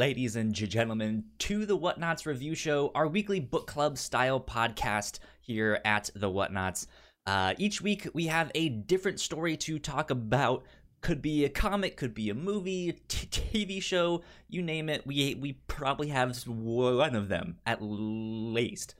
[0.00, 5.78] ladies and gentlemen, to the Whatnauts Review Show, our weekly book club style podcast here
[5.84, 6.86] at the Whatnauts.
[7.26, 10.64] Uh, each week we have a different story to talk about.
[11.02, 15.06] Could be a comic, could be a movie, TV show, you name it.
[15.06, 18.94] We we probably have one of them at least.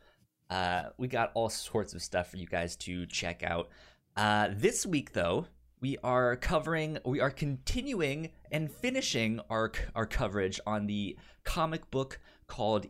[0.50, 3.70] Uh, we got all sorts of stuff for you guys to check out.
[4.18, 5.46] Uh, this week, though,
[5.80, 12.18] we are covering, we are continuing and finishing our our coverage on the comic book
[12.46, 12.86] called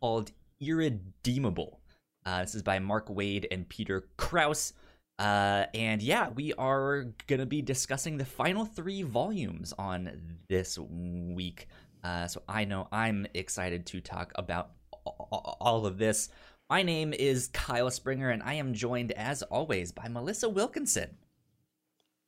[0.00, 1.80] called Irredeemable.
[2.24, 4.72] Uh, this is by Mark Waid and Peter Krause.
[5.18, 10.78] Uh, and yeah, we are going to be discussing the final three volumes on this
[10.78, 11.68] week.
[12.04, 14.72] Uh, so I know I'm excited to talk about
[15.04, 16.28] all of this.
[16.68, 21.16] My name is Kyle Springer, and I am joined, as always, by Melissa Wilkinson.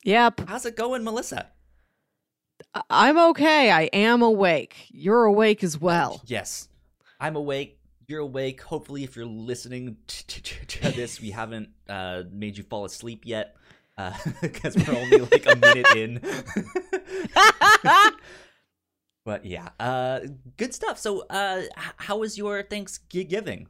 [0.05, 0.41] Yep.
[0.47, 1.47] How's it going, Melissa?
[2.89, 3.69] I'm okay.
[3.69, 4.87] I am awake.
[4.91, 6.21] You're awake as well.
[6.25, 6.69] Yes.
[7.19, 8.61] I'm awake you're awake.
[8.61, 13.55] Hopefully, if you're listening to, this, we haven't uh, made you fall asleep yet
[14.41, 16.21] because uh, we're only like a minute in.
[19.25, 20.21] but yeah, uh,
[20.57, 20.97] good stuff.
[20.97, 23.67] So, uh, how was your Thanksgiving?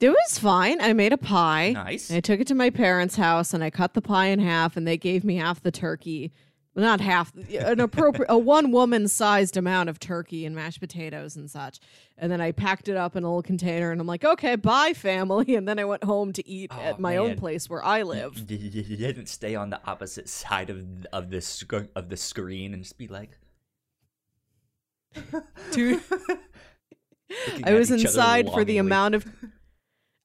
[0.00, 0.80] It was fine.
[0.80, 1.72] I made a pie.
[1.72, 2.10] Nice.
[2.10, 4.86] I took it to my parents' house and I cut the pie in half, and
[4.86, 6.32] they gave me half the turkey
[6.76, 11.50] not half an appropriate a one woman sized amount of turkey and mashed potatoes and
[11.50, 11.80] such
[12.16, 14.92] and then i packed it up in a little container and i'm like okay bye
[14.92, 17.18] family and then i went home to eat oh, at my man.
[17.20, 20.84] own place where i live you, you, you, didn't stay on the opposite side of
[21.12, 23.38] of the sc- of the screen and just be like
[25.72, 26.00] Dude,
[27.64, 29.26] i was inside for the amount of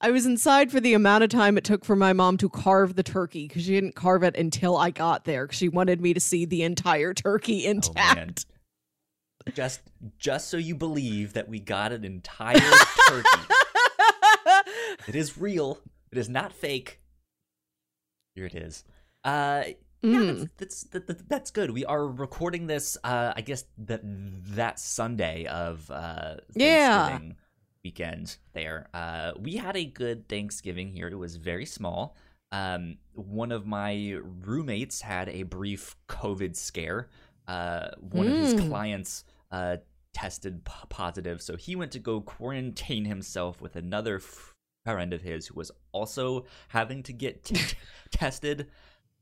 [0.01, 2.95] I was inside for the amount of time it took for my mom to carve
[2.95, 6.13] the turkey because she didn't carve it until I got there because she wanted me
[6.13, 8.45] to see the entire turkey oh, intact.
[9.47, 9.81] Oh, just,
[10.19, 12.59] just so you believe that we got an entire
[13.07, 13.53] turkey.
[15.07, 15.79] it is real.
[16.12, 17.00] It is not fake.
[18.35, 18.83] Here it is.
[19.23, 19.63] Uh,
[20.01, 20.50] yeah, mm.
[20.57, 21.72] that's, that's, that, that's good.
[21.72, 22.97] We are recording this.
[23.03, 27.19] Uh, I guess that that Sunday of uh, yeah
[27.85, 28.88] weekend there.
[28.94, 31.07] Uh, we had a good Thanksgiving here.
[31.07, 32.18] It was very small.
[32.51, 37.09] Um, one of my roommates had a brief COVID scare.
[37.47, 38.31] Uh, one mm.
[38.31, 38.69] of his hmm.
[38.69, 39.78] clients uh,
[40.13, 44.19] tested p- positive, so he went to go quarantine himself with another
[44.84, 47.75] friend of his who was also having to get t-
[48.12, 48.68] tested.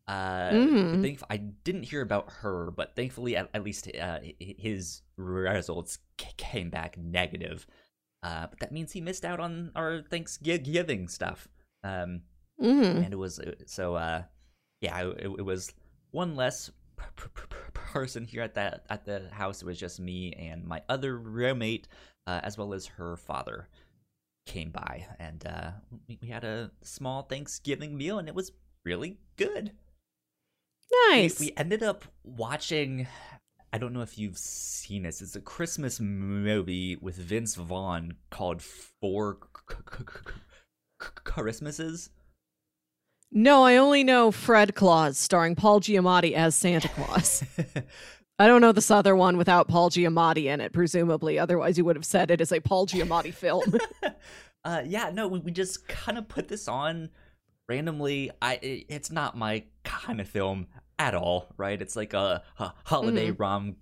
[0.08, 1.02] Uh, mm-hmm.
[1.02, 6.00] think, I didn't hear about her, but thankfully, at, at least uh, his results
[6.38, 7.68] came back negative.
[8.24, 11.48] Uh, but that means he missed out on our Thanksgiving stuff.
[11.84, 12.22] Um,
[12.62, 13.04] mm-hmm.
[13.04, 13.96] And it was so.
[13.96, 14.24] Uh,
[14.82, 15.74] yeah, it, it, was
[16.12, 19.62] one less p- p- person here at that at the house.
[19.62, 21.88] It was just me and my other roommate,
[22.28, 23.70] uh, as well as her father,
[24.46, 25.72] came by, and uh,
[26.08, 28.52] we, we had a small Thanksgiving meal, and it was
[28.86, 29.72] really good.
[31.10, 31.40] Nice.
[31.40, 33.08] We, we ended up watching
[33.74, 35.20] I don't know if you've seen this.
[35.20, 39.40] It's a Christmas movie with Vince Vaughn called Four
[41.00, 42.12] Christmases.
[43.32, 47.44] No, I only know Fred Claus, starring Paul Giamatti as Santa Claus.
[48.40, 51.40] I don't know this other one without Paul Giamatti in it, presumably.
[51.40, 53.76] Otherwise, you would have said it is a Paul Giamatti film.
[54.64, 57.10] uh, yeah, no, we, we just kind of put this on
[57.68, 58.30] randomly.
[58.40, 60.68] I it, it's not my kind of film
[61.00, 61.82] at all, right?
[61.82, 63.42] It's like a, a holiday mm-hmm.
[63.42, 63.76] rom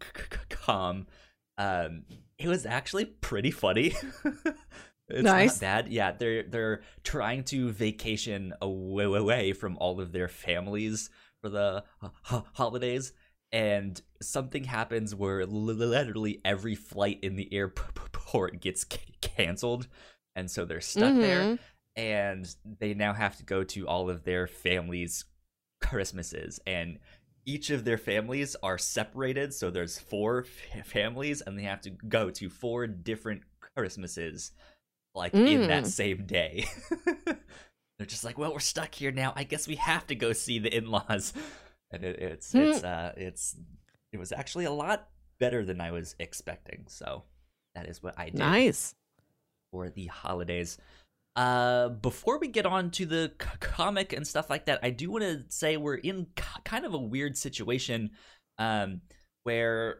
[0.49, 1.07] com.
[1.57, 2.03] Um,
[2.37, 3.93] it was actually pretty funny.
[5.07, 5.61] it's nice.
[5.61, 5.87] not bad.
[5.89, 11.09] Yeah, they're they're trying to vacation away, away from all of their families
[11.41, 13.13] for the uh, holidays,
[13.51, 19.87] and something happens where literally every flight in the airport gets c- canceled,
[20.35, 21.21] and so they're stuck mm-hmm.
[21.21, 21.59] there,
[21.95, 25.25] and they now have to go to all of their families'
[25.81, 26.99] Christmases, and
[27.45, 29.53] each of their families are separated.
[29.53, 30.45] So there's four
[30.75, 33.41] f- families, and they have to go to four different
[33.75, 34.51] Christmases,
[35.15, 35.47] like mm.
[35.47, 35.87] in that mm.
[35.87, 36.65] same day.
[37.97, 39.33] They're just like, well, we're stuck here now.
[39.35, 41.33] I guess we have to go see the in-laws,
[41.91, 42.71] and it, it's mm.
[42.71, 43.55] it's uh it's
[44.11, 45.07] it was actually a lot
[45.39, 46.85] better than I was expecting.
[46.87, 47.23] So
[47.75, 48.39] that is what I did.
[48.39, 48.95] Nice
[49.71, 50.77] for the holidays.
[51.35, 55.11] Uh, before we get on to the c- comic and stuff like that, I do
[55.11, 58.11] want to say we're in c- kind of a weird situation
[58.57, 59.01] um,
[59.43, 59.99] where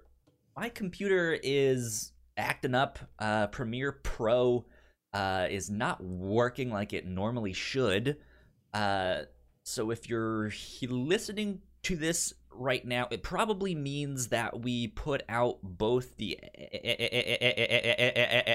[0.58, 3.00] my computer is acting up.
[3.18, 4.66] Uh, Premiere Pro
[5.14, 8.18] uh, is not working like it normally should.
[8.74, 9.22] Uh,
[9.64, 10.52] so if you're
[10.82, 16.38] listening to this right now, it probably means that we put out both the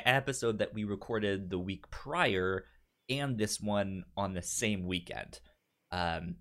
[0.06, 2.64] episode that we recorded the week prior
[3.08, 5.40] and this one on the same weekend.
[5.92, 6.36] Um,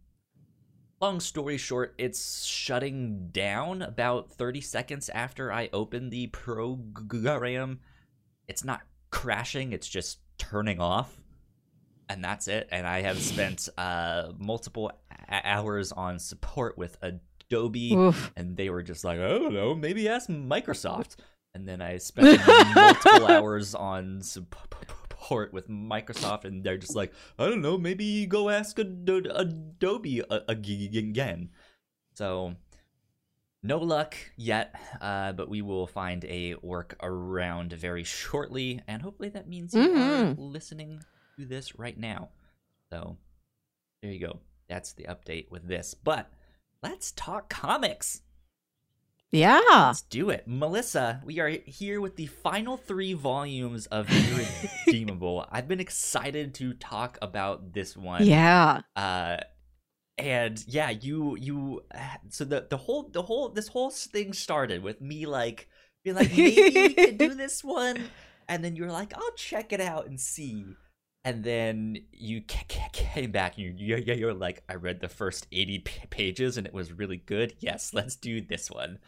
[1.01, 7.79] long story short, it's shutting down about 30 seconds after I open the program.
[8.47, 11.21] It's not crashing, it's just turning off.
[12.10, 12.68] And that's it.
[12.72, 14.92] And I have spent uh, multiple
[15.30, 18.31] hours on support with Adobe, Oof.
[18.36, 21.16] and they were just like, I don't know, maybe ask Microsoft.
[21.54, 27.48] And then I spent multiple hours on support with Microsoft, and they're just like, I
[27.48, 31.50] don't know, maybe go ask Adobe again.
[32.13, 32.56] So,
[33.63, 39.30] no luck yet, uh, but we will find a work around very shortly, and hopefully
[39.30, 40.42] that means you mm-hmm.
[40.42, 41.02] are listening
[41.39, 42.29] to this right now.
[42.91, 43.17] So,
[44.01, 44.39] there you go.
[44.67, 45.93] That's the update with this.
[45.93, 46.31] But
[46.81, 48.21] let's talk comics.
[49.31, 49.59] Yeah.
[49.69, 50.43] Let's do it.
[50.47, 55.45] Melissa, we are here with the final three volumes of Irredeemable.
[55.51, 58.25] I've been excited to talk about this one.
[58.25, 58.81] Yeah.
[58.95, 59.37] Uh
[60.17, 61.83] and yeah, you you
[62.29, 65.67] so the the whole the whole this whole thing started with me like
[66.03, 68.09] being like maybe we could do this one
[68.47, 70.65] and then you're like I'll check it out and see
[71.25, 75.80] and then you came back and you're, you're like i read the first 80
[76.10, 77.56] pages and it was really good.
[77.60, 79.00] Yes let's do this one.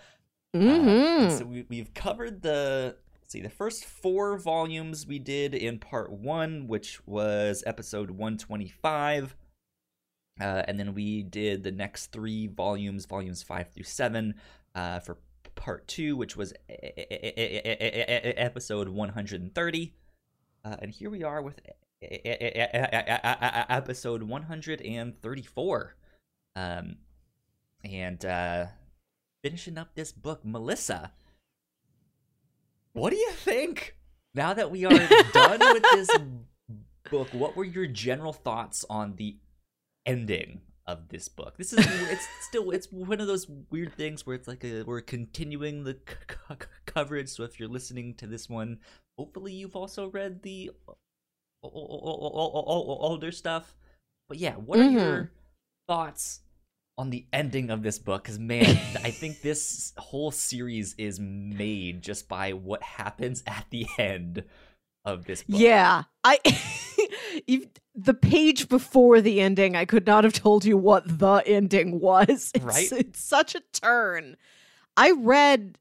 [0.56, 1.28] Mm-hmm.
[1.28, 2.98] uh, so we, we've covered the
[3.28, 9.36] see the first four volumes we did in part one which was episode 125
[10.40, 14.36] uh, and then we did the next three volumes volumes five through seven
[14.74, 15.18] uh, for
[15.56, 19.94] part two which was episode 130
[20.64, 21.60] uh, and here we are with
[22.02, 25.96] episode 134.
[26.56, 26.98] Um,
[27.84, 28.66] and uh,
[29.44, 31.12] finishing up this book, Melissa,
[32.94, 33.96] what do you think?
[34.34, 36.10] Now that we are done with this
[37.10, 39.38] book, what were your general thoughts on the
[40.06, 41.58] ending of this book?
[41.58, 45.02] This is it's still it's one of those weird things where it's like a, we're
[45.02, 46.16] continuing the c-
[46.50, 46.56] c-
[46.86, 47.30] coverage.
[47.30, 48.80] So if you're listening to this one,
[49.18, 50.72] hopefully you've also read the
[51.64, 53.76] older stuff.
[54.30, 54.98] But yeah, what mm-hmm.
[54.98, 55.32] are your
[55.88, 56.42] thoughts
[56.98, 58.24] on the ending of this book?
[58.24, 63.88] Because man, I think this whole series is made just by what happens at the
[63.98, 64.44] end
[65.06, 65.60] of this book.
[65.60, 66.40] Yeah, I.
[67.96, 72.52] the page before the ending, I could not have told you what the ending was.
[72.56, 72.92] It's, right?
[72.92, 74.38] It's such a turn.
[74.96, 75.78] I read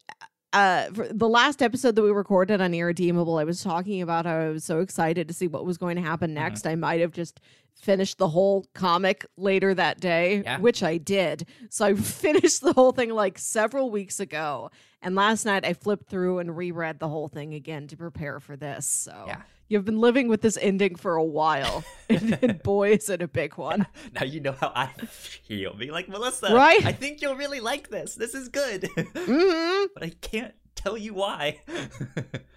[0.53, 4.49] uh the last episode that we recorded on irredeemable i was talking about how i
[4.49, 6.43] was so excited to see what was going to happen mm-hmm.
[6.43, 6.71] next mm-hmm.
[6.71, 7.41] i might have just
[7.75, 10.59] finished the whole comic later that day yeah.
[10.59, 14.71] which i did so i finished the whole thing like several weeks ago
[15.03, 18.57] and last night i flipped through and reread the whole thing again to prepare for
[18.57, 23.11] this so yeah You've been living with this ending for a while, and, boy, is
[23.11, 23.87] it a big one.
[24.15, 25.75] Now you know how I feel.
[25.75, 26.85] Be like Melissa, right?
[26.87, 28.15] I think you'll really like this.
[28.15, 29.87] This is good, mm-hmm.
[29.93, 31.61] but I can't tell you why.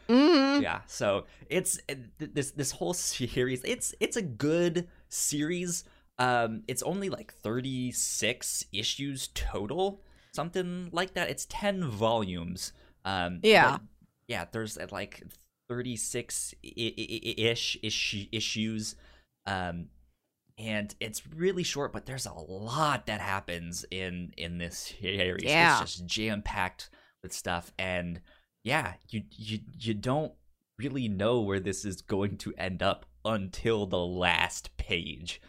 [0.07, 0.61] mm-hmm.
[0.61, 1.79] Yeah, so it's
[2.19, 3.63] this this whole series.
[3.63, 5.85] It's it's a good series.
[6.19, 11.31] Um, it's only like thirty six issues total, something like that.
[11.31, 12.71] It's ten volumes.
[13.03, 13.79] Um, yeah,
[14.27, 14.45] yeah.
[14.51, 15.23] There's like
[15.69, 18.95] 36 ish issues.
[19.45, 19.87] Um,
[20.57, 25.45] and it's really short, but there's a lot that happens in in this series.
[25.45, 25.81] Yeah.
[25.81, 26.89] It's just jam packed
[27.23, 28.19] with stuff, and
[28.63, 30.33] yeah, you you you don't
[30.77, 35.41] really know where this is going to end up until the last page.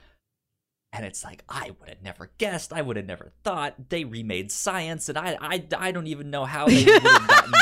[0.93, 2.73] And it's like I would have never guessed.
[2.73, 6.45] I would have never thought they remade science, and I I, I don't even know
[6.45, 7.53] how they would have gotten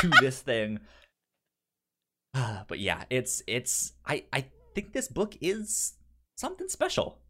[0.00, 0.80] to this thing.
[2.68, 5.94] but yeah, it's it's I I think this book is
[6.36, 7.20] something special.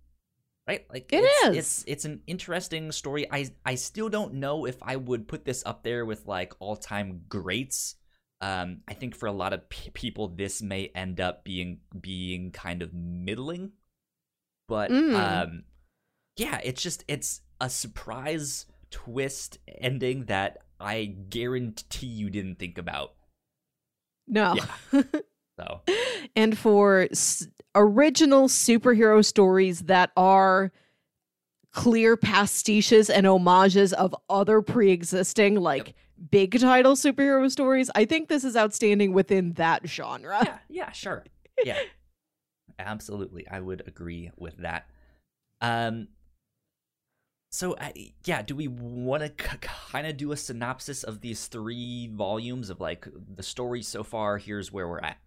[0.66, 0.86] Right?
[0.90, 1.56] Like it it's, is.
[1.56, 3.30] It's it's an interesting story.
[3.30, 7.22] I I still don't know if I would put this up there with like all-time
[7.28, 7.96] greats.
[8.40, 12.50] Um I think for a lot of p- people this may end up being being
[12.50, 13.72] kind of middling.
[14.66, 15.14] But mm.
[15.14, 15.64] um
[16.36, 23.12] yeah, it's just it's a surprise twist ending that I guarantee you didn't think about
[24.26, 24.56] no.
[24.92, 25.02] Yeah.
[25.58, 25.80] so.
[26.36, 30.72] And for s- original superhero stories that are
[31.72, 35.96] clear pastiches and homages of other pre-existing like yep.
[36.30, 40.40] big title superhero stories, I think this is outstanding within that genre.
[40.44, 41.24] Yeah, yeah, sure.
[41.64, 41.78] Yeah.
[42.80, 43.46] Absolutely.
[43.48, 44.88] I would agree with that.
[45.60, 46.08] Um
[47.54, 47.90] So uh,
[48.24, 49.28] yeah, do we want to
[49.60, 54.38] kind of do a synopsis of these three volumes of like the story so far?
[54.38, 55.18] Here's where we're at.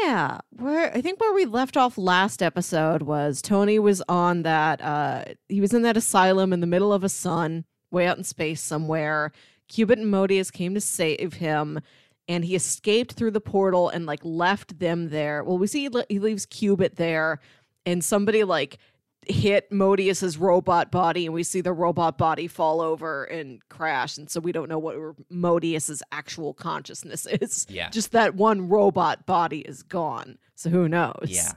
[0.00, 4.80] Yeah, where I think where we left off last episode was Tony was on that
[4.80, 8.22] uh he was in that asylum in the middle of a sun, way out in
[8.22, 9.32] space somewhere.
[9.68, 11.80] Qubit and Modeus came to save him
[12.28, 15.42] and he escaped through the portal and like left them there.
[15.42, 17.40] Well, we see he, le- he leaves Qubit there
[17.84, 18.78] and somebody like
[19.26, 24.30] hit Modeus's robot body and we see the robot body fall over and crash and
[24.30, 24.96] so we don't know what
[25.30, 27.66] Modeus's actual consciousness is.
[27.68, 27.90] Yeah.
[27.90, 30.38] Just that one robot body is gone.
[30.54, 31.26] So who knows?
[31.28, 31.52] Yeah.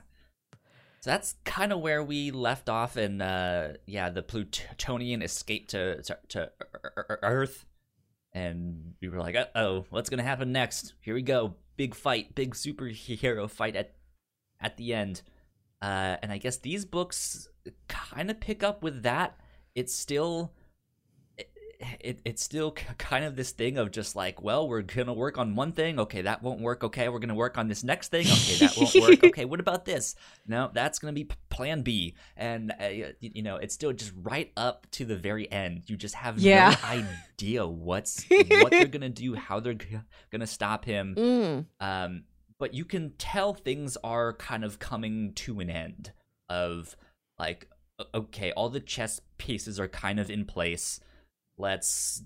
[1.00, 6.00] So that's kind of where we left off, and uh, yeah, the Plutonian escaped to
[6.00, 6.52] to, to
[7.24, 7.66] Earth,
[8.32, 12.36] and we were like, "Uh oh, what's gonna happen next?" Here we go, big fight,
[12.36, 13.96] big superhero fight at
[14.60, 15.22] at the end.
[15.82, 17.48] Uh, and I guess these books
[17.88, 19.38] kind of pick up with that.
[19.74, 20.52] It's still
[22.00, 25.54] it, it's still kind of this thing of just like, well, we're gonna work on
[25.54, 25.98] one thing.
[25.98, 26.84] Okay, that won't work.
[26.84, 28.26] Okay, we're gonna work on this next thing.
[28.26, 29.18] Okay, that won't work.
[29.32, 30.14] Okay, what about this?
[30.46, 32.14] No, that's gonna be Plan B.
[32.36, 35.84] And uh, you know, it's still just right up to the very end.
[35.86, 36.76] You just have yeah.
[36.82, 39.76] no idea what's what they're gonna do, how they're
[40.30, 41.14] gonna stop him.
[41.16, 41.66] Mm.
[41.80, 42.24] Um,
[42.58, 46.12] but you can tell things are kind of coming to an end.
[46.48, 46.96] Of
[47.42, 47.68] like,
[48.14, 51.00] okay, all the chess pieces are kind of in place.
[51.58, 52.22] Let's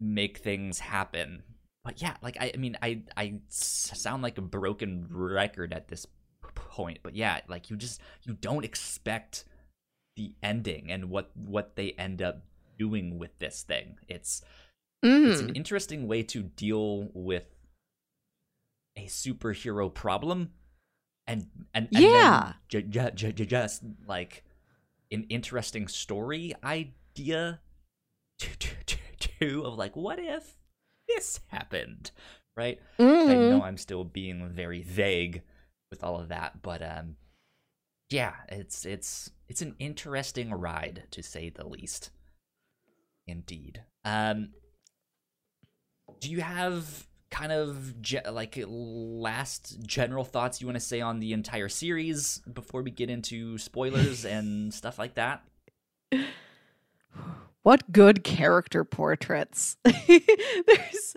[0.00, 1.42] make things happen.
[1.84, 6.06] But yeah like i, I mean I, I sound like a broken record at this
[6.54, 9.44] point but yeah like you just you don't expect
[10.18, 12.42] the ending and what what they end up
[12.78, 13.96] doing with this thing.
[14.08, 14.42] It's
[15.04, 15.30] mm.
[15.30, 17.44] it's an interesting way to deal with
[18.96, 20.50] a superhero problem
[21.26, 22.54] and and, and yeah.
[22.68, 24.44] ju- ju- ju- just like
[25.10, 27.60] an interesting story idea
[28.38, 30.56] too of like what if
[31.08, 32.10] this happened
[32.56, 33.30] right mm-hmm.
[33.30, 35.42] i know i'm still being very vague
[35.90, 37.16] with all of that but um
[38.10, 42.10] yeah it's it's it's an interesting ride to say the least
[43.26, 44.50] indeed um
[46.20, 51.20] do you have kind of ge- like last general thoughts you want to say on
[51.20, 55.42] the entire series before we get into spoilers and stuff like that
[57.68, 59.76] what good character portraits.
[59.84, 61.14] there's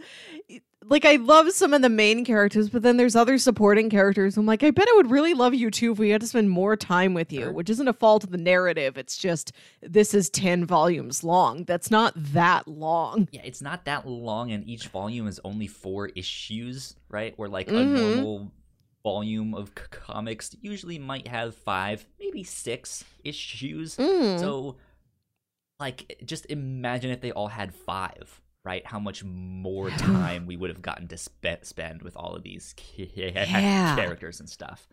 [0.83, 4.35] like I love some of the main characters, but then there's other supporting characters.
[4.35, 6.49] I'm like, I bet I would really love you too if we had to spend
[6.49, 8.97] more time with you, which isn't a fault of the narrative.
[8.97, 11.63] It's just this is 10 volumes long.
[11.63, 13.29] That's not that long.
[13.31, 17.33] Yeah, it's not that long, and each volume is only four issues, right?
[17.37, 17.79] Or like Mhm.
[17.79, 18.51] a normal
[19.03, 23.95] volume of c- comics usually might have five, maybe six issues.
[23.95, 24.37] Mm.
[24.37, 24.75] So,
[25.81, 28.85] like, just imagine if they all had five, right?
[28.85, 32.73] How much more time we would have gotten to spe- spend with all of these
[32.95, 33.95] Yeah.
[33.95, 34.87] characters and stuff.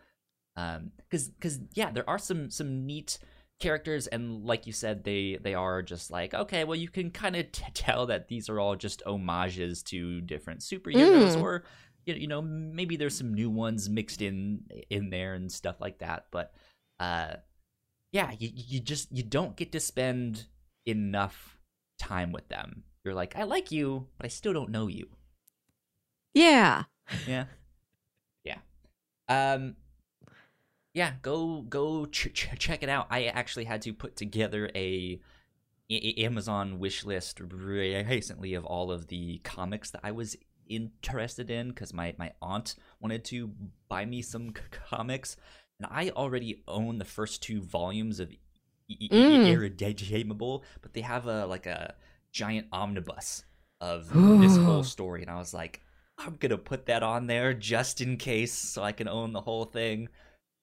[0.57, 3.19] Um, because because yeah, there are some some neat
[3.61, 7.35] characters, and like you said, they they are just like okay, well, you can kind
[7.37, 11.41] of t- tell that these are all just homages to different superheroes, Mm.
[11.43, 11.63] or
[12.05, 15.99] you you know maybe there's some new ones mixed in in there and stuff like
[15.99, 16.53] that, but
[16.99, 17.35] uh
[18.11, 20.45] yeah, you you just you don't get to spend
[20.89, 21.57] enough
[21.97, 22.83] time with them.
[23.03, 25.07] You're like, I like you, but I still don't know you.
[26.33, 26.83] yeah.
[27.27, 27.45] Yeah,
[28.43, 28.59] yeah.
[29.27, 29.75] Um,
[30.93, 31.13] yeah.
[31.23, 33.07] Go go ch- ch- check it out.
[33.09, 35.19] I actually had to put together a,
[35.89, 40.35] a- Amazon wish list recently of all of the comics that I was
[40.67, 43.51] interested in because my my aunt wanted to
[43.87, 45.35] buy me some c- comics,
[45.79, 48.31] and I already own the first two volumes of
[48.89, 49.47] Mm.
[49.47, 51.95] Irredeemable, but they have a like a
[52.31, 53.43] giant omnibus
[53.81, 54.09] of
[54.41, 55.81] this whole story, and I was like,
[56.17, 59.65] I'm gonna put that on there just in case, so I can own the whole
[59.65, 60.09] thing.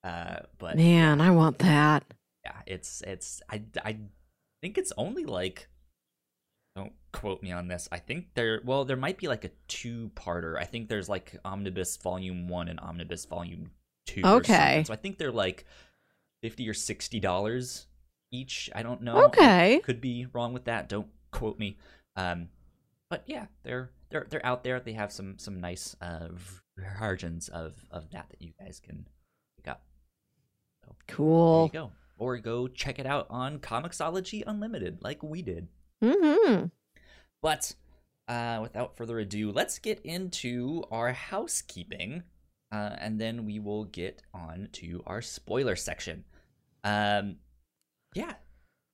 [0.05, 2.05] Uh, but Man, I want that.
[2.45, 3.99] yeah, it's it's I I
[4.63, 5.69] think it's only like
[6.77, 7.89] don't quote me on this.
[7.91, 10.59] I think there well there might be like a two parter.
[10.59, 13.71] I think there's like Omnibus Volume One and Omnibus Volume
[14.07, 14.23] Two.
[14.25, 14.85] Okay.
[14.87, 15.65] so I think they're like
[16.43, 17.87] fifty or sixty dollars
[18.31, 18.71] each.
[18.75, 19.17] I don't know.
[19.19, 19.81] I Okay.
[19.85, 20.89] could be wrong with that.
[20.89, 21.79] Don't quote me.
[22.17, 22.49] Um,
[23.11, 24.81] but yeah, they're they're they're out there.
[24.81, 26.29] They have some some nice uh
[26.99, 29.07] versions of of that that you guys can
[29.57, 29.83] pick up.
[30.85, 31.65] There Cool.
[31.67, 31.93] you go.
[32.19, 35.69] Or go check it out on Comixology Unlimited, like we did.
[36.03, 36.67] Mm-hmm.
[37.43, 37.75] But
[38.27, 42.23] uh, without further ado, let's get into our housekeeping,
[42.73, 46.25] uh, and then we will get on to our spoiler section.
[46.85, 47.37] Um,
[48.17, 48.35] yeah,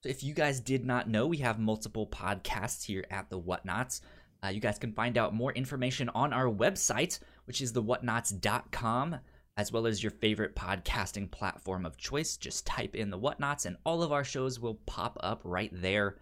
[0.02, 4.00] So if you guys did not know, we have multiple podcasts here at the Whatnauts.
[4.45, 9.17] Uh, you guys can find out more information on our website, which is thewhatnauts.com,
[9.57, 12.37] as well as your favorite podcasting platform of choice.
[12.37, 16.17] Just type in the Whatnauts, and all of our shows will pop up right there.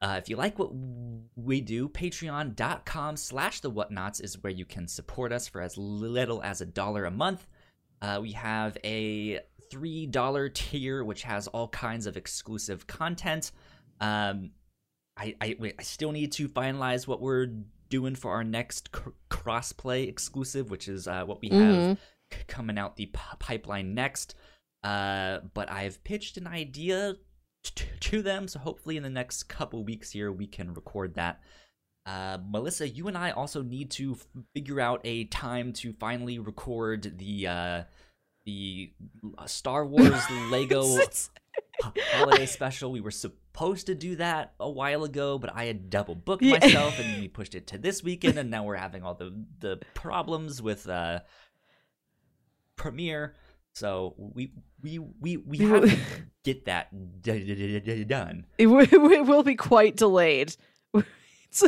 [0.00, 0.70] Uh, if you like what
[1.36, 6.42] we do, patreon.com slash the whatnauts is where you can support us for as little
[6.42, 7.46] as a dollar a month.
[8.00, 13.52] Uh, we have a $3 tier, which has all kinds of exclusive content.
[14.00, 14.50] Um,
[15.16, 17.48] I, I, wait, I still need to finalize what we're
[17.88, 21.98] doing for our next c- crossplay exclusive, which is uh, what we have Mhm.
[22.32, 24.34] c- coming out the p- pipeline next.
[24.84, 27.16] Uh, but I've pitched an idea
[27.64, 31.40] t- to them, so hopefully in the next couple weeks here we can record that.
[32.06, 36.38] Uh, Melissa, you and I also need to f- figure out a time to finally
[36.38, 37.82] record the uh,
[38.48, 38.90] the
[39.46, 40.82] Star Wars Lego
[41.82, 42.90] holiday special.
[42.90, 46.58] We were supposed to do that a while ago, but I had double booked Yeah.
[46.58, 49.80] myself, and we pushed it to this weekend, and now we're having all the the
[49.92, 51.20] problems with uh,
[52.76, 53.34] Premiere.
[53.74, 54.52] So we
[54.82, 55.96] we we we have to
[56.44, 56.88] get that
[57.22, 58.46] d- d- d- done.
[58.56, 60.56] it, w- it will be quite delayed.
[61.50, 61.64] It's,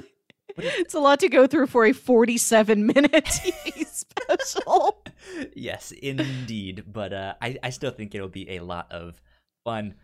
[0.56, 4.99] it's a lot to go through for a 47 minute TV special.
[5.54, 6.84] Yes, indeed.
[6.92, 9.20] But uh, I I still think it'll be a lot of
[9.64, 9.94] fun.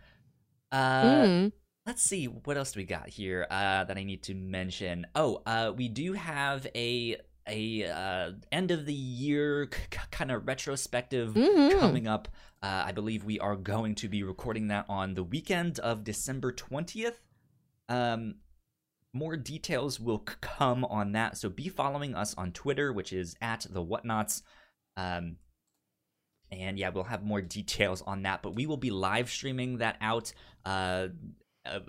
[0.71, 1.51] Uh, Mm.
[1.85, 5.07] let's see what else do we got here uh, that I need to mention.
[5.15, 7.17] Oh, uh, we do have a
[7.49, 11.79] a uh, end of the year c- kind of retrospective Mhm.
[11.79, 12.27] coming up.
[12.61, 16.51] Uh, I believe we are going to be recording that on the weekend of December
[16.51, 17.21] twentieth.
[17.87, 18.35] Um,
[19.13, 23.35] more details will c- come on that, so be following us on Twitter, which is
[23.41, 24.41] at the Whatnauts.
[24.97, 25.37] Um,
[26.51, 29.97] and yeah, we'll have more details on that, but we will be live streaming that
[30.01, 30.33] out,
[30.65, 31.07] uh,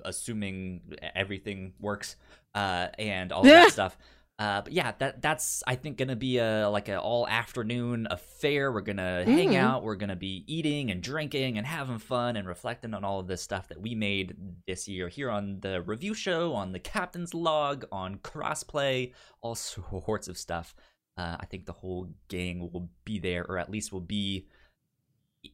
[0.04, 0.80] assuming
[1.14, 2.16] everything works,
[2.54, 3.64] uh, and all Yeah.
[3.64, 3.96] that stuff.
[4.40, 8.70] Uh, but yeah, that that's I think gonna be a like a all afternoon affair.
[8.70, 9.56] We're gonna hang Mm.
[9.56, 9.82] out.
[9.82, 13.42] We're gonna be eating and drinking and having fun and reflecting on all of this
[13.42, 14.36] stuff that we made
[14.68, 20.28] this year here on the review show, on the captain's log, on crossplay, all sorts
[20.28, 20.72] of stuff.
[21.18, 24.46] Uh, I think the whole gang will be there, or at least will be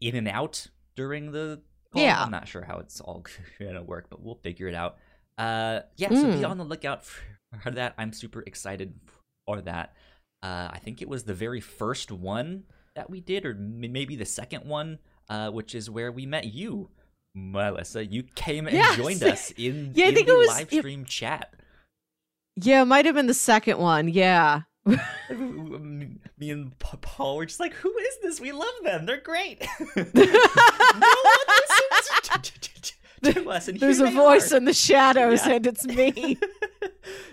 [0.00, 1.62] in and out during the.
[1.92, 2.02] call.
[2.02, 2.22] Yeah.
[2.22, 3.24] I'm not sure how it's all
[3.58, 4.98] gonna work, but we'll figure it out.
[5.38, 6.50] Uh, yeah, so be Mm.
[6.50, 7.04] on the lookout
[7.62, 7.94] for that.
[7.98, 8.94] I'm super excited
[9.46, 9.94] for that.
[10.42, 14.26] Uh, I think it was the very first one that we did, or maybe the
[14.26, 14.98] second one,
[15.30, 16.90] uh, which is where we met you,
[17.34, 18.04] Melissa.
[18.04, 18.96] You came and Yes.
[18.96, 21.54] joined us in, Yeah, I think the it was- live it- stream chat.
[22.56, 24.08] Yeah, it might have been the second one.
[24.08, 24.60] Yeah.
[26.38, 28.40] me and Paul were just like, "Who is this?
[28.40, 29.06] We love them.
[29.06, 30.14] They're great." no one
[31.48, 32.42] listens
[33.22, 34.58] to, to us, and There's a voice are.
[34.58, 35.54] in the shadows, Yeah.
[35.54, 36.38] and it's me.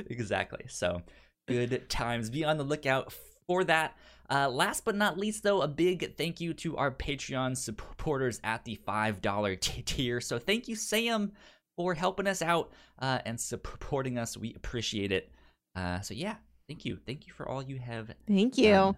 [0.10, 0.66] exactly.
[0.70, 1.02] So
[1.48, 2.30] good times.
[2.30, 3.14] Be on the lookout
[3.48, 3.98] for that.
[4.30, 8.64] Uh, last but not least, though, a big thank you to our Patreon supporters at
[8.64, 10.22] the $5 t- tier.
[10.22, 11.34] So thank you, Sam,
[11.76, 14.38] for helping us out uh, and supporting us.
[14.38, 15.30] We appreciate it.
[15.76, 16.36] Uh, so, yeah,
[16.72, 16.98] thank you.
[17.06, 18.72] Thank you for all you have Thank you.
[18.72, 18.96] done.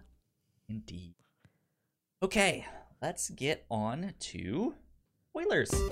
[0.68, 1.14] Indeed.
[2.22, 2.64] Okay,
[3.02, 4.74] let's get on to
[5.30, 5.70] spoilers.
[5.70, 5.88] There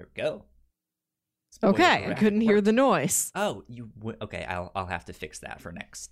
[0.00, 0.44] we go.
[1.62, 3.30] okay, I couldn't hear the noise.
[3.34, 4.46] Oh, you w- okay?
[4.48, 6.10] I'll I'll have to fix that for next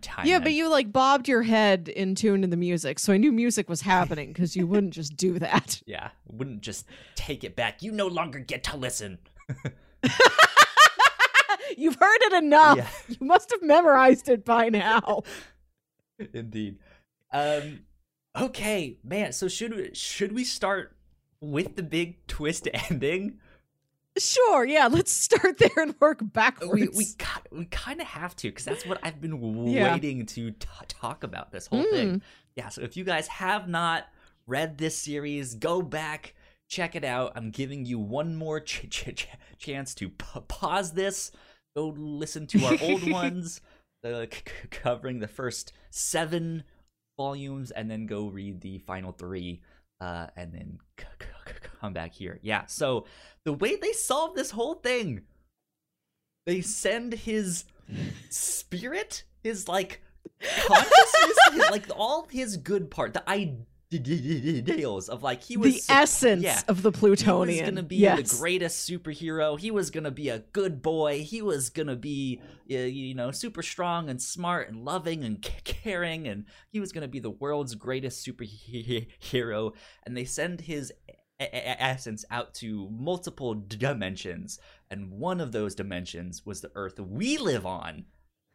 [0.00, 0.26] time.
[0.26, 0.42] Yeah, then.
[0.46, 3.68] but you like bobbed your head in tune to the music, so I knew music
[3.68, 5.80] was happening because you wouldn't just do that.
[5.86, 6.84] yeah wouldn't just
[7.14, 7.80] take it back.
[7.80, 9.18] You no longer get to listen.
[11.82, 12.76] You've heard it enough.
[12.78, 12.88] Yeah.
[13.20, 15.22] You must have memorized it by now.
[16.34, 16.78] Indeed.
[17.32, 17.80] Um.
[18.38, 19.32] Okay, man.
[19.32, 20.96] So should we should we start
[21.40, 23.38] with the big twist ending?
[24.18, 26.72] Sure, yeah, let's start there and work backwards.
[26.72, 27.06] We we
[27.50, 29.92] we kind of have to because that's what I've been Yeah.
[29.94, 31.90] waiting to t- talk about this whole Mm.
[31.90, 32.22] thing.
[32.54, 32.68] Yeah.
[32.68, 34.04] So if you guys have not
[34.46, 36.34] read this series, go back
[36.68, 37.32] check it out.
[37.36, 41.30] I'm giving you one more ch- ch- ch- chance to p- pause this,
[41.76, 43.60] go listen to our old ones,
[44.04, 46.64] uh, c- covering the first seven
[47.16, 49.60] volumes, and then go read the final three,
[50.00, 52.38] uh, and then c- c- come back here.
[52.42, 52.66] Yeah.
[52.66, 53.06] So
[53.44, 55.22] the way they solve this whole thing,
[56.46, 57.64] they send his
[58.30, 60.02] spirit, his like
[60.66, 63.28] consciousness, his, like all his good part, the
[65.08, 66.60] of like he was the essence yeah.
[66.68, 68.30] of the plutonian he was gonna be yes.
[68.30, 69.58] the greatest superhero.
[69.58, 71.22] He was gonna be a good boy.
[71.22, 76.44] He was gonna be, you know, super strong and smart and loving and caring, and
[76.70, 79.72] he was gonna be the world's greatest superhero.
[80.04, 80.92] And they send his
[81.40, 84.58] essence out to multiple dimensions,
[84.90, 88.04] and one of those dimensions was the Earth we live on.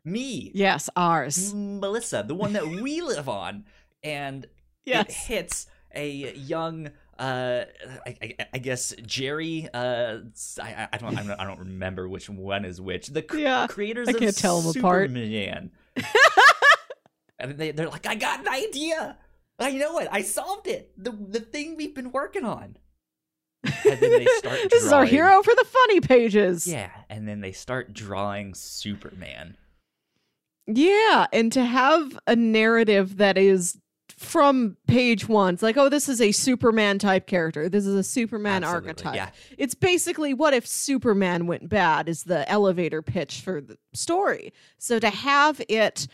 [0.06, 1.54] Me, Yes, ours.
[1.54, 3.66] Melissa, the one that we live on,
[4.04, 4.48] and
[4.88, 5.26] it Yes.
[5.28, 6.90] hits a young.
[7.20, 7.66] Uh,
[8.06, 9.68] I, I, I guess Jerry.
[9.74, 10.20] Uh,
[10.62, 11.18] I, I- don't.
[11.18, 11.40] I don't.
[11.40, 13.08] I don't remember which one is which.
[13.08, 15.10] The cr- Yeah, creators I of can't tell 'em apart.
[15.10, 15.72] Superman.
[17.40, 19.18] and they, they're like, I got an idea.
[19.60, 20.08] I know it.
[20.12, 20.92] I solved it.
[20.98, 22.78] The the thing we've been working on.
[23.64, 24.60] And then they start.
[24.70, 26.68] this is our hero for the funny pages.
[26.68, 29.58] Yeah, and then they start drawing Superman.
[30.68, 33.80] Yeah, and to have a narrative that is
[34.18, 37.70] from page one, it's like, oh, this is a Superman type character.
[37.70, 39.16] This is a Superman Absolutely, archetype.
[39.16, 44.54] Yeah, It's basically what if Superman went bad is the elevator pitch for the story.
[44.80, 46.08] So to have it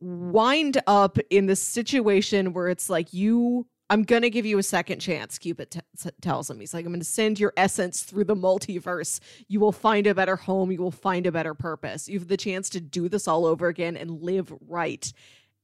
[0.00, 4.64] wind up in the situation where it's like you I'm going to give you a
[4.64, 6.58] second chance, Qubit t- tells him.
[6.58, 9.20] He's like, I'm going to send your essence through the multiverse.
[9.46, 10.72] You will find a better home.
[10.72, 12.08] You will find a better purpose.
[12.08, 15.12] You have the chance to do this all over again and live right.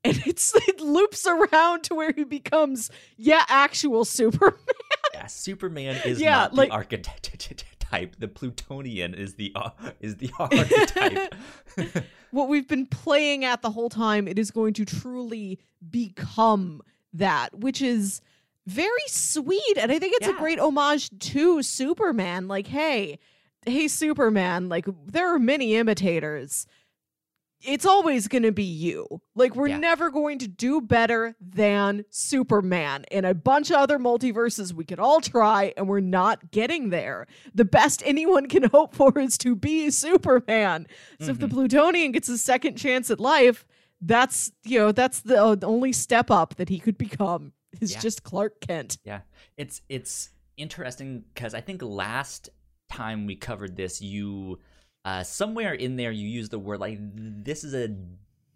[0.05, 4.59] And it's it loops around to where he becomes, yeah, actual Superman.
[5.15, 5.27] yeah.
[5.27, 7.17] Superman is Yeah, not like- the archetype.
[8.19, 9.69] The Plutonian is the uh,
[10.01, 11.35] is the archetype.
[12.31, 15.59] what we've been playing at the whole time, it is going to truly
[15.91, 16.81] become
[17.13, 18.23] that, which is
[18.67, 19.77] very sweet.
[19.77, 22.49] And I think it's a great homage to Superman.
[22.49, 23.19] Like, hey,
[23.67, 26.67] hey, Superman, like, there are many imitators.
[27.65, 29.21] It's always going to be you.
[29.35, 29.79] Like, we're Yeah.
[29.79, 33.05] never going to do better than Superman.
[33.11, 37.27] In a bunch of other multiverses, we could all try, and we're not getting there.
[37.55, 40.87] The best anyone can hope for is to be Superman.
[41.21, 43.65] So if the Plutonian gets a second chance at life,
[44.01, 47.93] that's you know that's the uh, the only step up that he could become is
[47.93, 48.01] Yeah.
[48.01, 48.99] just Clark Kent.
[49.05, 49.21] Yeah,
[49.57, 52.49] it's it's interesting because I think last
[52.91, 54.59] time we covered this, you
[55.05, 57.95] uh, somewhere in there you used the word like this is a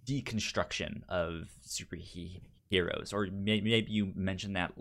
[0.07, 4.73] deconstruction of superheroes, or maybe, maybe you mentioned that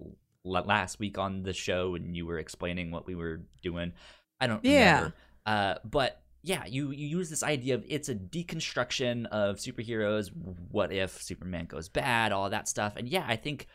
[0.44, 3.94] last week on the show and you were explaining what we were doing.
[4.40, 4.96] I don't Yeah.
[4.96, 6.22] remember, uh, but.
[6.48, 10.30] Yeah, you, you use this idea of it's a deconstruction of superheroes.
[10.70, 12.32] What if Superman goes bad?
[12.32, 12.98] All that stuff.
[12.98, 13.66] And yeah, I think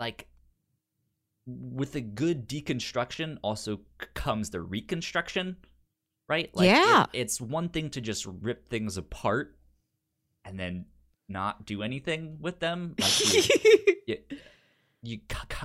[0.00, 0.26] like
[1.46, 3.80] with a good deconstruction also
[4.14, 5.56] comes the reconstruction
[6.28, 7.06] right like it- Yeah.
[7.12, 9.56] it's one thing to just rip things apart
[10.44, 10.86] and then
[11.28, 13.42] not do anything with them like you,
[14.06, 14.16] you,
[15.02, 15.18] you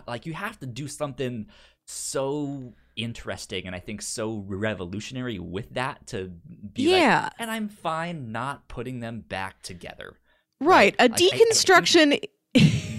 [0.07, 1.47] like you have to do something
[1.85, 6.31] so interesting and i think so revolutionary with that to
[6.73, 10.13] be like yeah, and i'm fine not putting them back together
[10.59, 10.95] right.
[10.99, 12.19] A Like, I- I deconstruction.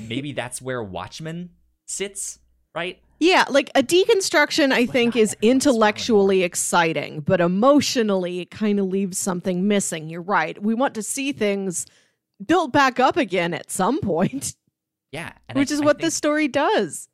[0.09, 1.51] maybe that's where watchmen
[1.87, 2.39] sits
[2.75, 8.87] right yeah, like a deconstruction, I think, is intellectually exciting, but emotionally, it kind of
[8.87, 10.11] leaves something missing.
[10.11, 10.61] You're right.
[10.61, 11.87] We want to see things
[12.45, 14.57] built back up again at some point,
[15.13, 17.09] Yeah, and I- which is I what think- this story does.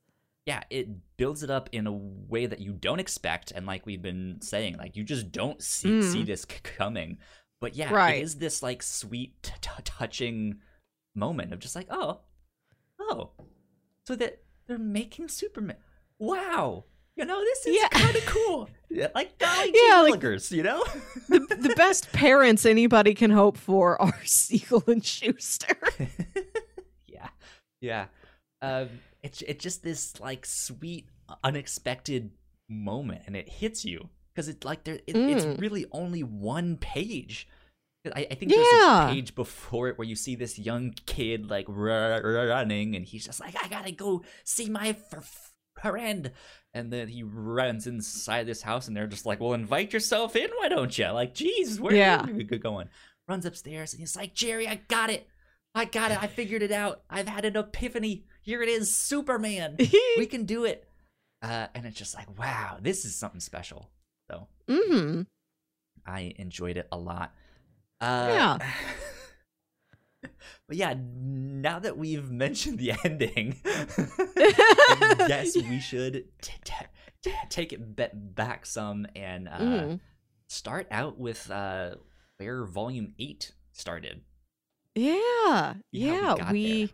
[0.46, 4.00] Yeah, it builds it up in a way that you don't expect, and like we've
[4.00, 6.10] been saying, like you just don't see Mm.
[6.12, 7.18] see this c- coming.
[7.60, 8.16] But yeah, Right.
[8.16, 10.60] it is this like sweet, t- t- touching
[11.14, 12.20] moment of just like, oh,
[12.98, 13.32] oh,
[14.06, 15.76] so that they're making Superman.
[16.18, 16.84] Wow,
[17.16, 17.88] you know this is Yeah.
[17.88, 18.68] kind of cool.
[18.90, 20.82] Yeah, like Golly Yeah, like- you know.
[21.28, 25.76] the, the best parents anybody can hope for are Siegel and Shuster.
[27.06, 27.28] yeah
[27.82, 28.06] yeah
[28.62, 28.88] um
[29.22, 31.06] it's it's just this like sweet
[31.44, 32.30] unexpected
[32.70, 35.60] moment and it hits you because it's like there it, it's Mm.
[35.60, 37.46] really only one page
[38.06, 39.08] I, I think there's Yeah.
[39.08, 43.40] a page before it where you see this young kid like running and he's just
[43.40, 46.32] like i gotta go see my f- friend
[46.74, 50.48] and then he runs inside this house and they're just like well invite yourself in
[50.58, 52.24] why don't you like geez where Yeah.
[52.24, 52.88] are you going
[53.26, 55.26] runs upstairs and he's like jerry i got it
[55.74, 56.20] I got it.
[56.20, 57.02] I figured it out.
[57.10, 58.24] I've had an epiphany.
[58.42, 59.76] Here it is, Superman.
[60.16, 60.88] we can do it.
[61.42, 63.90] Uh, and it's just like, wow, this is something special.
[64.30, 65.22] So hmm
[66.06, 67.32] I enjoyed it a lot.
[68.00, 68.58] Uh, Yeah.
[70.68, 76.52] but yeah, now that we've mentioned the ending, I guess we should t-
[77.22, 80.00] t- take it be- back some and uh, Mhm.
[80.48, 81.96] start out with uh,
[82.38, 84.22] where Volume 8 started.
[84.94, 86.52] Yeah, See how we yeah.
[86.52, 86.88] We, there.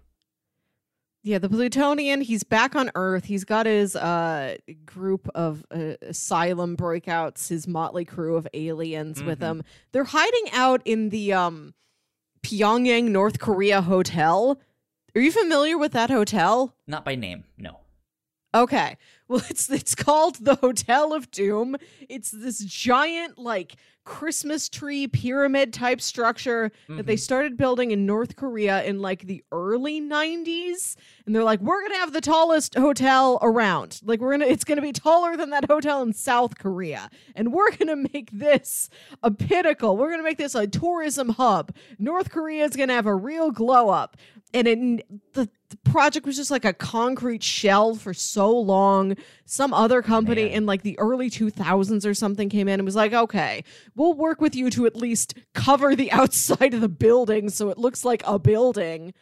[1.25, 2.21] Yeah, the Plutonian.
[2.21, 3.25] He's back on Earth.
[3.25, 4.57] He's got his uh
[4.87, 9.47] group of uh, asylum breakouts, his motley crew of aliens with Mhm.
[9.51, 9.63] him.
[9.93, 11.75] They're hiding out in the um
[12.43, 14.61] Pyongyang, North Korea hotel.
[15.17, 16.75] Are you familiar with that hotel?
[16.87, 17.79] Not by name, no.
[18.55, 18.97] Okay.
[19.27, 21.77] Well, it's it's called the Hotel of Doom.
[22.11, 27.21] It's this giant like Christmas tree pyramid type structure that they Mhm.
[27.21, 30.95] started building in North Korea in like the early 90s.
[31.25, 33.99] And they're like, we're going to have the tallest hotel around.
[34.05, 37.09] Like we're going to it's going to be taller than that hotel in South Korea.
[37.35, 38.91] And we're going to make this
[39.23, 39.97] a pinnacle.
[39.97, 41.75] We're going to make this a tourism hub.
[41.99, 44.19] North Korea is going to have a real glow up.
[44.53, 49.17] And it, the, the project was just like a concrete shell for so long.
[49.45, 50.53] Some other company Man.
[50.53, 53.65] in like the early 2000s or something came in and was like, okay,
[53.97, 57.79] we'll work with you to at least cover the outside of the building so it
[57.79, 59.15] looks like a building.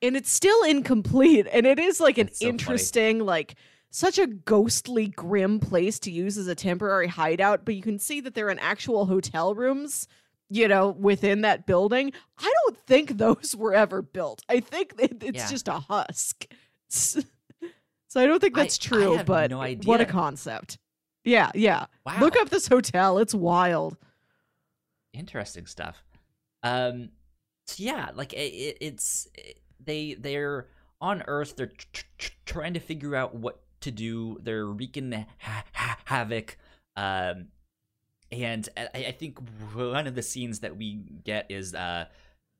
[0.00, 1.48] And it's still incomplete.
[1.52, 2.50] And it is like an so funny.
[2.50, 3.56] interesting, like,
[3.90, 7.64] such a ghostly, grim place to use as a temporary hideout.
[7.64, 10.06] But you can see that they're in actual hotel rooms,
[10.50, 12.12] you know, within that building.
[12.38, 14.42] I don't think those were ever built.
[14.48, 15.48] I think it, it's Yeah.
[15.48, 16.46] just a husk.
[16.88, 17.20] so
[18.16, 20.78] I don't think that's I true, have but no what a concept.
[21.24, 21.86] Yeah, yeah.
[22.06, 22.20] Wow.
[22.20, 23.18] Look up this hotel.
[23.18, 23.96] It's wild.
[25.12, 26.04] interesting stuff
[26.62, 27.08] um
[27.66, 29.28] so yeah like it, it, it's
[29.84, 30.66] they they're
[31.00, 35.64] on earth they're tr- tr- trying to figure out what to do they're wreaking ha-
[35.72, 36.56] ha- havoc
[36.96, 37.46] um
[38.32, 39.38] and I, I think
[39.74, 42.06] one of the scenes that we get is uh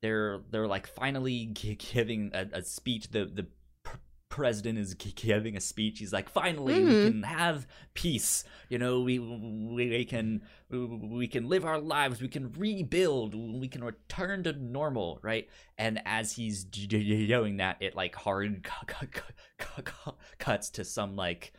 [0.01, 3.09] they're they're like finally gi- giving a, a speech.
[3.11, 3.47] The the
[3.83, 3.97] pr-
[4.29, 5.99] president is gi- giving a speech.
[5.99, 6.85] He's like finally Mhm.
[6.87, 8.43] we can have peace.
[8.69, 12.21] You know we we, we can we can live our lives.
[12.21, 13.35] We can rebuild.
[13.35, 15.49] We can return to normal right?
[15.77, 19.21] And as he's doing that it like hard cu- cu-
[19.57, 21.51] cu- cu- cuts to some like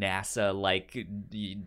[0.00, 0.92] NASA like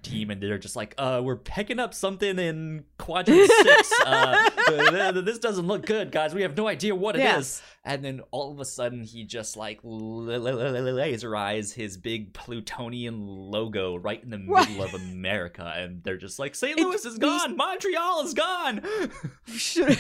[0.04, 5.14] team and they're just like uh we're picking up something in quadrant 6 uh th-
[5.14, 7.24] th- this doesn't look good guys we have no idea what it is.
[7.24, 7.62] Yes.
[7.84, 11.98] and then all of a sudden he just like l- l- l- laser eyes his
[11.98, 16.80] big plutonian logo right in the middle of America and they're just like St.
[16.80, 18.82] Louis is gone Montreal is gone
[19.48, 20.00] should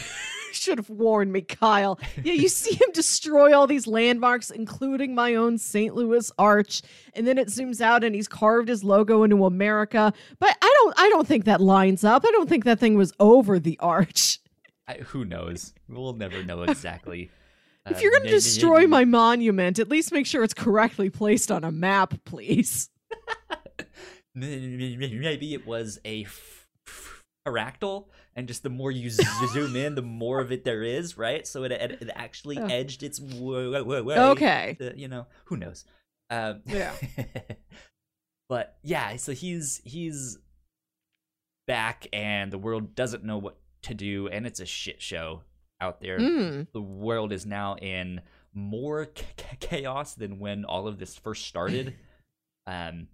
[0.56, 2.00] should have warned me, Kyle.
[2.24, 5.94] Yeah, you see him destroy all these landmarks, including my own St.
[5.96, 6.82] Louis Arch,
[7.14, 10.14] and then it zooms out and he's carved his logo into America.
[10.40, 12.24] But I don't, I don't think that lines up.
[12.28, 14.40] I don't think that thing was over the arch.
[14.88, 17.32] I, who knows we'll never know exactly
[17.88, 21.10] If Uh, you're gonna may- destroy maybe- my monument, at least make sure it's correctly
[21.10, 22.90] placed on a map, please.
[24.36, 26.26] maybe it was a
[27.48, 31.48] fractal and just the more you zoom in the more of it there is right
[31.48, 32.66] so it, it, it actually Oh.
[32.66, 34.76] edged its way, way, way Okay.
[34.80, 35.86] to- you know who knows
[36.30, 36.94] um, Yeah.
[38.50, 40.38] but yeah so he's he's
[41.68, 45.42] back and the world doesn't know what to do and it's a shit show
[45.82, 46.68] out there Mm.
[46.74, 48.22] the world is now in
[48.54, 51.96] more ch- ch- chaos than when all of this first started.
[52.68, 53.08] um,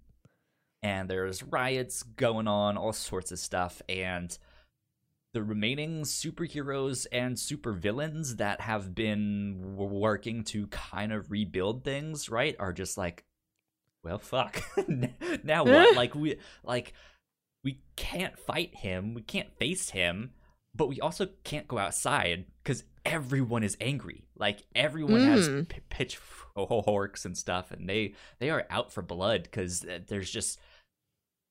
[0.84, 4.36] and there's riots going on, all sorts of stuff, and
[5.34, 12.28] the remaining superheroes and supervillains that have been w- working to kind of rebuild things,
[12.28, 13.24] right, are just like,
[14.04, 14.62] well, fuck.
[15.44, 15.96] now what?
[15.96, 16.92] like we like
[17.64, 20.32] we can't fight him, we can't face him,
[20.74, 24.24] but we also can't go outside because everyone is angry.
[24.36, 25.68] Like everyone has Mm.
[25.68, 30.58] p- pitchforks and stuff, and they they are out for blood because there's just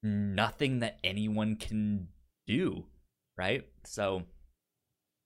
[0.04, 2.08] nothing that anyone can
[2.48, 2.86] do,
[3.38, 3.66] right?
[3.86, 4.24] So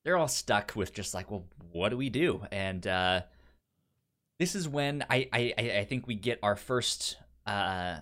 [0.04, 2.46] they're all stuck with just like, well, what do we do?
[2.52, 3.22] And uh,
[4.40, 8.00] this is when I I I think we get our first uh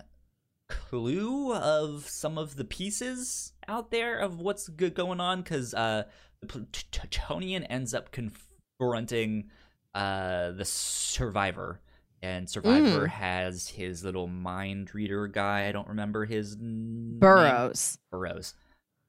[0.68, 6.04] clue of some of the pieces out there of what's good going on because uh
[6.40, 9.50] the plutonian ends up confronting
[9.94, 11.80] uh the survivor
[12.22, 13.10] and survivor Mm.
[13.10, 17.18] has his little mind reader guy i don't remember his name.
[17.18, 17.98] Burrows.
[18.10, 18.54] burrows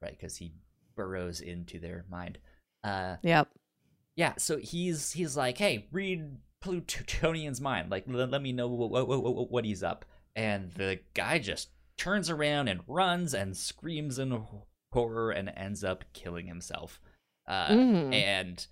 [0.02, 0.52] right because he
[0.96, 2.38] burrows into their mind.
[2.82, 3.48] Uh Yep.
[4.16, 7.90] yeah so he's he's like hey read plutonian's mind.
[7.90, 10.04] Like let, let me know what, what, what, what he's up.
[10.34, 14.42] And the guy just turns around and runs and screams in
[14.92, 17.00] horror and ends up killing himself.
[17.46, 18.12] Uh Mhm.
[18.14, 18.66] and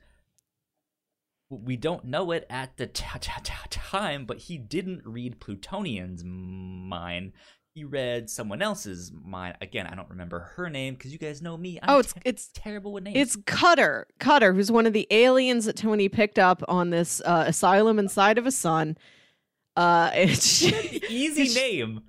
[1.50, 6.22] we don't know it at the t- t- t- time but he didn't read plutonian's
[6.24, 7.32] mind
[7.74, 11.56] he read someone else's mind again i don't remember her name because you guys know
[11.56, 14.06] me I'm Oh, it's te- it's terrible with names It's Cutter.
[14.20, 18.38] Cutter, who's one of the aliens that Tony picked up on this uh, asylum inside
[18.38, 18.96] of a sun.
[19.76, 22.02] Uh, it's easy name.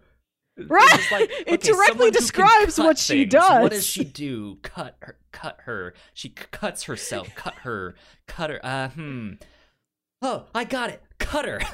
[0.58, 0.88] Right.
[0.94, 3.34] It's like, It directly someone who can describes what she things.
[3.34, 3.80] What does.
[3.80, 4.58] does she do?
[4.62, 5.18] Cut her.
[5.32, 5.94] Cut her.
[6.14, 7.34] She cuts herself.
[7.36, 7.96] cut her.
[8.28, 8.60] Cut her.
[8.66, 9.32] Uh, hmm.
[10.22, 11.02] Oh, I got it.
[11.26, 11.60] Cutter.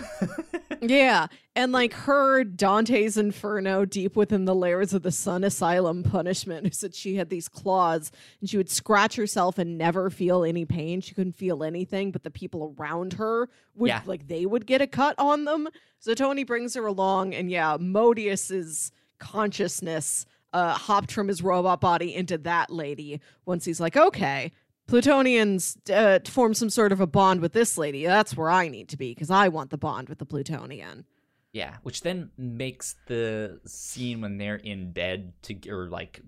[0.84, 6.66] Yeah, and like her Dante's Inferno deep within the layers of the Sun Asylum punishment,
[6.66, 10.66] who said she had these claws and she would scratch herself and never feel any
[10.66, 11.00] pain.
[11.00, 14.02] She couldn't feel anything, but the people around her would Yeah.
[14.08, 15.68] like they would get a cut on them.
[16.00, 22.16] So Tony brings her along, and yeah, Modeus's consciousness uh, hopped from his robot body
[22.16, 24.52] into that lady once he's like, okay.
[24.88, 28.06] Plutonians uh, form some sort of a bond with this lady.
[28.06, 31.06] That's where I need to be because I want the bond with the Plutonian.
[31.54, 36.22] Yeah, which then makes the scene when they're in bed to or like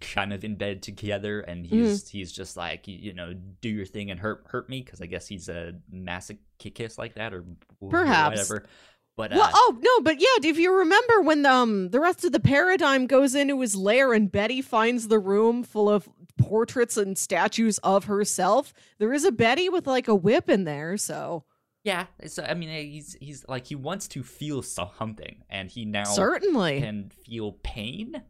[0.00, 4.10] kind of in bed together, and he's he's just like you, know do your thing
[4.10, 7.44] and hurt hurt me because I guess he's a masochist like that or
[7.90, 8.30] Perhaps.
[8.50, 8.66] whatever.
[9.14, 12.32] But uh, Well, oh no, but yeah, if you remember when um the rest of
[12.32, 17.16] the paradigm goes into his lair and Betty finds the room full of portraits and
[17.16, 20.96] statues of herself, there is a Betty with like a whip in there.
[20.96, 21.44] So
[21.84, 26.04] yeah, it's, I mean he's he's like he wants to feel something, and he now
[26.04, 28.22] certainly, can feel pain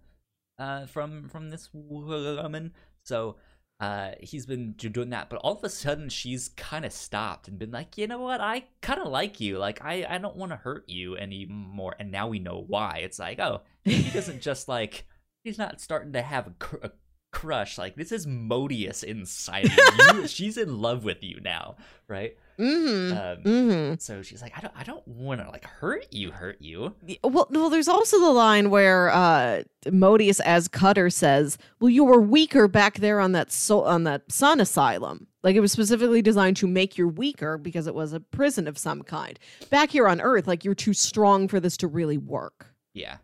[0.58, 2.72] uh, from from this woman.
[3.04, 3.36] So
[3.78, 7.58] uh, he's been doing that, but all of a sudden she's kind of stopped and
[7.58, 9.58] been like, you know what, I kind of like you.
[9.58, 11.96] Like I I don't want to hurt you anymore.
[11.98, 13.00] And now we know why.
[13.02, 15.04] It's like oh, he doesn't just like
[15.44, 16.90] he's not starting to have a, a
[17.32, 17.78] crush.
[17.78, 20.20] Like this is Modeus inside of you.
[20.22, 22.36] You- She's in love with you now, right?
[22.58, 23.94] mm-hmm, Um, mm-hmm.
[23.98, 26.94] So she's like, I don't I don't want to like hurt you, hurt you.
[27.24, 32.20] Well, well, there's also the line where uh, Modeus, as Cutter says, "Well, you were
[32.20, 35.26] weaker back there on that so- on that Sun Asylum.
[35.42, 38.78] Like it was specifically designed to make you weaker because it was a prison of
[38.78, 39.38] some kind.
[39.70, 43.16] Back here on Earth, like you're too strong for this to really work." Yeah.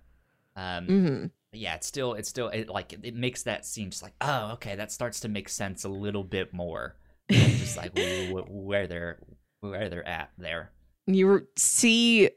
[0.56, 1.26] Um, Mm-hmm.
[1.52, 4.76] Yeah it's still it's still it, like it, makes that seem just like oh okay
[4.76, 6.96] that starts to make sense a little bit more
[7.30, 9.18] just like wh- wh- where they're
[9.60, 10.70] where they're at there
[11.06, 12.30] You see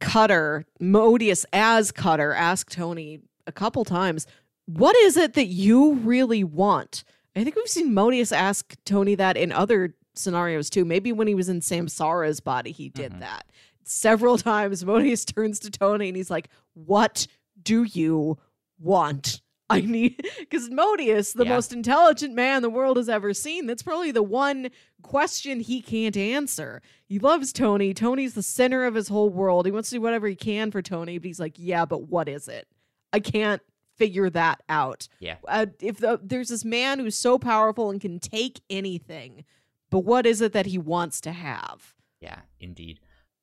[0.00, 4.26] Cutter, Modeus as Cutter, ask Tony a couple times,
[4.66, 7.04] "What is it that you really want?"
[7.36, 10.84] I think we've seen Modeus ask Tony that in other scenarios too.
[10.84, 13.20] Maybe when he was in Samsara's body, he did Mhm.
[13.20, 13.46] that
[13.84, 14.82] several times.
[14.84, 17.26] Modeus turns to Tony and he's like, "What
[17.62, 18.38] do you
[18.78, 21.54] want?" I need because Modeus, the Yeah.
[21.54, 24.68] most intelligent man the world has ever seen, that's probably the one
[25.00, 26.82] question he can't answer.
[27.06, 27.94] He loves Tony.
[27.94, 29.64] Tony's the center of his whole world.
[29.64, 32.28] He wants to do whatever he can for Tony, but he's like, yeah, but what
[32.28, 32.68] is it?
[33.14, 33.62] I can't
[33.96, 35.08] figure that out.
[35.20, 35.36] Yeah.
[35.48, 39.44] Uh, if the, there's this man who's so powerful and can take anything,
[39.90, 41.94] but what is it that he wants to have?
[42.20, 43.00] yeah indeed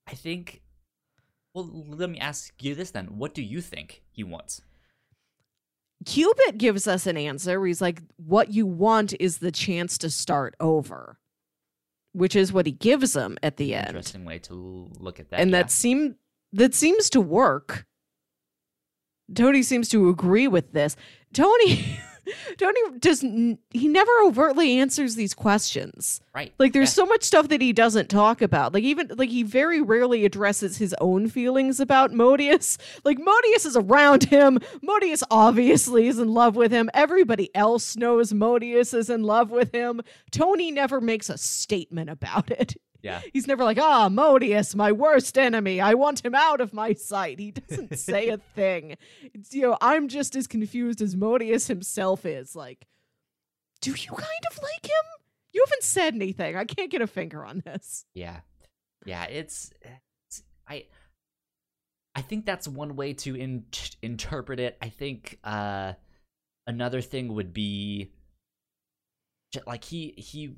[0.07, 0.61] i think
[1.63, 4.61] well let me ask you this then what do you think he wants
[6.05, 10.09] Qubit gives us an answer where he's like, what you want is the chance to
[10.09, 11.19] start over,
[12.13, 13.87] which is what he gives him at the end.
[13.87, 15.63] interesting way to look at that and yeah.
[15.63, 16.15] that seem
[16.53, 17.85] that seems to work.
[19.35, 20.95] Tony seems to agree with this.
[21.33, 21.99] Tony
[22.57, 26.21] Tony does he never overtly answers these questions.
[26.33, 27.03] right Like there's yeah.
[27.03, 28.73] so much stuff that he doesn't talk about.
[28.73, 32.77] Like even like he very rarely addresses his own feelings about Modeus.
[33.03, 34.59] Like Modeus is around him.
[34.83, 36.89] Modeus obviously is in love with him.
[36.93, 40.01] Everybody else knows Modeus is in love with him.
[40.31, 42.75] Tony never makes a statement about it.
[43.01, 45.79] Yeah He's never like, ah, Modeus, my worst enemy.
[45.79, 47.39] I want him out of my sight.
[47.39, 48.97] He doesn't say a thing.
[49.33, 52.55] It's, you know, I'm just as confused as Modeus himself is.
[52.55, 52.85] Like,
[53.81, 55.05] do you kind of like him?
[55.53, 56.55] You haven't said anything.
[56.55, 58.05] I can't get a finger on this.
[58.13, 58.41] yeah
[59.05, 60.85] yeah it's, it's i
[62.15, 63.63] i think that's one way to in-
[64.01, 65.93] interpret it i think uh
[66.67, 68.11] another thing would be
[69.65, 70.53] like he he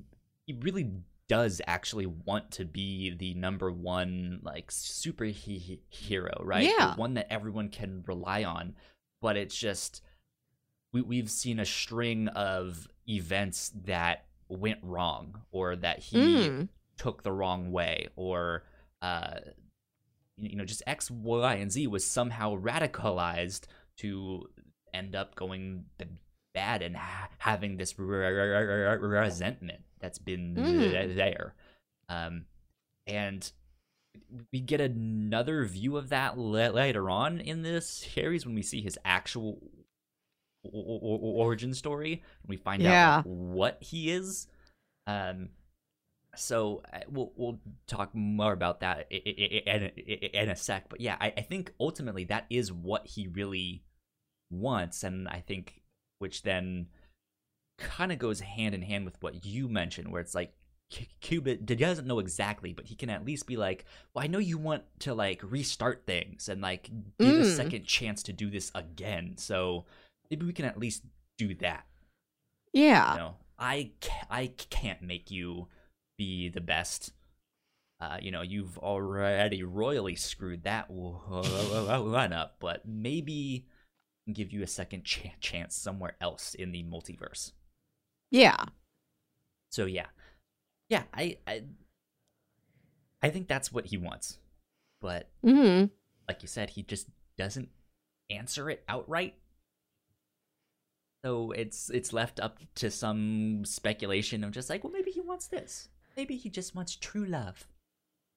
[0.48, 0.90] he really
[1.32, 6.96] does actually want to be the number one like superhero right The Yeah.
[6.96, 8.76] one that everyone can rely on
[9.22, 10.02] but it's just
[10.94, 16.68] we, we've seen a string of events that went wrong or that he Mm.
[16.98, 18.64] took the wrong way or
[19.02, 19.40] uh
[20.38, 23.64] you know just x y and z was somehow radicalized
[23.98, 24.48] to
[24.94, 25.86] end up going
[26.54, 31.16] bad and ha- having this resentment that's been Mm.
[31.16, 31.54] there
[32.10, 32.46] um
[33.08, 33.52] and
[34.52, 38.82] we get another view of that la- later on in this series when we see
[38.82, 39.60] his actual
[40.66, 43.18] o- o- origin story and we find Yeah.
[43.20, 44.48] out what he is
[45.08, 45.50] um
[46.36, 51.18] so uh, we'll we'll talk more about that in a, in a sec but yeah
[51.20, 53.84] I, I think ultimately that is what he really
[54.50, 55.82] wants and i think
[56.20, 56.88] which then
[57.82, 60.54] kind of goes hand in hand with what you mentioned where it's like
[61.22, 64.58] Qubit doesn't know exactly, but he can at least be like, "Well, I know you
[64.58, 67.56] want to like restart things and like give a Mm.
[67.56, 69.38] second chance to do this again.
[69.38, 69.86] So
[70.30, 71.04] maybe we can at least
[71.38, 71.86] do that."
[72.74, 73.14] Yeah.
[73.14, 75.70] You know, I ca- I can't make you
[76.18, 77.14] be the best.
[78.02, 83.66] Uh, you know, you've already royally screwed that one up, but maybe
[84.32, 87.52] give you a second ch- chance somewhere else in the multiverse.
[88.32, 88.66] Yeah.
[89.70, 90.08] So yeah,
[90.90, 91.64] yeah, I, I,
[93.22, 94.40] I think that's what he wants,
[95.00, 95.86] but hmm
[96.28, 97.08] like you said, he just
[97.38, 97.70] doesn't
[98.30, 99.36] answer it outright.
[101.24, 105.48] So it's it's left up to some speculation of just like, well, maybe he wants
[105.48, 105.90] this.
[106.18, 107.68] Maybe he just wants true love.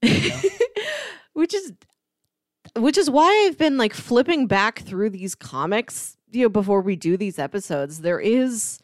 [0.03, 0.41] know?
[1.33, 1.73] which is
[2.77, 6.97] which is why I've been like flipping back through these comics, you know, before we
[6.97, 8.01] do these episodes.
[8.01, 8.81] There is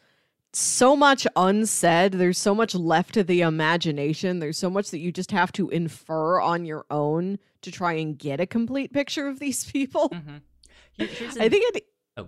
[0.53, 2.13] so much unsaid.
[2.13, 4.39] There's so much left to the imagination.
[4.39, 8.17] There's so much that you just have to infer on your own to try and
[8.17, 10.09] get a complete picture of these people.
[10.09, 10.37] Mm-hmm.
[10.99, 11.85] I think it
[12.17, 12.27] Oh,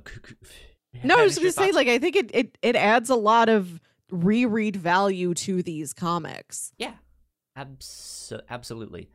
[1.03, 3.49] No, I was going to say, like, I think it, it it adds a lot
[3.49, 6.71] of reread value to these comics.
[6.77, 6.93] Yeah,
[7.55, 9.09] abs- absolutely.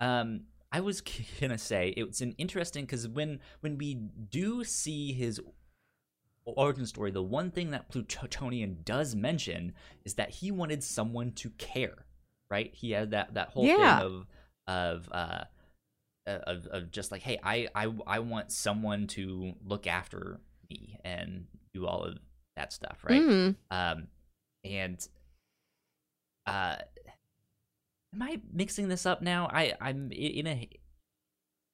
[0.00, 0.42] Um,
[0.72, 1.02] I was
[1.40, 5.40] gonna say it's an interesting because when when we do see his
[6.56, 9.74] origin story, the one thing that Plutonian does mention
[10.04, 12.06] is that he wanted someone to care.
[12.50, 12.72] Right?
[12.74, 13.98] He had that that whole Yeah.
[13.98, 14.26] thing of
[14.66, 15.44] of uh
[16.26, 20.40] of of just like, hey, I I I want someone to look after
[20.70, 22.18] me and do all of
[22.56, 23.22] that stuff, right?
[23.22, 23.56] Mm.
[23.70, 24.08] um
[24.64, 25.06] and
[26.46, 26.76] uh
[28.14, 30.68] am i mixing this up now i i'm in a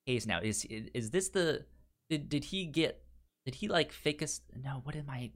[0.07, 1.65] haze now is is this the
[2.11, 3.03] did, did he get
[3.45, 5.31] did he like fake us no what am i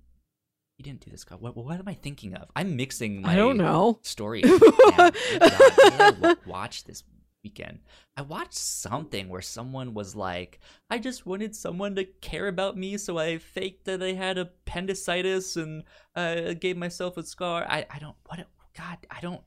[0.76, 3.36] he didn't do this God, what, what am i thinking of i'm mixing my I
[3.36, 3.98] don't know.
[4.02, 4.58] story now.
[4.58, 7.02] God, I wa- watch this
[7.44, 7.78] weekend
[8.16, 10.58] i watched something where someone was like
[10.90, 15.56] i just wanted someone to care about me so i faked that i had appendicitis
[15.56, 15.84] and
[16.16, 18.44] uh, gave myself a scar i, I don't what
[18.76, 19.40] god i don't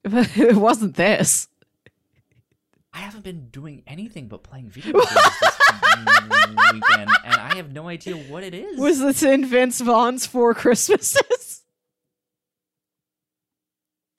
[0.04, 1.48] it wasn't this.
[2.92, 7.88] I haven't been doing anything but playing video games this weekend and i have no
[7.88, 11.62] idea what it is Was this in Vince Vaughn's Four Christmases?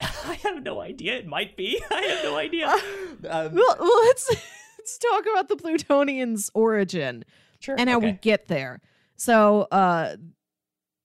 [0.00, 4.34] i have no idea it might be i have no idea um, well, well, let's
[4.78, 7.24] let's talk about the Plutonians' origin
[7.60, 8.80] sure and how we get there.
[9.16, 10.16] So, uh,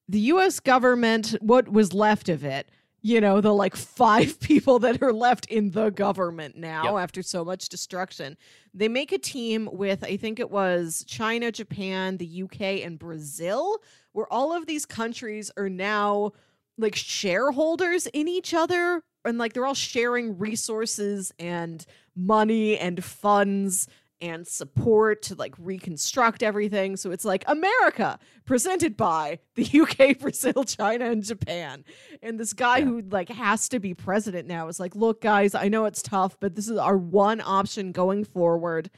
[0.07, 0.59] the U.S.
[0.61, 2.69] government, what was left of it,
[3.05, 7.03] you know, the like five people that are left in the government now Yep.
[7.03, 8.35] after so much destruction,
[8.73, 13.77] they make a team with, I think it was China, Japan, the UK, and Brazil,
[14.13, 16.31] where all of these countries are now
[16.79, 19.03] like shareholders in each other.
[19.23, 21.85] And like they're all sharing resources and
[22.15, 23.87] money and funds
[24.21, 26.95] and support to like reconstruct everything.
[26.95, 31.83] So it's like America presented by the UK, Brazil, China, and Japan.
[32.21, 32.85] And this guy Yeah.
[32.85, 36.37] who like has to be president now is like, look, guys, I know it's tough,
[36.39, 38.89] but this is our one option going forward.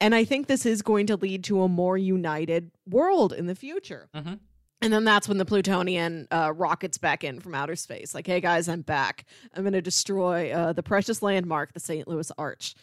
[0.00, 3.54] And I think this is going to lead to a more united world in the
[3.54, 4.08] future.
[4.14, 4.38] Mhm.
[4.82, 8.14] And then that's when the Plutonian uh, rockets back in from outer space.
[8.14, 9.26] Like, hey guys, I'm back.
[9.54, 12.08] I'm going to destroy uh, the precious landmark, the St.
[12.08, 12.74] Louis Arch.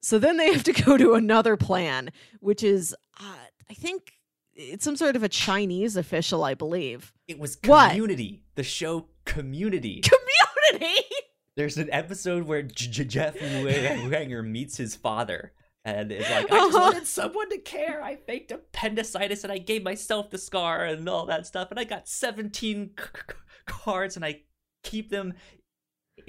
[0.00, 3.34] So then they have to go to another plan, which is, uh,
[3.70, 4.12] I think
[4.54, 7.12] it's some sort of a Chinese official, I believe.
[7.28, 7.90] it was What?
[7.90, 11.00] community the show community Community!
[11.56, 15.52] There's an episode where Jeff Winger meets his father
[15.84, 16.78] and is like, I just Uh-huh.
[16.84, 18.02] wanted someone to care.
[18.02, 21.70] I faked appendicitis and I gave myself the scar and all that stuff.
[21.70, 23.34] And I got 17 c- c-
[23.66, 24.42] cards and I
[24.84, 25.34] keep them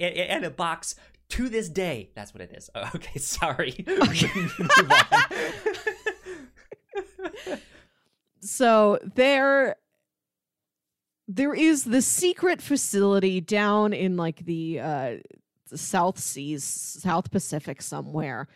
[0.00, 0.96] i- i- in a box
[1.30, 2.10] to this day.
[2.14, 2.70] That's what it is.
[2.74, 3.84] Oh, Okay, sorry.
[8.42, 9.76] So there
[11.28, 15.16] there is the secret facility down in like the uh
[15.66, 18.48] south seas south pacific somewhere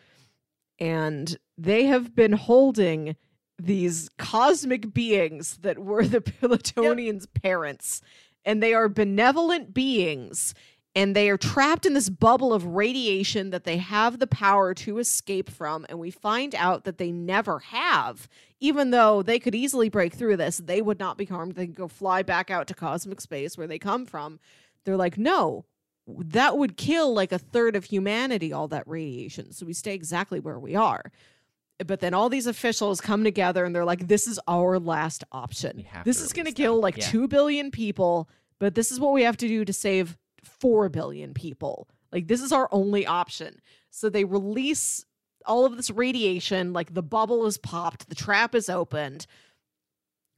[0.81, 3.15] and they have been holding
[3.59, 8.01] these cosmic beings that were the Plutonians' parents
[8.45, 10.55] and they are benevolent beings
[10.97, 14.99] and they are trapped in this bubble of radiation that they have the power to
[14.99, 18.29] escape from and we find out that they never have.
[18.61, 21.55] Even though they could easily break through this they would not be harmed.
[21.55, 24.39] They could go fly back out to cosmic space where they come from.
[24.85, 25.65] They're like no
[26.07, 29.53] that would kill like a third of humanity all that radiation.
[29.53, 31.11] So we stay exactly where we are.
[31.85, 35.85] But then all these officials come together and they're like this is our last option.
[36.05, 37.09] This is going to kill like Yeah.
[37.09, 38.29] 2 billion people
[38.61, 40.17] but this is what we have to do to save
[40.47, 41.89] 4 billion people.
[42.13, 43.61] Like, this is our only option.
[43.91, 45.05] So they release
[45.47, 49.27] all of this radiation, like the bubble is popped, the trap is opened,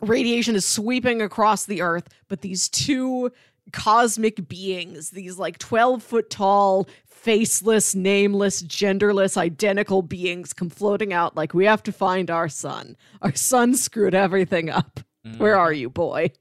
[0.01, 3.31] radiation is sweeping across the earth, but these two
[3.73, 11.37] cosmic beings, these like 12 foot tall, faceless, nameless, genderless, identical beings come floating out
[11.37, 12.97] like, we have to find our son.
[13.23, 15.01] Our son screwed everything up.
[15.27, 15.39] Mm.
[15.39, 16.33] Where are you, boy?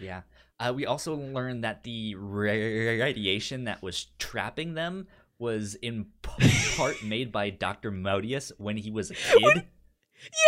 [0.00, 0.22] Yeah.
[0.60, 5.06] Uh, we also learned that the radiation that was trapping them
[5.38, 7.92] was in part made by Dr.
[7.92, 9.66] Modeus when he was a kid.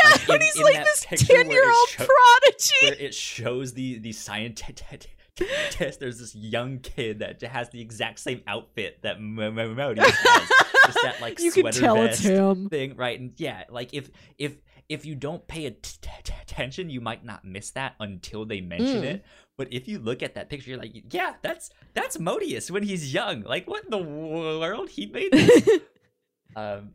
[0.04, 2.74] Yeah, Like, when in- he's in like this it 10 year old prodigy.
[2.82, 5.06] where it shows the the scientist.
[5.78, 10.48] There's this young kid that has the exact same outfit that Modeus has,
[10.86, 12.68] just that like you can sweater tell vest it's him.
[12.68, 13.18] thing, right?
[13.18, 14.56] And yeah, like if if
[14.88, 19.02] if you don't pay att- att- attention, you might not miss that until they mention
[19.02, 19.14] Mm.
[19.14, 19.24] it.
[19.60, 23.12] But if you look at that picture, you're like, yeah, that's that's Modeus when he's
[23.12, 23.42] young.
[23.42, 24.88] Like, what in the world?
[24.88, 25.68] He made this.
[26.56, 26.92] um,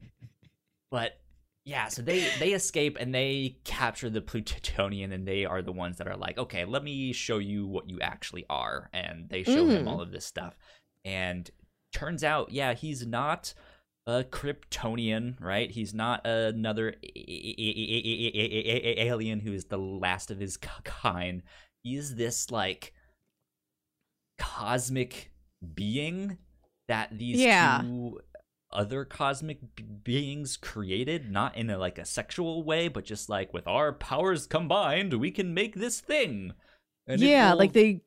[0.90, 1.20] but
[1.64, 5.98] yeah, so they they escape and they capture the Plutonian, and they are the ones
[6.00, 9.68] that are like, okay, let me show you what you actually are, and they show
[9.68, 9.88] him Mhm.
[9.92, 10.58] all of this stuff,
[11.04, 11.52] and
[11.94, 13.54] turns out, yeah, he's not
[14.08, 15.70] a Kryptonian, right?
[15.70, 16.96] He's not another
[18.26, 21.44] alien who is the last of his kind.
[21.86, 22.94] He's this like
[24.40, 25.32] cosmic
[25.74, 26.40] being
[26.88, 27.82] that these Yeah.
[27.82, 28.22] two
[28.72, 31.32] other cosmic b- beings created?
[31.32, 35.30] Not in a like a sexual way but just like with our powers combined we
[35.32, 36.54] can make this thing.
[37.08, 38.02] And yeah, will- like they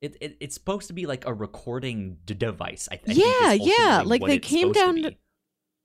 [0.00, 2.88] it, it it's supposed to be like a recording d- device.
[2.90, 5.16] I, think Yeah, is yeah, like they came to down to-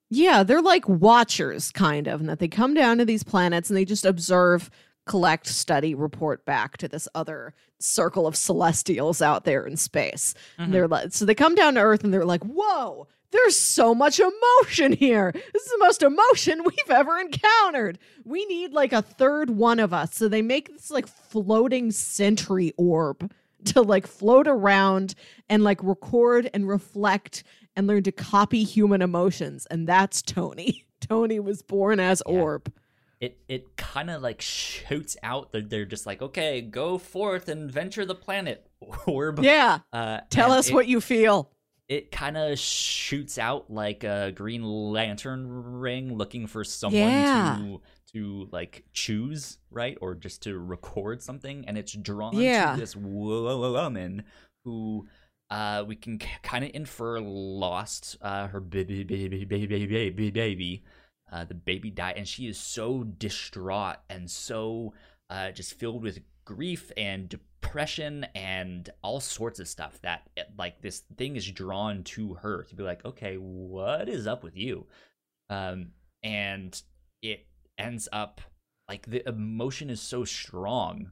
[0.09, 3.77] Yeah, they're like watchers, kind of, and that they come down to these planets and
[3.77, 4.71] they just observe,
[5.08, 10.34] collect, study, report back to this other circle of celestials out there in space.
[10.60, 10.72] Mhm.
[10.72, 14.20] they're like, so they come down to Earth and they're like, "Whoa, there's so much
[14.20, 15.32] emotion here.
[15.32, 17.99] This is the most emotion we've ever encountered.
[18.26, 22.74] We need like a third one of us." So they make this like floating sentry
[22.78, 23.32] orb
[23.66, 25.14] to like float around
[25.49, 27.43] and like record and reflect
[27.76, 32.39] and learn to copy human emotions and that's tony tony was born as Yeah.
[32.39, 32.72] orb
[33.20, 37.72] it it kind of like shoots out they're, they're just like okay go forth and
[37.72, 38.70] venture the planet
[39.07, 41.51] orb yeah uh, tell us it- what you feel
[41.89, 45.47] it kind of shoots out like a green lantern
[45.80, 47.57] ring looking for someone Yeah.
[47.59, 47.82] to
[48.13, 52.74] to like choose right or just to record something and it's drawn Yeah.
[52.74, 54.24] to this wo- woman
[54.65, 55.07] who
[55.49, 60.84] uh we can kind of infer lost uh her baby baby baby baby baby
[61.32, 64.93] uh the baby died and she is so distraught and so
[65.30, 70.21] uh just filled with grief and depression and all sorts of stuff that
[70.57, 74.55] like this thing is drawn to her to be like okay what is up with
[74.55, 74.86] you?
[75.49, 75.89] Um
[76.23, 76.82] and
[77.21, 77.45] it
[77.78, 78.41] ends up
[78.89, 81.11] like the emotion is so strong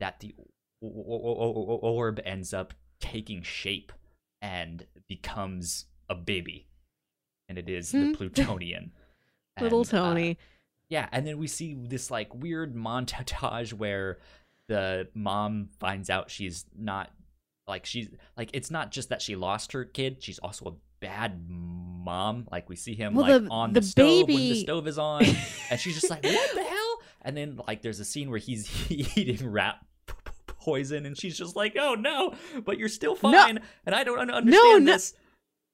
[0.00, 0.34] that the
[0.82, 3.92] orb ends up taking shape
[4.42, 6.66] and becomes a baby.
[7.48, 8.10] And it is Hmm.
[8.12, 8.92] the plutonian
[9.60, 10.38] little And, uh, tony
[10.90, 14.18] yeah, and then we see this like weird montage where
[14.68, 17.10] the mom finds out she's not
[17.66, 21.40] like she's like it's not just that she lost her kid, she's also a bad
[21.48, 22.46] mom.
[22.52, 24.98] Like we see him Well, like the- on the the, stove when the stove is
[24.98, 25.24] on,
[25.70, 28.70] and she's just like, "What the hell?" And then like there's a scene where he's
[28.90, 29.76] eating rat
[30.46, 32.34] poison, and she's just like, "Oh no,
[32.64, 34.92] but you're still fine," and I don't un- understand no.
[34.92, 35.14] this.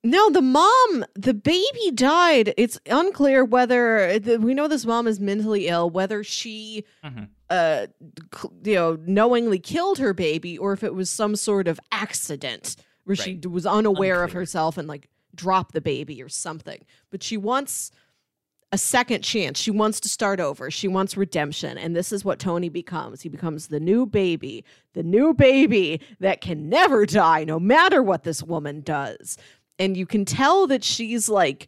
[0.02, 2.54] No the mom the baby died.
[2.56, 7.28] It's unclear whether the, we know this mom is mentally ill whether she Mhm.
[7.50, 7.86] uh
[8.34, 12.76] cl- you know knowingly killed her baby or if it was some sort of accident
[13.04, 13.40] where she Right.
[13.40, 16.84] d- was unaware of herself and like dropped the baby or something.
[17.10, 17.90] But she wants
[18.72, 19.58] a second chance.
[19.58, 20.70] She wants to start over.
[20.70, 21.76] She wants redemption.
[21.76, 23.22] And this is what tony becomes.
[23.22, 28.22] He becomes the new baby the new baby that can never die no matter what
[28.24, 29.36] this woman does
[29.80, 31.66] and you can tell that she's like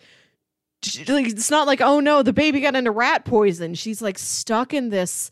[0.84, 3.74] it's not like oh no the baby got into rat poison.
[3.74, 5.30] She's like stuck in this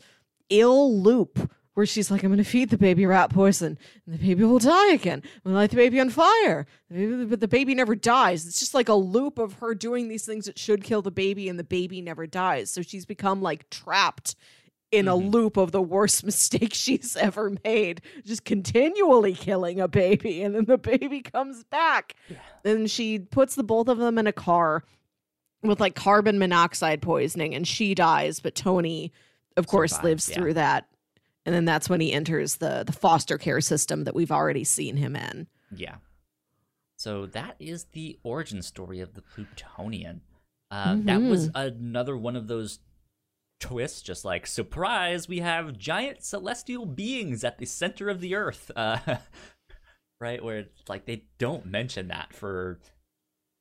[0.49, 4.43] ill loop where she's like i'm gonna feed the baby rat poison and the baby
[4.43, 5.21] will die again.
[5.23, 6.65] I'm gonna light the baby on fire.
[6.89, 8.45] But the baby never dies.
[8.45, 11.47] It's just like a loop of her doing these things that should kill the baby
[11.47, 12.71] and the baby never dies.
[12.71, 14.35] So she's become like trapped
[14.91, 15.31] in a Mhm.
[15.31, 20.65] loop of the worst mistake she's ever made just continually killing a baby and then
[20.65, 22.15] the baby comes back
[22.65, 24.83] and she puts the both of them in a car
[25.63, 29.11] with like carbon monoxide poisoning and she dies but tony
[29.57, 30.35] of course Survives, lives yeah.
[30.35, 30.87] through that
[31.45, 34.97] and then that's when he enters the the foster care system that we've already seen
[34.97, 35.95] him in Yeah.
[36.97, 40.21] So that is the origin story of the Plutonian.
[40.69, 42.79] Uh, That was another one of those
[43.61, 48.69] twists, just like surprise, we have giant celestial beings at the center of the Earth.
[48.81, 49.17] Uh,
[50.19, 52.79] right, where it's like they don't mention that for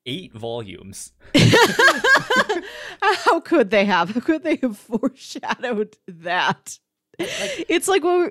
[0.06, 1.12] eight volumes.
[3.02, 4.10] How could they have?
[4.10, 6.78] How could they have foreshadowed that?
[7.18, 8.30] Like It's like we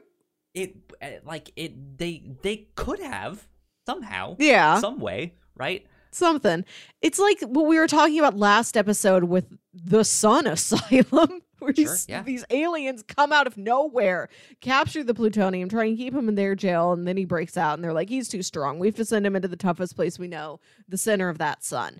[0.53, 3.47] it, uh, like it, they they could have
[3.85, 5.85] somehow, yeah, some way, right?
[6.11, 6.65] something.
[7.01, 11.85] It's like what we were talking about last episode with the Sun Asylum, where Sure,
[11.85, 12.23] these, yeah.
[12.23, 14.29] these aliens come out of nowhere,
[14.61, 17.75] capture the Plutonian, try and keep him in their jail, and then he breaks out,
[17.75, 18.79] and they're like, he's too strong.
[18.79, 21.63] We have to send him into the toughest place we know, the center of that
[21.63, 21.99] sun.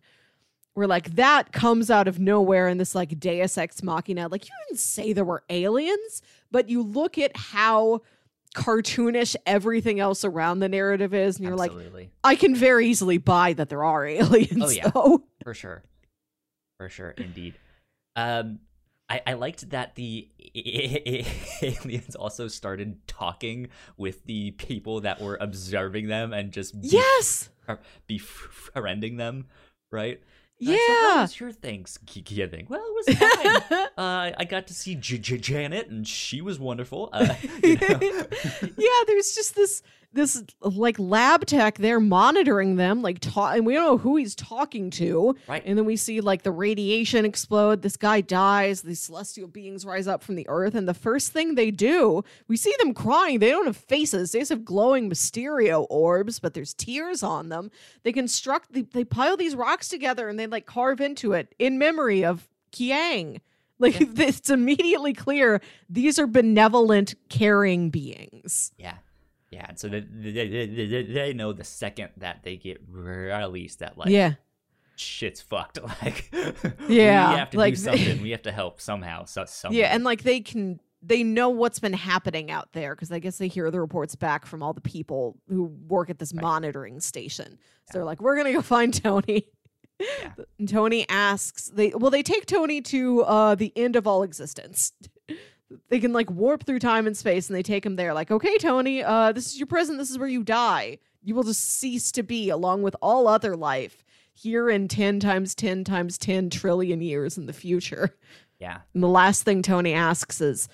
[0.76, 4.28] We're like, that comes out of nowhere in this like Deus Ex Machina.
[4.28, 8.01] Like, you didn't say there were aliens, but you look at how
[8.55, 11.72] cartoonish everything else around the narrative is, and you're like,
[12.24, 14.64] I can very easily buy that there are aliens.
[14.64, 14.89] Oh, yeah.
[14.89, 15.24] though.
[15.43, 15.84] for sure
[16.78, 17.55] for sure indeed
[18.16, 18.60] um
[19.10, 20.28] I, I liked that the
[21.62, 27.49] aliens also started talking with the people that were observing them and just be- Yes.
[28.07, 29.47] befriending them,
[29.91, 30.22] right?
[30.62, 31.22] And I said, How Yeah.
[31.22, 32.68] was your Thanksgiving?
[32.70, 33.88] Well, it was fine.
[33.97, 37.10] uh, I got to see J- J- Janet, and she was wonderful.
[37.14, 37.34] Uh,
[37.64, 37.99] you know?
[38.78, 39.82] yeah, there's just this
[40.12, 44.34] this like lab tech there monitoring them, like ta- and we don't know who he's
[44.34, 45.36] talking to.
[45.47, 45.62] Right.
[45.66, 47.82] And then we see like the radiation explode.
[47.82, 48.82] This guy dies.
[48.82, 52.57] These celestial beings rise up from the earth, and the first thing they do, we
[52.57, 53.39] see them crying.
[53.39, 54.32] They don't have faces.
[54.32, 57.70] They just have glowing Mysterio orbs, but there's tears on them.
[58.03, 58.74] They construct.
[58.74, 62.47] They, they pile these rocks together, and they like carve into it in memory of
[62.72, 63.41] Kiang.
[63.78, 68.72] Like it's immediately clear these are benevolent, caring beings.
[68.78, 68.95] Yeah.
[69.52, 69.66] Yeah.
[69.68, 74.10] And so they, they, they, they, know the second that they get released that, like,
[74.10, 74.34] yeah.
[74.95, 75.80] shit's fucked.
[76.04, 76.30] Like,
[76.88, 78.22] Yeah, we have to like do something.
[78.22, 79.26] we have to help somehow.
[79.26, 83.12] So, some Yeah, and like they can they know what's been happening out there because
[83.12, 86.34] I guess they hear the reports back from all the people who work at this
[86.34, 86.41] Right.
[86.41, 87.58] monitoring station.
[87.86, 89.47] So they're like, "We're gonna go find Tony."
[90.00, 90.34] Yeah.
[90.58, 94.91] And Tony asks they well they take Tony to uh the end of all existence.
[95.90, 98.58] They can like warp through time and space and they take him there like, "Okay,
[98.58, 99.98] Tony, uh this is your prison.
[99.98, 100.98] This is where you die.
[101.22, 104.04] You will just cease to be along with all other life
[104.34, 108.16] here in 10 times 10 times 10 trillion years in the future."
[108.60, 108.80] yeah.
[108.94, 110.68] And the last thing Tony asks is,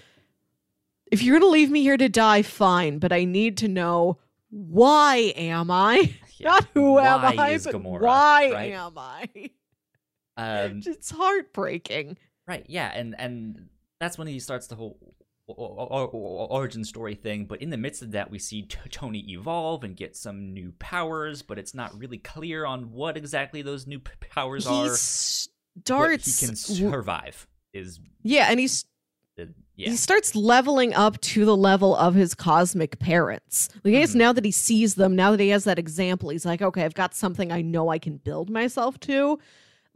[1.12, 4.18] if you're to leave me here to die, fine, but I need to know
[4.50, 6.14] why am I?
[6.38, 6.50] Yeah.
[6.50, 8.72] Not who am Why I, is but Gamora, why right?
[8.74, 9.30] am I?
[10.36, 12.18] Um, It's heartbreaking.
[12.46, 13.70] Right, yeah, and and
[14.00, 14.98] that's when he starts the whole
[15.48, 17.46] origin story thing.
[17.46, 21.41] But in the midst of that, we see Tony evolve and get some new powers,
[21.41, 24.89] but it's not really clear on what exactly those new p- powers He are.
[24.96, 26.39] Starts.
[26.39, 28.86] he can survive is yeah, and he's
[29.38, 33.68] yeah, he starts leveling up to the level of his cosmic parents.
[33.84, 34.20] Like I guess Mhm.
[34.20, 36.93] now that he sees them, now that he has that example, he's like, okay, I've
[36.93, 39.38] got something I know I can build myself to.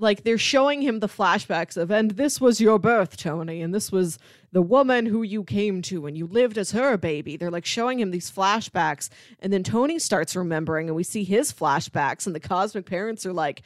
[0.02, 3.92] Like they're showing him the flashbacks of, and this was your birth, Tony, and this
[3.92, 4.18] was
[4.54, 7.36] the woman who you came to, and you lived as her baby.
[7.36, 11.52] They're like showing him these flashbacks, and then Tony starts remembering, and we see his
[11.52, 13.62] flashbacks, and the cosmic parents are like,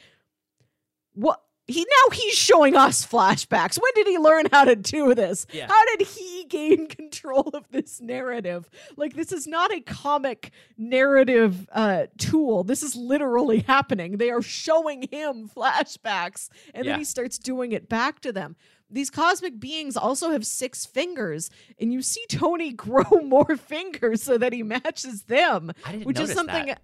[1.14, 1.40] what?
[1.66, 3.78] He now he's showing us flashbacks.
[3.80, 5.46] When did he learn how to do this?
[5.52, 5.66] Yeah.
[5.66, 8.68] How did he gain control of this narrative?
[8.96, 12.64] Like this is not a comic narrative uh tool.
[12.64, 14.18] This is literally happening.
[14.18, 16.92] They are showing him flashbacks and Yeah.
[16.92, 18.56] then he starts doing it back to them.
[18.90, 21.50] These cosmic beings also have six fingers,
[21.80, 26.20] and you see Tony grow more fingers so that he matches them I didn't which
[26.20, 26.80] is something that.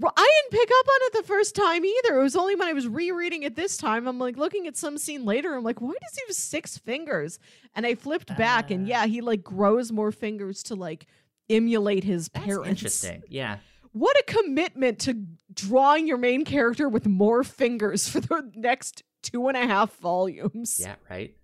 [0.00, 2.18] Well, I didn't pick up on it the first time either.
[2.18, 4.08] It was only when I was rereading it this time.
[4.08, 5.54] I'm like looking at some scene later.
[5.54, 7.38] I'm like, why does he have six fingers?
[7.74, 8.88] And I flipped back, and Uh.
[8.88, 11.06] yeah, he like grows more fingers to like
[11.50, 12.68] emulate his parents.
[12.68, 13.22] interesting.
[13.28, 13.58] Yeah,
[13.92, 19.48] What a commitment to drawing your main character with more fingers for the next two
[19.48, 20.78] and a half volumes.
[20.80, 21.36] yeah, right.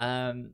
[0.00, 0.52] Um,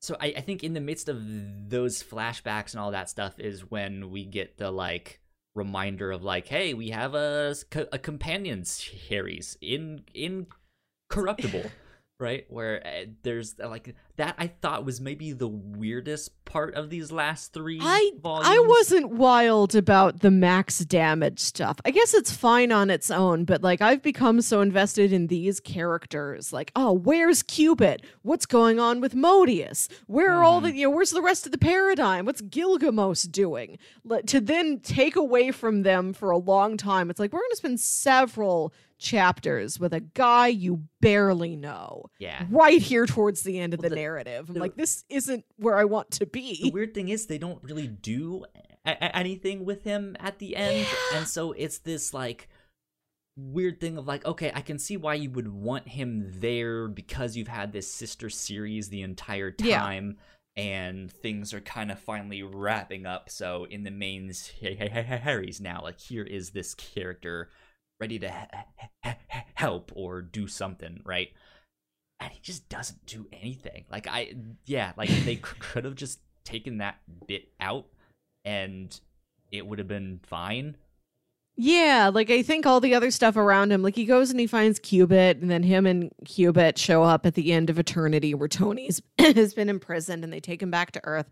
[0.00, 1.22] so I, I think in the midst of
[1.70, 5.20] those flashbacks and all that stuff is when we get the like
[5.54, 7.54] reminder of like, hey, we have a
[7.92, 11.70] a companion series in incorruptible,
[12.24, 12.46] right?
[12.48, 17.12] Where uh, there's uh, like that I thought was maybe the weirdest part of these
[17.12, 18.46] last three I volumes.
[18.48, 21.76] I wasn't wild about the max damage stuff.
[21.84, 25.60] I guess it's fine on its own, but like I've become so invested in these
[25.60, 26.52] characters.
[26.52, 28.00] Like, oh, where's Qubit?
[28.22, 29.88] What's going on with Modeus?
[30.06, 30.66] Where are all Mm-hmm.
[30.70, 30.90] the you know?
[30.96, 32.24] Where's the rest of the paradigm?
[32.24, 33.78] What's Gilgamesh doing?
[34.04, 37.50] Like, to then take away from them for a long time, it's like we're going
[37.50, 38.72] to spend several
[39.04, 42.46] chapters with a guy you barely know Yeah.
[42.50, 44.48] right here towards the end of Well, the, the- narrative.
[44.48, 46.58] I'm the- like, this isn't where I want to be.
[46.62, 48.44] The weird thing is they don't really do
[48.84, 52.48] a- anything with him at the end, and so it's this like
[53.36, 57.36] weird thing of like, okay, I can see why you would want him there because
[57.36, 59.80] you've had this sister series the entire Yeah.
[59.80, 60.16] time.
[60.56, 63.28] And things are kind of finally wrapping up.
[63.28, 64.32] So in the main
[64.62, 67.48] Harry's now, like here is this character
[68.04, 71.30] ready to he- he- he- help or do something, right?
[72.20, 73.86] And he just doesn't do anything.
[73.90, 74.34] Like I,
[74.66, 76.96] yeah, like they could have just taken that
[77.26, 77.86] bit out,
[78.44, 78.98] and
[79.50, 80.76] it would have been fine.
[81.56, 84.46] Yeah, like I think all the other stuff around him, like he goes and he
[84.46, 88.48] finds Qubit, and then him and Qubit show up at the end of Eternity where
[88.48, 91.30] Tony's has been imprisoned and they take him back to Earth.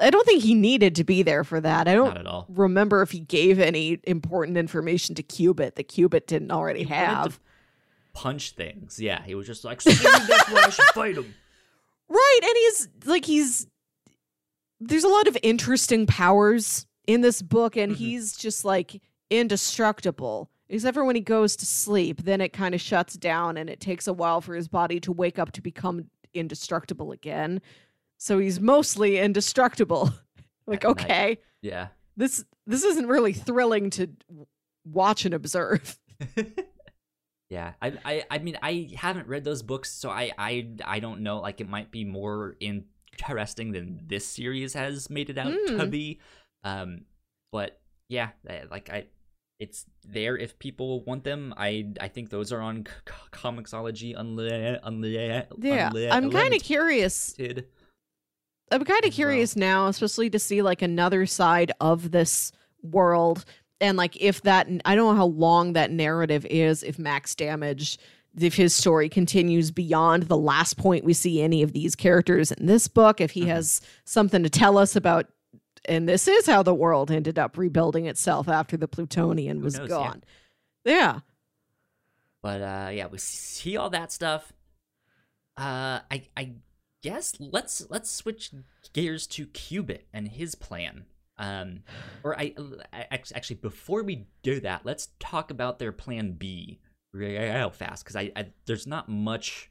[0.00, 1.86] I don't think he needed to be there for that.
[1.86, 2.46] I don't at all.
[2.48, 7.00] remember if he gave any important information to Qubit that Qubit didn't already He wanted
[7.08, 7.40] to have.
[8.14, 8.98] Punch things.
[9.00, 10.02] Yeah, he was just like, that's
[10.50, 11.34] why I should fight him.
[12.08, 13.66] Right, and he's like he's
[14.80, 17.96] there's a lot of interesting powers in this book and Mhm.
[17.96, 20.50] he's just like indestructible.
[20.68, 23.80] Except for when he goes to sleep, then it kind of shuts down and it
[23.80, 27.60] takes a while for his body to wake up to become indestructible again.
[28.22, 30.12] So he's mostly indestructible.
[30.68, 30.90] like night.
[30.90, 31.88] okay, Yeah.
[32.16, 34.06] this this isn't really thrilling to
[34.84, 35.98] watch and observe.
[37.50, 41.20] Yeah, I, I, I mean, I haven't read those books, so I, I, I don't
[41.20, 41.40] know.
[41.40, 45.90] Like, it might be more interesting than this series has made it out to Mm.
[45.90, 46.18] be.
[46.64, 47.02] Um,
[47.52, 48.30] but yeah,
[48.70, 49.04] like I,
[49.60, 51.52] it's there if people want them.
[51.58, 54.16] I, I think those are on c- c- Comixology.
[54.16, 55.12] Unli- unli-
[55.58, 57.34] Yeah, unli- I'm kind of curious
[58.72, 62.50] I'm kind of curious now, especially to see like another side of this
[62.82, 63.44] world
[63.80, 67.98] and like if that I don't know how long that narrative is if Max Damage
[68.40, 72.66] if his story continues beyond the last point we see any of these characters in
[72.66, 73.48] this book if he Mhm.
[73.48, 75.26] has something to tell us about
[75.84, 79.78] and this is how the world ended up rebuilding itself after the plutonian Who was
[79.78, 79.94] knows, yeah.
[79.96, 80.24] gone.
[80.84, 81.18] Yeah.
[82.42, 84.52] But uh yeah, we see all that stuff.
[85.56, 86.52] Uh I I
[87.02, 88.50] guess let's let's switch
[88.92, 91.04] gears to Qubit and his plan.
[91.38, 91.80] Um
[92.22, 92.54] or I,
[92.92, 96.80] I actually before we do that, let's talk about their plan B
[97.12, 99.70] real fast cuz I, I there's not much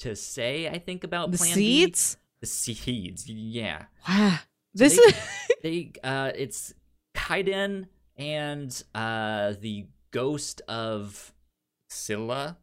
[0.00, 2.14] to say I think about The plan seeds?
[2.16, 2.20] B.
[2.40, 3.28] The seeds.
[3.28, 3.86] Yeah.
[4.08, 4.38] Wow.
[4.74, 5.14] This they- is
[5.62, 6.74] They uh it's
[7.16, 11.32] Kaidan and uh the ghost of
[11.90, 12.58] Scylla.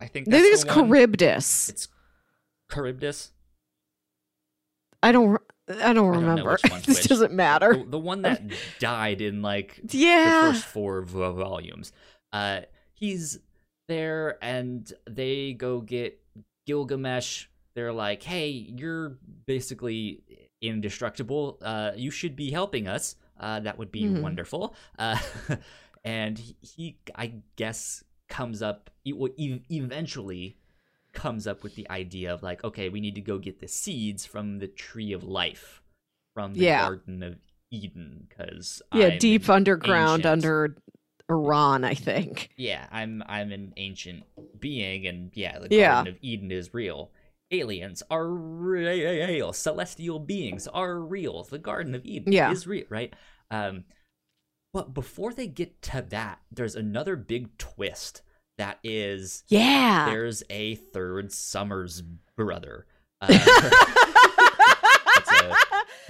[0.00, 0.88] I think I that's think it's the one.
[0.88, 1.68] Charybdis.
[1.68, 1.88] It's
[2.72, 3.32] Charybdis.
[5.02, 6.52] I don't I don't remember.
[6.62, 7.74] which one's this doesn't matter.
[7.76, 8.42] The, the one that
[8.80, 10.46] died in like yeah.
[10.46, 11.92] the first four volumes.
[12.32, 12.60] Uh,
[12.94, 13.38] he's
[13.88, 16.20] there, and they go get
[16.66, 17.46] Gilgamesh.
[17.74, 20.22] They're like, "Hey, you're basically
[20.60, 21.58] indestructible.
[21.62, 23.16] Uh, you should be helping us.
[23.38, 24.20] Uh, that would be Mhm.
[24.22, 25.18] wonderful." Uh,
[26.04, 30.56] and he, I guess, comes up e- well, e- eventually
[31.12, 34.24] comes up with the idea of like, okay, we need to go get the seeds
[34.26, 35.82] from the tree of life
[36.34, 36.82] from the Yeah.
[36.82, 37.36] Garden of
[37.70, 40.26] Eden because yeah, deep underground ancient.
[40.26, 40.76] under
[41.30, 42.50] Iran, I think.
[42.56, 44.24] yeah, I'm I'm an ancient
[44.58, 45.94] being, and yeah, the Yeah.
[45.94, 47.10] Garden of Eden is real.
[47.50, 49.52] Aliens are real.
[49.52, 51.42] Celestial beings are real.
[51.44, 52.50] The Garden of Eden Yeah.
[52.50, 53.14] is real, right?
[53.50, 53.84] Um,
[54.72, 58.22] but before they get to that, there's another big twist
[58.58, 60.06] that is Yeah.
[60.10, 62.02] there's a third Summers
[62.36, 62.86] brother.
[63.24, 63.28] Uh,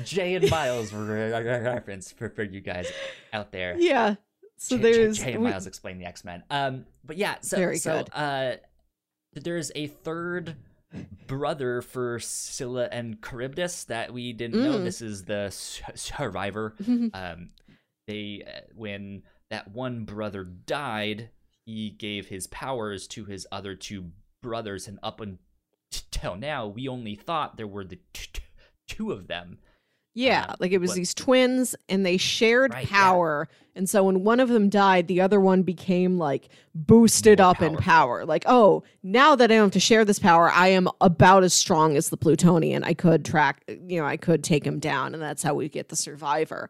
[0.05, 2.91] Jay and Miles re- re- reference for, for you guys
[3.33, 3.77] out there.
[3.79, 4.15] yeah.
[4.57, 6.43] So Jay- Jay- there's Jay and we- Miles explain the X Men.
[6.51, 8.09] Um, but yeah, so Very so good.
[8.15, 8.53] uh,
[9.35, 10.57] there's a third
[11.27, 14.79] brother for Scylla and Charybdis that we didn't know.
[14.79, 14.85] Mm.
[14.85, 16.75] This is the survivor.
[17.15, 17.51] Um,
[18.09, 21.31] they uh, when that one brother died,
[21.65, 24.11] he gave his powers to his other two
[24.43, 28.43] brothers, and up until now, we only thought there were the t- t-
[28.89, 29.59] two of them.
[30.15, 32.91] Yeah, Um, like it was what- these twins and they shared Right, yeah.
[32.91, 33.49] power.
[33.75, 37.63] And so when one of them died, the other one became like boosted More up
[37.63, 38.27] in power.
[38.27, 41.55] Like, oh, now that I don't have to share this power, I am about as
[41.55, 42.85] strong as the Plutonian.
[42.85, 45.15] I could track, you know, I could take him down.
[45.15, 46.69] And that's how we get the survivor.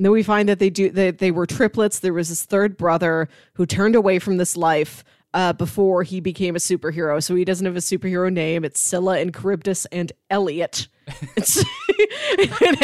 [0.00, 1.98] And then we find that they do that they were triplets.
[1.98, 6.56] There was this third brother who turned away from this life uh, before he became
[6.56, 7.22] a superhero.
[7.22, 8.64] So he doesn't have a superhero name.
[8.64, 10.88] It's Scylla and Charybdis and Elliot.
[12.62, 12.82] And,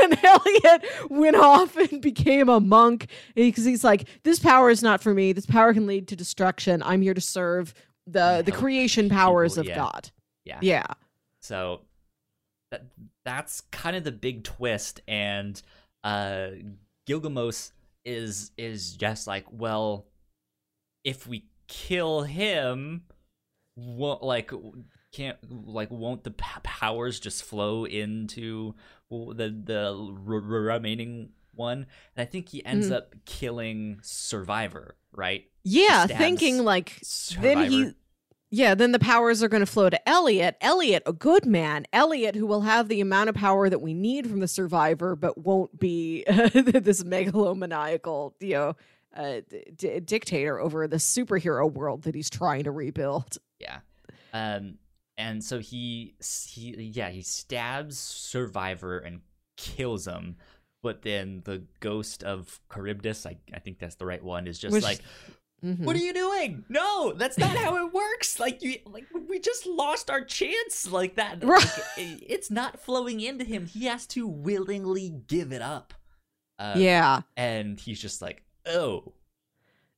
[0.00, 5.02] and Elliot went off and became a monk because he's like, this power is not
[5.02, 5.32] for me.
[5.32, 6.84] This power can lead to destruction.
[6.84, 7.74] I'm here to serve
[8.06, 9.76] the the creation powers people, of yeah.
[9.76, 10.10] God.
[10.44, 10.58] Yeah.
[10.62, 10.86] Yeah.
[11.40, 11.80] So
[12.70, 12.84] that
[13.24, 15.60] that's kind of the big twist, and
[16.08, 16.50] uh,
[17.06, 17.70] Gilgamesh
[18.04, 20.06] is is just like, well,
[21.04, 23.02] if we kill him,
[23.76, 24.50] won't like
[25.12, 28.74] can't like won't the p- powers just flow into
[29.10, 31.86] the the r- r- remaining one?
[32.16, 32.96] And I think he ends Mhm.
[32.96, 35.44] up killing Survivor, right?
[35.64, 37.48] Yeah, stabs thinking like Survivor.
[37.60, 37.92] then he
[38.50, 42.34] yeah then the powers are going to flow to elliot elliot a good man elliot
[42.34, 45.78] who will have the amount of power that we need from the survivor but won't
[45.78, 48.76] be this megalomaniacal you know
[49.16, 49.40] uh,
[49.76, 53.78] d- dictator over the superhero world that he's trying to rebuild Yeah.
[54.32, 54.78] Um
[55.16, 59.20] and so he he yeah, he stabs Survivor and
[59.56, 60.36] kills him.
[60.80, 64.72] But then the ghost of Charybdis, I, I think that's the right one, is just
[64.74, 65.00] Which- like,
[65.64, 65.80] Mhm.
[65.84, 66.64] "What are you doing?
[66.68, 68.38] No, that's not how it works.
[68.38, 70.90] Like you, like we just lost our chance.
[70.90, 71.42] Like that.
[71.42, 71.64] Right.
[71.96, 73.66] Like, it's not flowing into him.
[73.66, 75.94] He has to willingly give it up.
[76.60, 79.12] Uh, yeah and he's just like, oh,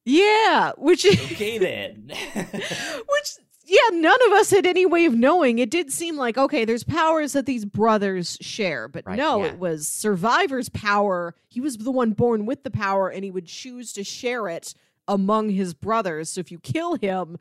[0.04, 2.10] yeah which is okay then.
[2.34, 3.30] Which,
[3.66, 5.58] yeah, none of us had any way of knowing.
[5.60, 9.50] It did seem like, okay, there's powers that these brothers share, but Right, no, yeah.
[9.50, 11.34] it was Survivor's power.
[11.48, 14.74] He was the one born with the power, and he would choose to share it
[15.10, 16.30] among his brothers.
[16.30, 17.36] So if you kill him,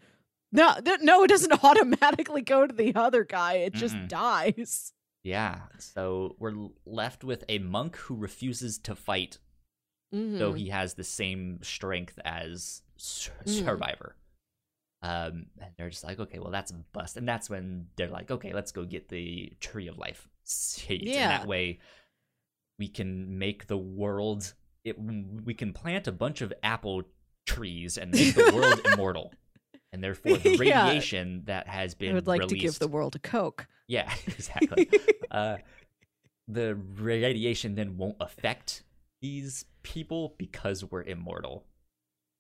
[0.52, 3.54] no, th- no, it doesn't automatically go to the other guy.
[3.58, 4.08] It just Mm-mm.
[4.10, 4.94] dies.
[5.24, 9.38] Yeah, so we're left with a monk who refuses to fight,
[10.12, 10.58] though Mhm.
[10.58, 13.66] he has the same strength as Sur- Mm.
[13.66, 14.16] Survivor.
[15.02, 17.16] Um, and they're just like, okay, well, that's a bust.
[17.16, 21.12] And that's when they're like, okay, let's go get the Tree of Life seeds.
[21.12, 21.80] And that way
[22.78, 24.54] we can make the world,
[24.84, 27.04] it, we can plant a bunch of apple
[27.50, 29.34] trees and make the world immortal.
[29.92, 30.86] And therefore, the Yeah.
[30.88, 33.68] radiation that has been I would like released, to give the world a Coke.
[33.88, 34.90] yeah, exactly.
[35.32, 35.58] uh,
[36.48, 38.84] the radiation then won't affect
[39.22, 41.66] these people because we're immortal.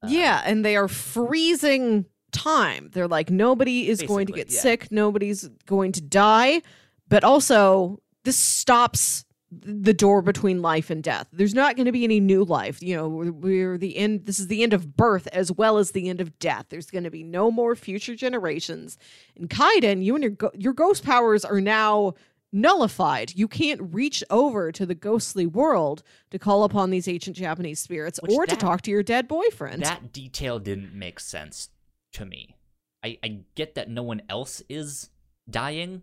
[0.03, 2.89] Uh, yeah, and they are freezing time.
[2.93, 4.59] They're like nobody is going to get yeah.
[4.59, 6.61] sick, nobody's going to die,
[7.07, 11.27] but also this stops the door between life and death.
[11.33, 12.81] There's not going to be any new life.
[12.81, 15.91] You know, we're, we're the end this is the end of birth as well as
[15.91, 16.67] the end of death.
[16.69, 18.97] There's going to be no more future generations.
[19.35, 22.13] And Kaidan, you and your your ghost powers are now
[22.51, 23.33] nullified.
[23.35, 28.19] You can't reach over to the ghostly world to call upon these ancient Japanese spirits
[28.21, 29.83] Which or to talk to your dead boyfriend.
[29.83, 31.69] That detail didn't make sense
[32.13, 32.55] to me.
[33.03, 35.09] I, I get that no one else is
[35.49, 36.01] dying,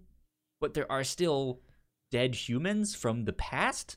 [0.60, 1.60] but there are still
[2.10, 3.96] dead humans from the past,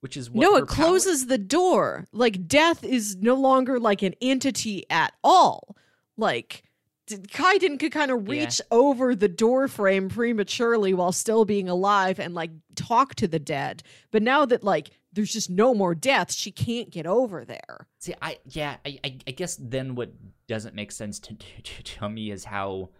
[0.00, 2.06] which is what no, it closes the door.
[2.12, 5.76] Like death is no longer like an entity at all.
[6.16, 6.64] Like
[7.08, 8.30] Kaidan could kind of Yeah.
[8.44, 13.38] reach over the door frame prematurely while still being alive and like talk to the
[13.38, 13.82] dead.
[14.10, 17.88] But now that like there's just no more death, she can't get over there.
[17.98, 20.12] See, I yeah, I, I I guess then what
[20.46, 22.90] doesn't make sense to, to to me is how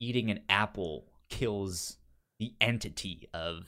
[0.00, 1.96] eating an apple kills
[2.38, 3.64] the entity of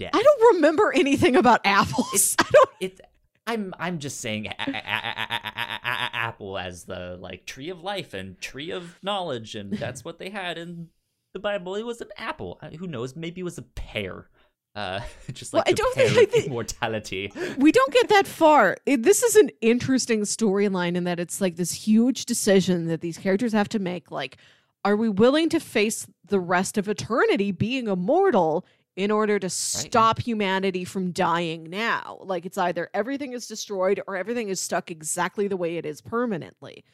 [0.00, 2.08] I don't remember anything about apples.
[2.12, 2.70] It's, I don't.
[2.80, 3.00] It's,
[3.46, 8.40] I'm I'm just saying a- a- a- apple as the like tree of life and
[8.40, 10.88] tree of knowledge, and that's what they had in
[11.34, 11.74] the Bible.
[11.74, 12.60] It was an apple.
[12.78, 13.14] Who knows?
[13.14, 14.28] Maybe it was a pear.
[14.74, 15.00] Uh,
[15.32, 17.32] just like well, I don't think, I think mortality.
[17.58, 18.76] We don't get that far.
[18.86, 23.18] It, this is an interesting storyline in that it's like this huge decision that these
[23.18, 24.10] characters have to make.
[24.10, 24.38] Like,
[24.84, 28.66] are we willing to face the rest of eternity being immortal
[28.96, 32.18] in order to stop humanity from dying now?
[32.22, 36.00] Like, it's either everything is destroyed or everything is stuck exactly the way it is
[36.00, 36.84] permanently.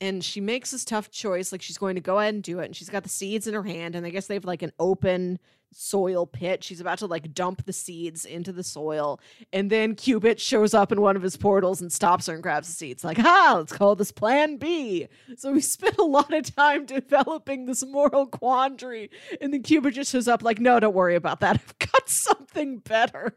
[0.00, 1.52] And she makes this tough choice.
[1.52, 2.66] Like, she's going to go ahead and do it.
[2.66, 3.94] And she's got the seeds in her hand.
[3.94, 5.38] And I guess they have like an open
[5.72, 6.62] soil pit.
[6.62, 9.20] She's about to like dump the seeds into the soil.
[9.52, 12.68] And then Qubit shows up in one of his portals and stops her and grabs
[12.68, 13.04] the seeds.
[13.04, 15.08] Like, ah, let's call this Plan B.
[15.36, 19.10] So we spent a lot of time developing this moral quandary.
[19.40, 21.56] And then Qubit just shows up, like, no, don't worry about that.
[21.62, 23.36] I've got something better.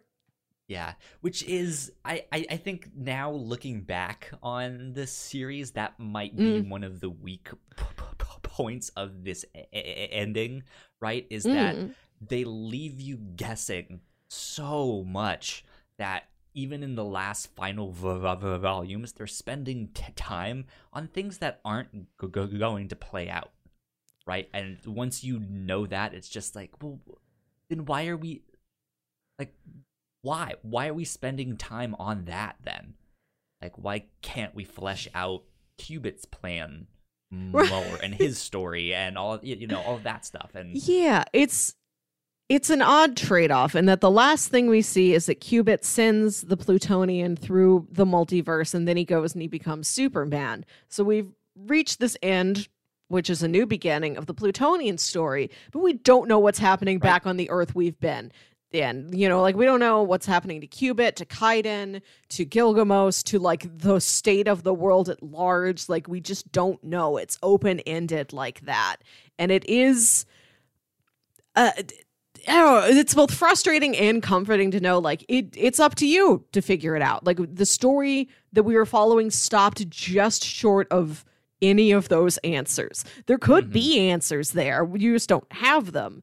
[0.68, 6.36] Yeah, which is I, I I think now looking back on this series, that might
[6.36, 6.70] be Mm.
[6.70, 9.78] one of the weak p- p- points of this e-
[10.12, 10.64] ending.
[11.00, 11.28] Right?
[11.30, 11.94] Is that Mm.
[12.22, 15.64] They leave you guessing so much
[15.98, 21.08] that even in the last final v- v- v- volumes, they're spending t- time on
[21.08, 23.52] things that aren't going to play out.
[24.26, 24.50] Right?
[24.54, 27.00] And once you know that, it's just like, well,
[27.70, 28.42] then why are we
[29.38, 29.54] like
[30.22, 32.96] why why are we spending time on that then
[33.62, 35.44] like why can't we flesh out
[35.80, 36.88] Qubit's plan
[37.32, 41.76] more and his story and all you know all of that stuff and Yeah, it's
[42.48, 46.42] it's an odd trade-off in that the last thing we see is that Qubit sends
[46.42, 50.66] the Plutonian through the multiverse and then he goes and he becomes Superman.
[50.88, 52.68] So we've reached this end
[53.08, 57.00] which is a new beginning of the Plutonian story, but we don't know what's happening
[57.00, 58.32] back on the Earth we've been.
[58.74, 63.24] And you know, like we don't know what's happening to Qubit, to Kaidan, to Gilgamesh,
[63.24, 65.88] to like the state of the world at large.
[65.88, 67.18] Like we just don't know.
[67.18, 68.98] It's open-ended like that.
[69.38, 70.26] And it is
[71.56, 71.72] uh,
[72.48, 76.62] I it's both frustrating and comforting to know like it it's up to you to
[76.62, 77.26] figure it out.
[77.26, 81.26] Like the story that we were following stopped just short of
[81.62, 83.04] any of those answers.
[83.28, 83.74] There could Mhm.
[83.74, 84.88] be answers there.
[84.96, 86.22] You just don't have them.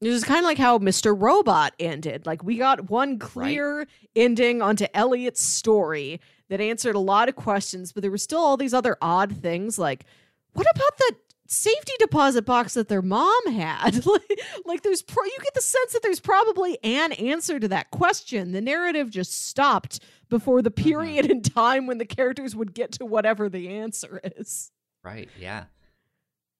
[0.00, 1.18] This is kind of like how Mr.
[1.18, 2.26] Robot ended.
[2.26, 7.92] Like we got one clear ending onto Elliot's story that answered a lot of questions,
[7.92, 10.04] but there were still all these other odd things like
[10.52, 11.14] what about the
[11.54, 14.04] safety deposit box that their mom had?
[14.06, 17.90] like, like there's pro- you get the sense that there's probably an answer to that
[17.90, 18.52] question.
[18.52, 23.04] The narrative just stopped before the period in time when the characters would get to
[23.06, 24.70] whatever the answer is.
[25.04, 25.64] right yeah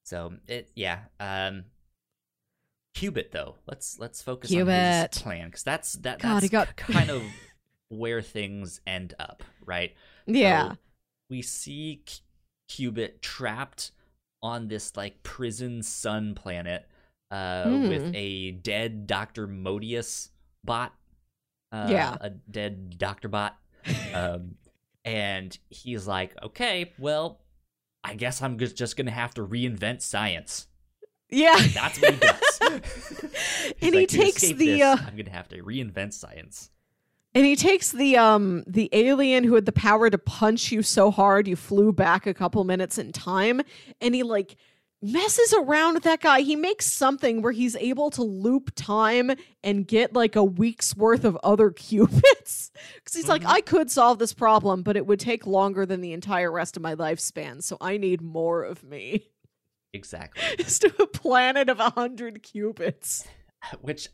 [0.05, 1.65] so it yeah um
[2.95, 5.13] Qubit though let's let's focus on Qubit.
[5.15, 7.23] his plan because that's that God, that's got- kind of
[7.89, 9.95] where things end up right
[10.27, 10.73] Yeah.
[10.73, 10.79] So
[11.31, 12.03] we see
[12.69, 13.91] Qubit trapped
[14.45, 16.87] on this like prison sun planet
[17.31, 18.13] uh, with Hmm.
[18.15, 19.49] a dead Dr.
[19.49, 20.29] Modeus
[20.63, 20.93] bot.
[21.73, 22.17] Uh, Yeah.
[22.21, 23.27] A dead Dr.
[23.29, 23.57] bot.
[24.13, 24.55] Um,
[25.05, 27.41] and he's like, okay, well,
[28.05, 30.69] I guess I'm just, just going to have to reinvent science.
[31.31, 31.57] yeah.
[31.75, 32.61] That's what he does.
[33.81, 36.71] And he like, "To takes the, this, uh, I'm going to have to reinvent science.
[37.35, 41.11] And he takes the um the alien who had the power to punch you so
[41.11, 43.61] hard you flew back a couple minutes in time
[44.01, 44.57] and he like
[45.03, 46.41] messes around with that guy.
[46.41, 49.33] He makes something where he's able to loop time
[49.63, 52.71] and get like a week's worth of other qubits.
[53.05, 53.49] Cuz he's like Mhm.
[53.51, 56.83] I could solve this problem, but it would take longer than the entire rest of
[56.83, 59.29] my lifespan, so I need more of me.
[59.93, 60.43] Exactly.
[60.59, 63.27] Just to a planet of a 100 qubits.
[63.81, 64.09] Which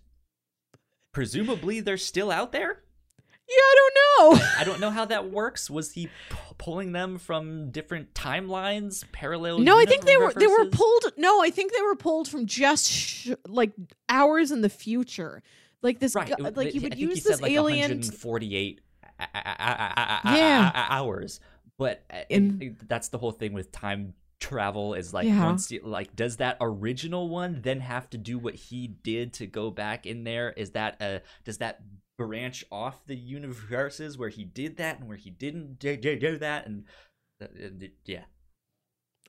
[1.12, 2.82] presumably they're still out there?
[3.50, 3.94] Yeah, I don't
[4.40, 4.46] know.
[4.58, 5.68] I don't know how that works.
[5.68, 6.12] Was he p-
[6.58, 9.58] pulling them from different timelines, parallel?
[9.58, 11.04] No, I think they were they were pulled.
[11.16, 13.72] No, I think they were pulled from just sh- like
[14.08, 15.42] hours in the future.
[15.82, 16.28] Like this, Right.
[16.36, 17.90] gu- like you I would he use said, this like alien.
[17.90, 18.80] 148
[19.18, 20.70] a- a- a- a- a- Yeah.
[20.74, 21.40] a- a- hours.
[21.78, 25.44] But uh, In- that's the whole thing with time travel is like Yeah.
[25.44, 29.46] once you, like does that original one then have to do what he did to
[29.46, 31.82] go back in there is that uh does that
[32.20, 36.36] branch off the universes where he did that and where he didn't do, do, do
[36.36, 36.84] that and
[37.42, 37.46] uh,
[38.04, 38.24] yeah.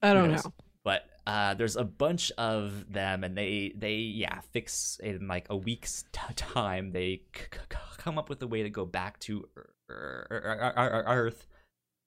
[0.01, 0.41] I don't know.
[0.83, 5.55] but uh, there's a bunch of them and they they yeah fix in like a
[5.55, 6.91] week's t- time.
[6.91, 9.47] They c- c- come up with a way to go back to
[9.89, 11.47] Ear- Ear- Ear- earth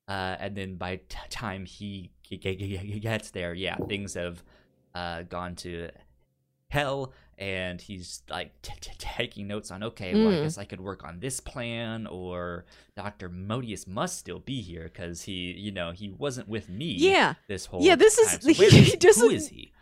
[0.07, 4.45] uh, and then by t- time he g- g- g- gets there yeah things have
[4.95, 5.89] uh, gone to
[6.68, 10.43] hell and he's like t- t- taking notes on okay well i Mm.
[10.43, 12.64] guess i could work on this plan or
[12.97, 17.35] dr Modeus must still be here because he you know he wasn't with me Yeah,
[17.49, 18.97] this whole Yeah, this is- So he he?
[18.97, 19.72] doesn't- who is he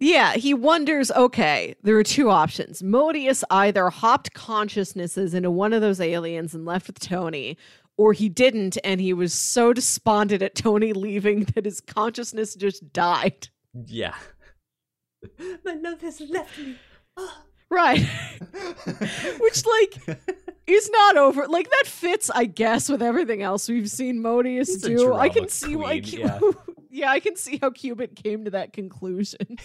[0.00, 0.34] yeah.
[0.34, 1.10] He wonders.
[1.12, 2.82] Okay, there are two options.
[2.82, 7.56] Modeus either hopped consciousnesses into one of those aliens and left with Tony,
[7.96, 12.92] or he didn't, and he was so despondent at Tony leaving that his consciousness just
[12.92, 13.48] died.
[13.86, 14.14] yeah
[15.64, 16.76] my love has left me
[17.70, 17.98] Right.
[19.40, 20.20] Which, like,
[20.66, 21.48] is not over.
[21.48, 25.14] Like that fits, I guess, with everything else we've seen Modeus He's do.
[25.14, 25.98] I can see why.
[26.00, 26.40] queen, Cu- yeah.
[26.90, 29.56] yeah, I can see how Qubit came to that conclusion.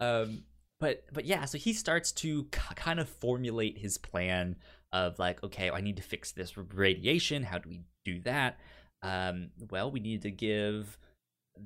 [0.00, 0.44] um
[0.80, 4.56] but but yeah so he starts to k- kind of formulate his plan
[4.92, 8.58] of like okay i need to fix this radiation how do we do that
[9.02, 10.98] um well we need to give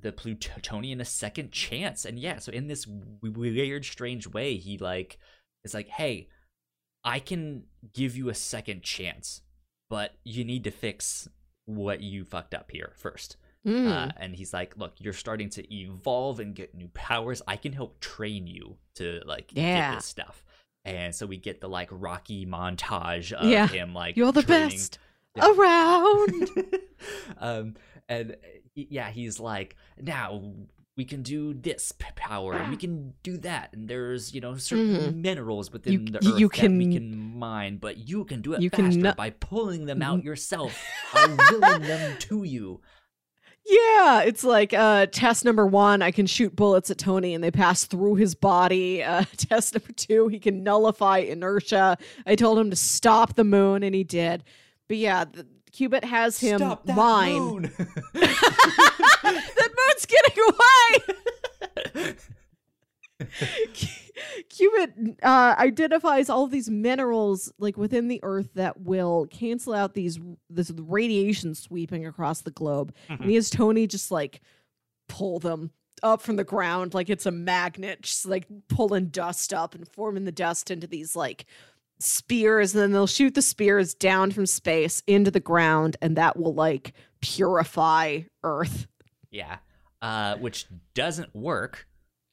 [0.01, 2.87] the plutonian a second chance and yeah so in this
[3.22, 5.18] weird strange way he like
[5.64, 6.28] is like hey
[7.05, 7.62] I can
[7.95, 9.43] give you a second chance,
[9.89, 11.28] but you need to fix
[11.64, 13.37] what you fucked up here first.
[13.64, 13.89] Mm.
[13.93, 17.43] Uh, and he's like, "Look, you're starting to evolve and get new powers.
[17.47, 19.91] I can help train you to like Yeah.
[19.93, 20.45] get this stuff."
[20.84, 23.68] And so we get the like Rocky montage of Yeah.
[23.68, 24.99] him like You're the training- best
[25.37, 25.49] Yeah.
[25.53, 26.51] around.
[27.39, 27.74] um,
[28.09, 28.34] and uh,
[28.74, 30.52] yeah, he's like, "Now
[30.96, 35.20] we can do this power, and we can do that, and there's you know certain
[35.22, 38.54] minerals within the you- earth you that we can- can mine, but you can do
[38.54, 40.80] it you can faster by pulling them out yourself
[41.12, 42.80] by willing them to you."
[43.68, 47.50] Yeah, it's like uh test number one, I can shoot bullets at Tony and they
[47.50, 49.02] pass through his body.
[49.02, 51.98] Uh test number two, he can nullify inertia.
[52.24, 54.44] I told him to stop the moon and he did.
[54.86, 57.39] But yeah, the, Qubit has him Stop that mine.
[57.39, 57.62] moon!
[58.14, 62.14] that moon's getting away.
[64.51, 69.93] Qubit uh, identifies all of these minerals like within the earth that will cancel out
[69.95, 70.18] these
[70.49, 74.41] this radiation sweeping across the globe, and he has Tony just like
[75.09, 75.70] pull them
[76.03, 80.24] up from the ground like it's a magnet, just like pulling dust up and forming
[80.24, 81.45] the dust into these like
[81.99, 86.36] spears, and then they'll shoot the spears down from space into the ground, and that
[86.38, 88.86] will like purify Earth.
[89.30, 89.59] Yeah,
[90.03, 91.86] uh, which doesn't work.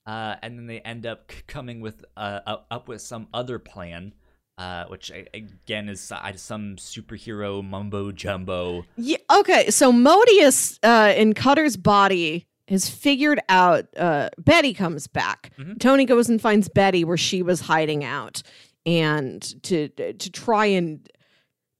[0.05, 2.39] Uh, and then they end up coming with uh,
[2.69, 4.13] up- with some other plan,
[4.57, 8.85] uh, which again is some superhero mumbo jumbo.
[8.97, 9.17] Yeah.
[9.33, 9.69] Okay.
[9.69, 13.85] So Modeus uh, in Cutter's body has figured out.
[13.95, 15.51] Uh, Betty comes back.
[15.57, 15.79] Mhm.
[15.79, 18.43] Tony goes and finds Betty where she was hiding out,
[18.85, 21.07] and to to try and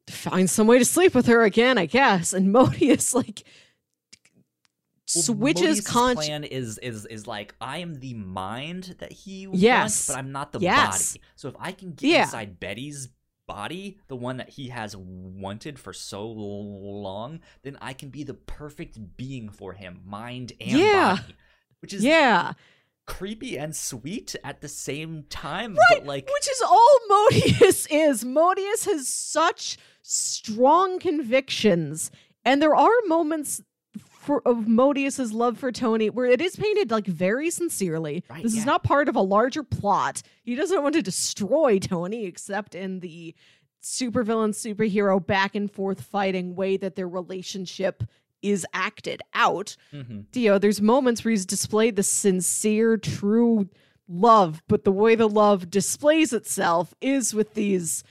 [0.10, 2.34] find some way to sleep with her again, I guess.
[2.34, 3.44] And Modeus like
[5.16, 6.16] Well, switches con.
[6.16, 9.82] plan is is is like I am the mind that he Yes.
[9.82, 11.14] wants, but I'm not the Yes.
[11.14, 11.22] body.
[11.36, 12.24] So if I can get Yeah.
[12.24, 13.10] inside Betty's
[13.46, 18.34] body, the one that he has wanted for so long, then I can be the
[18.34, 21.18] perfect being for him, mind and Yeah.
[21.18, 21.36] body.
[21.82, 22.54] Which is Yeah,
[23.06, 25.76] creepy and sweet at the same time.
[25.76, 28.24] Right, But like which is all Modeus is.
[28.24, 32.12] Modeus has such strong convictions,
[32.46, 33.62] and there are moments
[34.24, 38.24] for, of Modeus's love for Tony where it is painted like very sincerely.
[38.30, 38.62] Right, this yeah.
[38.62, 40.22] is not part of a larger plot.
[40.44, 43.36] He doesn't want to destroy Tony, except in the
[43.82, 48.04] supervillain superhero back and forth fighting way that their relationship
[48.44, 50.26] is acted out mhm.
[50.36, 53.68] you know, there's moments where he's displayed the sincere, true
[54.08, 58.04] love, but the way the love displays itself is with these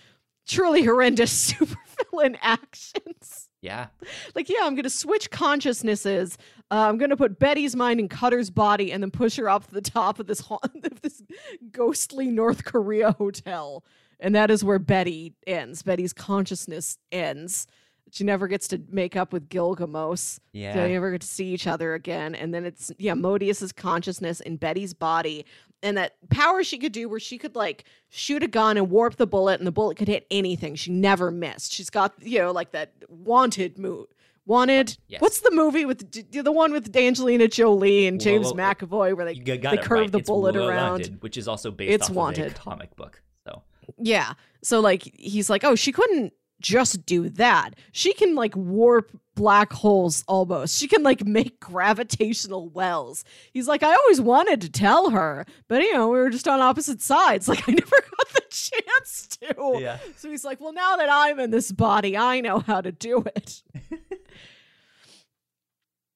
[0.47, 3.49] truly horrendous supervillain actions.
[3.61, 3.89] yeah.
[4.35, 6.37] Like, yeah, I'm going to switch consciousnesses.
[6.71, 9.67] Uh, I'm going to put Betty's mind in Cutter's body and then push her up
[9.69, 11.23] to the top of this ha- of this
[11.71, 13.85] ghostly North Korea hotel.
[14.19, 15.83] And that is where Betty ends.
[15.83, 17.67] Betty's consciousness ends.
[18.11, 20.39] She never gets to make up with Gilgamesh.
[20.53, 20.75] Yeah.
[20.75, 22.35] They never get to see each other again.
[22.35, 25.47] And then it's yeah, Modeus's consciousness in Betty's body.
[25.83, 29.17] And that power she could do where she could like shoot a gun and warp
[29.17, 30.75] the bullet and the bullet could hit anything.
[30.75, 31.73] She never missed.
[31.73, 34.07] She's got, you know, like that wanted move.
[34.45, 34.97] Wanted.
[35.09, 35.21] Yes.
[35.21, 39.25] What's the movie with the one with Angelina Jolie and Whoa, James whoa, McAvoy where
[39.25, 40.13] they they curve right.
[40.13, 41.07] the It's bullet Wanted, around?
[41.21, 42.53] which is also based It's off of Wanted.
[42.53, 43.23] a comic book.
[43.47, 43.63] So
[43.99, 44.35] Yeah.
[44.63, 46.33] So like he's like, "Oh, she couldn't
[46.63, 47.75] just do that.
[47.93, 50.79] She can like warp black holes almost.
[50.79, 55.83] She can like make gravitational wells." He's like, "I always wanted to tell her, but
[55.83, 57.49] you know, we were just on opposite sides.
[57.53, 59.99] Like I never got the chance to." yeah.
[60.17, 63.25] So he's like, "Well, now that I'm in this body, I know how to do
[63.37, 63.63] it."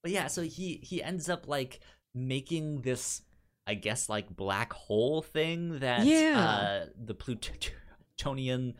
[0.02, 1.80] But yeah, so he he ends up like
[2.14, 3.22] making this
[3.66, 6.40] I guess like black hole thing that Yeah.
[6.40, 8.74] uh the Plutonian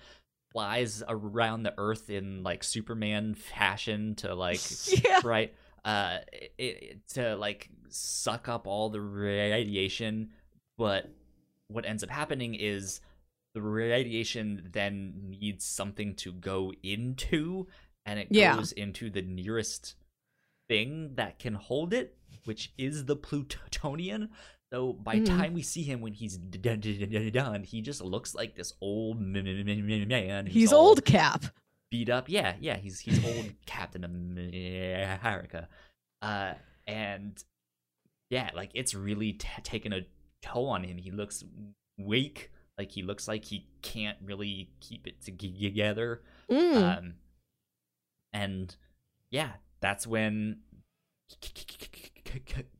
[0.56, 4.60] flies around the earth in like Superman fashion to like
[5.04, 5.20] Yeah.
[5.22, 5.54] right
[5.84, 10.30] uh it, it, to like suck up all the radiation
[10.78, 11.10] but
[11.68, 13.00] what ends up happening is
[13.52, 17.66] the radiation then needs something to go into
[18.06, 18.56] and it Yeah.
[18.56, 19.94] goes into the nearest
[20.68, 22.16] thing that can hold it
[22.46, 24.30] which is the plutonian
[24.72, 25.26] so by Mhm.
[25.26, 28.55] time we see him when he's d- d- d- d- done he just looks like
[28.56, 31.44] this old m- m- m- man He's old cap.
[31.90, 32.28] beat up.
[32.28, 35.68] Yeah, yeah, he's he's old Captain America,
[36.22, 36.55] uh,
[36.86, 37.43] and
[38.30, 40.01] yeah, like it's really t- taken a
[40.43, 40.98] toll on him.
[40.98, 41.44] He looks
[41.98, 42.51] weak.
[42.76, 46.22] Like he looks like he can't really keep it together.
[46.51, 46.98] Mm.
[46.98, 47.14] Um,
[48.32, 48.76] and
[49.30, 50.60] yeah, that's when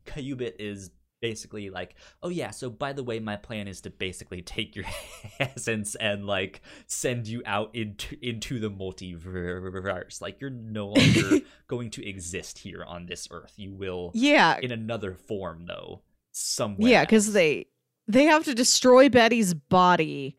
[0.05, 0.91] Qubit is
[1.21, 4.85] basically like, oh yeah, so by the way, my plan is to basically take your
[5.41, 10.21] essence and like send you out into into the multiverse.
[10.21, 13.53] Like you're no longer going to exist here on this earth.
[13.57, 14.59] You will Yeah.
[14.63, 16.03] in another form though.
[16.33, 16.91] Somewhere.
[16.91, 17.67] Yeah, because they
[18.09, 20.37] they have to destroy Betty's body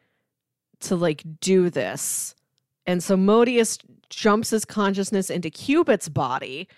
[0.81, 2.35] to like do this.
[2.85, 3.79] And so Modeus
[4.09, 6.69] jumps his consciousness into Qubit's body.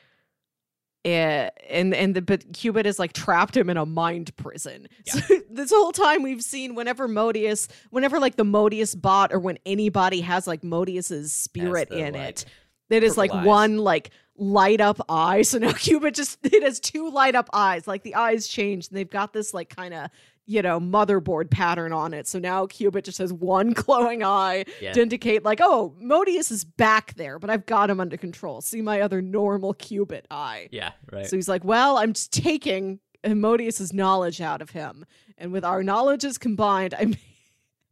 [1.09, 4.87] And and the, but Qubit is like trapped him in a mind prison.
[5.05, 5.19] So
[5.49, 10.21] this whole time we've seen whenever Modeus, whenever like the Modeus bot or when anybody
[10.21, 12.45] has like Modeus's spirit the, in like, it,
[12.89, 13.45] it is like eyes.
[13.45, 15.41] one like light up eye.
[15.41, 17.87] So now Qubit just it has two light up eyes.
[17.87, 20.09] Like the eyes changed and they've got this like kind of
[20.49, 22.27] you know motherboard pattern on it.
[22.27, 24.93] So now Qubit just has one glowing eye Yeah.
[24.93, 28.59] to indicate like oh Modeus is back there, but I've got him under control.
[28.61, 30.69] See my other normal Qubit eye.
[30.71, 31.27] Yeah, right.
[31.27, 35.05] So he's like, well, I'm just taking Modeus's knowledge out of him,
[35.37, 37.05] and with our knowledges combined, I.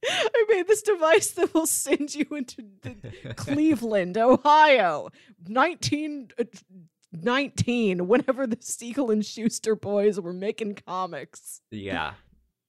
[0.04, 2.64] Made, I made this device that will send you into
[3.36, 5.10] Cleveland, Ohio,
[5.48, 6.44] 19, uh,
[7.12, 11.62] 19, whenever the Siegel and Shuster boys were making comics.
[11.72, 12.14] yeah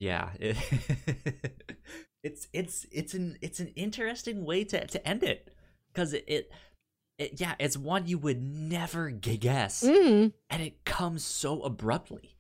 [0.01, 0.31] yeah.
[0.41, 0.57] It-
[2.23, 5.55] it's it's it's an it's an interesting way to to end it
[5.93, 6.51] because it, it
[7.19, 10.33] it yeah it's one you would never guess Mm.
[10.51, 12.35] and it comes so abruptly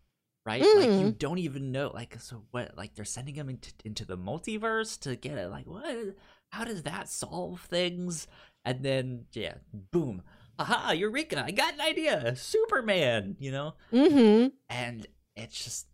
[0.47, 0.63] right?
[0.63, 1.19] Like you Mm.
[1.19, 5.15] don't even know like so what like they're sending him into into the multiverse to
[5.15, 6.17] get it like what?
[6.51, 8.27] How does that solve things?
[8.65, 9.55] And then yeah
[9.93, 10.23] boom.
[10.59, 13.75] Aha eureka i got an idea superman you know?
[13.91, 15.07] Hmm and
[15.37, 15.87] it's just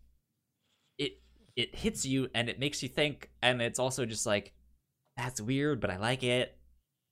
[1.57, 4.53] it it hits you and it makes you think and it's also just like
[5.17, 6.57] that's weird but i like it.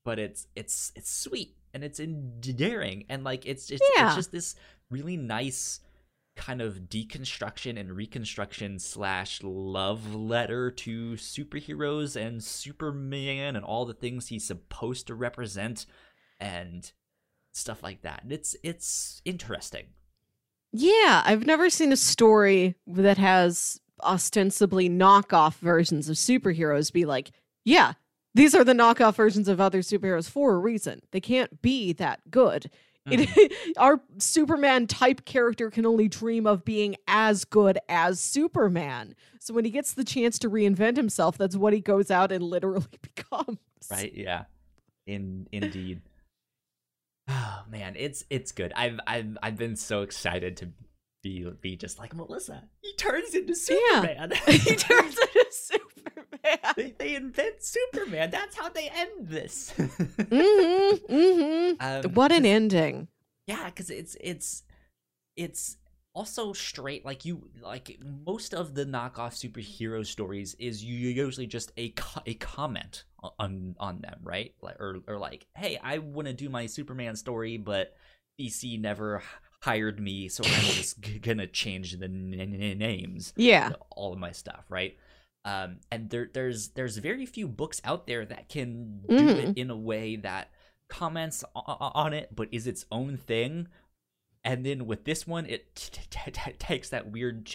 [0.05, 4.07] But it's it's it's sweet and it's endearing and like it's it's, Yeah.
[4.09, 4.57] it's just this
[4.91, 5.79] really nice
[6.35, 13.95] kind of deconstruction and reconstruction slash love letter to superheroes and superman and all the
[13.95, 15.87] things he's supposed to represent
[16.41, 16.91] and
[17.53, 18.25] stuff like that.
[18.25, 19.87] And it's it's interesting.
[20.73, 27.31] Yeah, I've never seen a story that has ostensibly knockoff versions of superheroes be like,
[27.65, 27.95] yeah,
[28.35, 31.01] these are the knockoff versions of other superheroes for a reason.
[31.11, 32.71] They can't be that good.
[33.11, 33.73] It, hmm.
[33.79, 39.15] our Superman type character can only dream of being as good as Superman.
[39.41, 42.45] So when he gets the chance to reinvent himself, that's what he goes out and
[42.45, 43.59] literally becomes.
[43.91, 44.45] right yeah
[45.07, 46.01] in indeed
[47.29, 50.69] oh man it's it's good i've i've i've been so excited to
[51.23, 56.59] be be just like melissa he turns into superman he turns into Superman.
[56.77, 61.75] they, they invent superman that's how they end this mm-hmm, mm-hmm.
[61.81, 63.09] um, What an ending.
[63.47, 64.63] yeah because it's it's
[65.37, 65.77] it's
[66.15, 71.73] also straight like you like most of the knockoff superhero stories is you usually just
[71.79, 73.05] a co- a comment
[73.39, 77.17] on on them right like or or like hey i want to do my superman
[77.17, 77.95] story but
[78.39, 79.23] dc never
[79.63, 83.73] hired me so i'm just g- gonna change the n- n- names Yeah.
[83.91, 84.97] all of my stuff right
[85.45, 89.51] um and there there's there's very few books out there that can do Mhm.
[89.51, 90.51] it in a way that
[90.89, 93.69] comments o- o- on it but is its own thing
[94.45, 97.55] and then with this one it t- t- t- takes that weird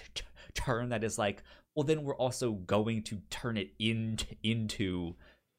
[0.53, 1.43] turn that is like
[1.75, 5.13] well then we're also going to turn it in into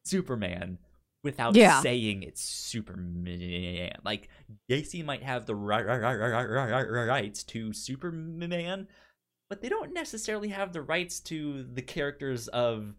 [0.05, 0.79] superman
[1.29, 1.81] without Yeah.
[1.83, 4.29] saying it's superman like
[4.71, 8.89] DC might have the ri- ri- ri- ri- ri- ri- rights to superman
[9.51, 12.95] but they don't necessarily have the rights to the characters of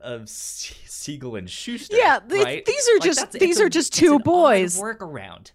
[0.00, 1.96] of Siegel and Shuster.
[1.96, 2.64] Yeah, right?
[2.64, 4.80] these are Like, just- these are just two boys.
[4.80, 5.52] workaround.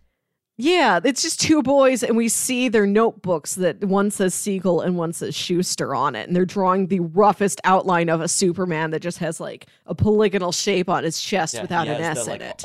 [0.64, 4.96] Yeah, it's just two boys, and we see their notebooks that one says Siegel and
[4.96, 9.00] one says Shuster on it, and they're drawing the roughest outline of a Superman that
[9.02, 12.40] just has like a polygonal shape on his chest Yeah, without an S the, in
[12.40, 12.64] like, it.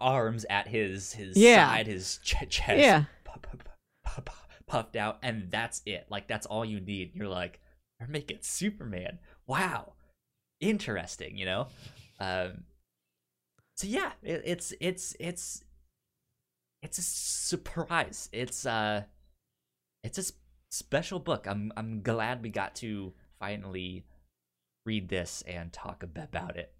[0.00, 1.68] arms at his his Yeah.
[1.68, 3.04] side, his ch- chest, Yeah.
[3.24, 3.58] pu- pu-
[4.04, 4.32] pu- pu-
[4.66, 6.06] puffed out, and that's it.
[6.10, 7.12] Like that's all you need.
[7.14, 7.60] You're like,
[8.00, 9.20] they're making Superman.
[9.46, 9.92] Wow,
[10.60, 11.36] interesting.
[11.38, 11.66] You know.
[12.18, 12.64] Um,
[13.76, 15.62] so yeah, it, it's it's it's
[16.84, 18.28] it's a surprise.
[18.30, 19.04] It's uh,
[20.04, 20.32] it's a
[20.70, 21.46] special book.
[21.48, 24.04] I'm I'm glad we got to finally
[24.84, 26.72] read this and talk about it.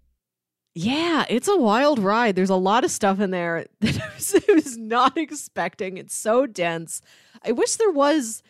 [0.75, 2.35] Yeah, it's a wild ride.
[2.35, 5.97] There's a lot of stuff in there that I was, I was not expecting.
[5.97, 7.01] It's so dense.
[7.43, 8.43] I wish there was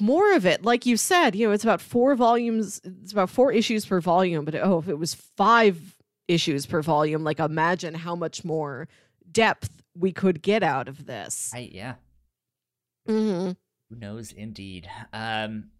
[0.00, 0.64] more of it.
[0.64, 4.44] Like you said, you know, it's about four volumes, it's about four issues per volume,
[4.44, 5.96] but oh, if it was five
[6.28, 8.88] issues per volume, like imagine how much more
[9.30, 11.50] depth we could get out of this.
[11.54, 11.94] I yeah.
[13.06, 13.50] hmm
[13.90, 14.88] Who knows, indeed.
[15.12, 15.70] Um,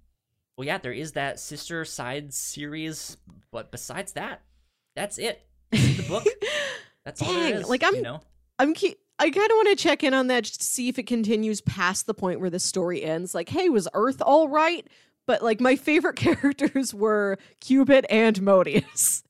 [0.57, 3.16] well, yeah, there is that sister side series,
[3.53, 4.43] but besides that,
[4.97, 5.47] that's it.
[5.70, 6.24] The book.
[7.05, 7.69] That's all there Dang, is.
[7.70, 8.20] like, I'm- you know.
[8.59, 10.99] I'm ke- I kind of want to check in on that just to see if
[10.99, 13.35] it continues past the point where the story ends.
[13.35, 14.86] Like, hey, was Earth all right?
[15.27, 19.23] But like, my favorite characters were Qubit and Modeus.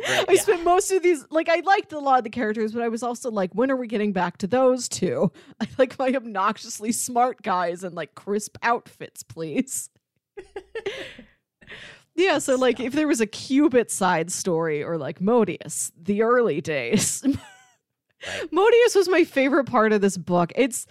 [0.00, 0.40] Right, I yeah.
[0.40, 3.02] spent most of these like I liked a lot of the characters, but I was
[3.02, 5.30] also like, when are we getting back to those two?
[5.60, 9.90] I like my obnoxiously smart guys and like crisp outfits, please.
[12.16, 16.60] yeah, so like if there was a Qubit side story or like Modeus, the early
[16.60, 17.22] days.
[17.24, 17.38] Right.
[18.52, 20.52] Modeus was my favorite part of this book.
[20.56, 20.86] It's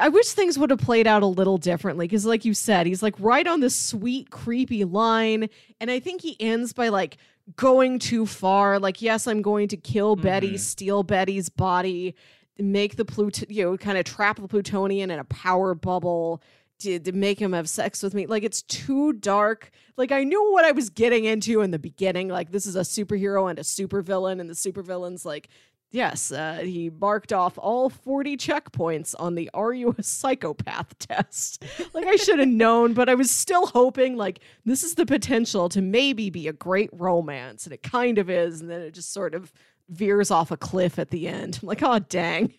[0.00, 3.02] I wish things would have played out a little differently because, like you said, he's
[3.02, 5.48] like right on this sweet, creepy line.
[5.80, 7.18] And I think he ends by like
[7.56, 8.78] going too far.
[8.78, 10.58] Like, yes, I'm going to kill Betty, Mhm.
[10.60, 12.14] steal Betty's body,
[12.58, 16.42] make the Plut, you know, kind of trap the Plutonian in a power bubble
[16.80, 18.26] to, to make him have sex with me.
[18.26, 19.70] Like, it's too dark.
[19.96, 22.28] Like, I knew what I was getting into in the beginning.
[22.28, 25.48] Like, this is a superhero and a supervillain, and the supervillain's like,
[25.92, 31.62] Yes, uh, he marked off all 40 checkpoints on the Are You a Psychopath test.
[31.92, 35.68] like, I should have known, but I was still hoping, like, this is the potential
[35.68, 37.66] to maybe be a great romance.
[37.66, 38.62] And it kind of is.
[38.62, 39.52] And then it just sort of
[39.90, 41.58] veers off a cliff at the end.
[41.62, 42.54] I'm like, oh, dang.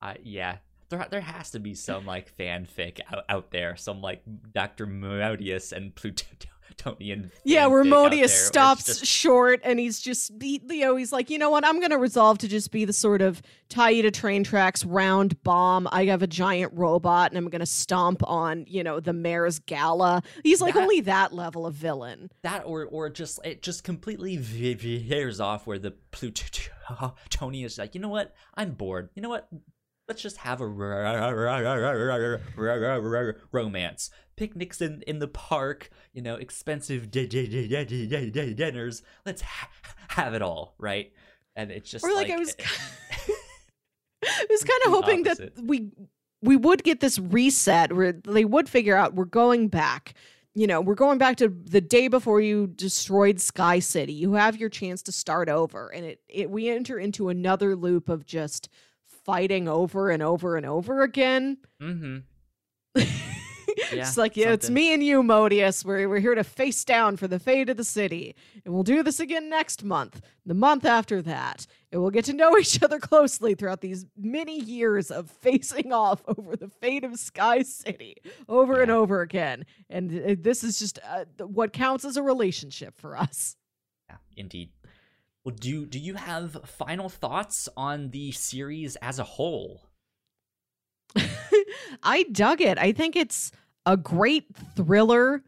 [0.00, 0.56] Uh, yeah,
[0.88, 4.22] there there has to be some like fanfic out, out there, some like
[4.52, 5.94] Doctor Modeus and
[6.76, 7.30] Plutonian.
[7.44, 11.38] Yeah, where Modeus stops just- short and he's just, he, you know, he's like, you
[11.38, 11.64] know what?
[11.64, 14.84] I'm going to resolve to just be the sort of tie you to train tracks
[14.84, 15.88] round bomb.
[15.90, 19.58] I have a giant robot and I'm going to stomp on, you know, the mayor's
[19.58, 20.22] gala.
[20.42, 22.30] He's like That- only that level of villain.
[22.42, 28.00] that, or or just it just completely veers off where the Plutonian is like, you
[28.00, 28.34] know what?
[28.54, 29.10] I'm bored.
[29.14, 29.48] You know what?
[30.12, 30.66] Let's just have a
[33.50, 34.10] romance.
[34.36, 38.52] Picnics in, in the park, you know, expensive di- di- di- di- di- di- di-
[38.54, 39.02] dinners.
[39.24, 39.70] Let's ha-
[40.08, 41.12] have it all, right?
[41.56, 42.56] And it's just Or like, like, eh, I was,
[44.22, 45.56] I was kind of hoping opposite.
[45.56, 45.88] that we
[46.42, 50.12] we would get this reset where they would figure out we're going back.
[50.54, 54.12] You know, we're going back to the day before you destroyed Sky City.
[54.12, 58.10] You have your chance to start over, and it, it we enter into another loop
[58.10, 58.68] of just
[59.24, 61.58] fighting over and over and over again.
[61.80, 62.18] mm-hmm.
[63.92, 65.84] Yeah, it's like, yeah, it's me and you, Modeus.
[65.84, 68.34] We're, we're here to face down for the fate of the city.
[68.64, 71.66] And we'll do this again next month, the month after that.
[71.90, 76.22] And we'll get to know each other closely throughout these many years of facing off
[76.26, 78.16] over the fate of Sky City
[78.48, 79.64] over and over again.
[79.88, 83.56] And uh, this is just uh, what counts as a relationship for us.
[84.08, 84.70] Yeah, indeed.
[85.44, 89.88] Well, do do you have final thoughts on the series as a whole?
[92.02, 92.78] I dug it.
[92.78, 93.50] I think it's
[93.84, 94.46] a great
[94.76, 95.42] thriller.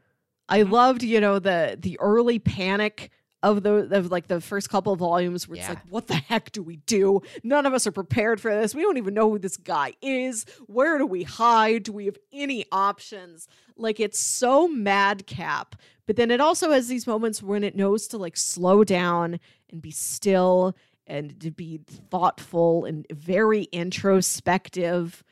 [0.48, 0.72] I mm-hmm.
[0.72, 3.10] loved, you know, the the early panic
[3.44, 5.74] of the of like the first couple of volumes where it's Yeah.
[5.74, 7.20] like, what the heck do we do?
[7.42, 8.74] None of us are prepared for this.
[8.74, 10.46] We don't even know who this guy is.
[10.66, 11.84] Where do we hide?
[11.84, 13.46] Do we have any options?
[13.76, 15.76] Like it's so madcap.
[16.06, 19.40] But then it also has these moments when it knows to like slow down
[19.70, 20.76] and be still
[21.06, 25.22] and to be thoughtful and very introspective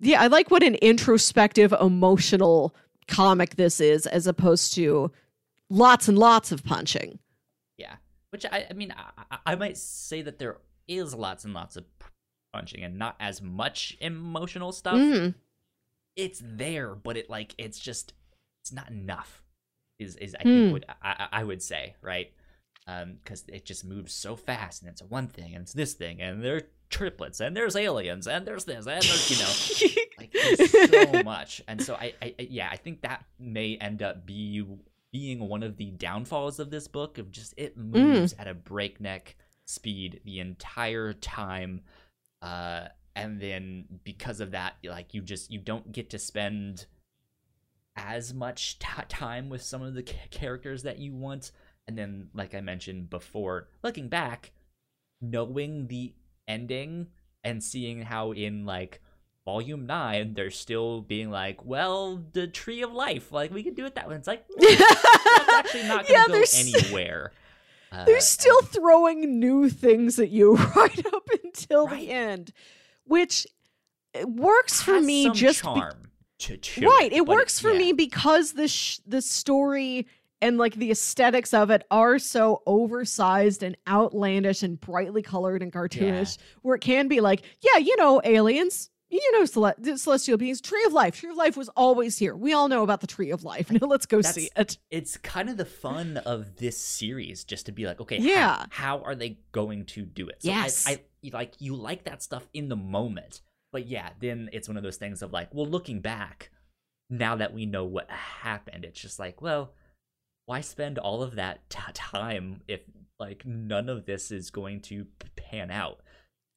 [0.00, 2.74] yeah, I like what an introspective, emotional
[3.06, 5.12] comic this is, as opposed to
[5.68, 7.18] lots and lots of punching.
[7.76, 7.96] Yeah,
[8.30, 11.84] which I I mean I, I- might say that there is lots and lots of
[12.52, 14.94] punching and not as much emotional stuff.
[14.94, 15.34] Mm.
[16.16, 18.14] It's there, but it like it's just
[18.62, 19.42] it's not enough.
[20.00, 20.48] Is is I Hmm.
[20.48, 22.32] think what I, I I would say right?
[22.86, 26.20] Um, because it just moves so fast, and it's one thing, and it's this thing,
[26.20, 29.96] and there are triplets, and there's aliens, and there's this, and there's you know.
[30.18, 34.26] like there's so much and so I, I yeah i think that may end up
[34.26, 34.62] be
[35.12, 39.36] being one of the downfalls of this book of just it moves at a breakneck
[39.64, 41.80] speed the entire time
[42.42, 46.84] uh and then because of that like you just you don't get to spend
[48.02, 51.52] as much t- time with some of the ca- characters that you want.
[51.88, 54.52] And then like i mentioned before looking back
[55.20, 56.14] knowing the
[56.46, 57.08] ending
[57.42, 59.00] and seeing how in like
[59.44, 63.86] volume 9 they're still being like well the tree of life like we could do
[63.86, 64.14] it that way.
[64.14, 67.32] It's like that's actually not gonna Yeah, go anywhere.
[67.92, 72.00] uh, They're still throwing new things at you right up until Right.
[72.06, 72.52] the end,
[73.04, 73.46] which
[74.14, 75.90] it works for me just charm.
[76.04, 76.09] to,
[76.48, 77.10] right.
[77.12, 77.78] It works for yeah.
[77.78, 80.06] me because the sh- the story
[80.42, 85.72] and like the aesthetics of it are so oversized and outlandish and brightly colored and
[85.72, 88.90] cartoonish, where it can be like, yeah, you know, aliens.
[89.10, 89.44] you know,
[89.76, 91.18] the celestial beings, tree of life.
[91.18, 92.34] Tree of life was always here.
[92.36, 93.68] We all know about the tree of life.
[93.80, 94.78] Now let's go That's- see it.
[94.90, 98.66] It's kind of the fun of this series, just to be like, okay, Yeah.
[98.70, 100.42] how, how are they going to do it?
[100.42, 100.86] So I- Yes.
[100.88, 101.00] I,
[101.32, 103.42] like you like that stuff in the moment,
[103.72, 106.50] but yeah, then it's one of those things of like, well, looking back,
[107.08, 109.72] now that we know what happened, it's just like, well,
[110.46, 112.80] why spend all of that t- time if
[113.18, 116.00] like none of this is going to p- pan out?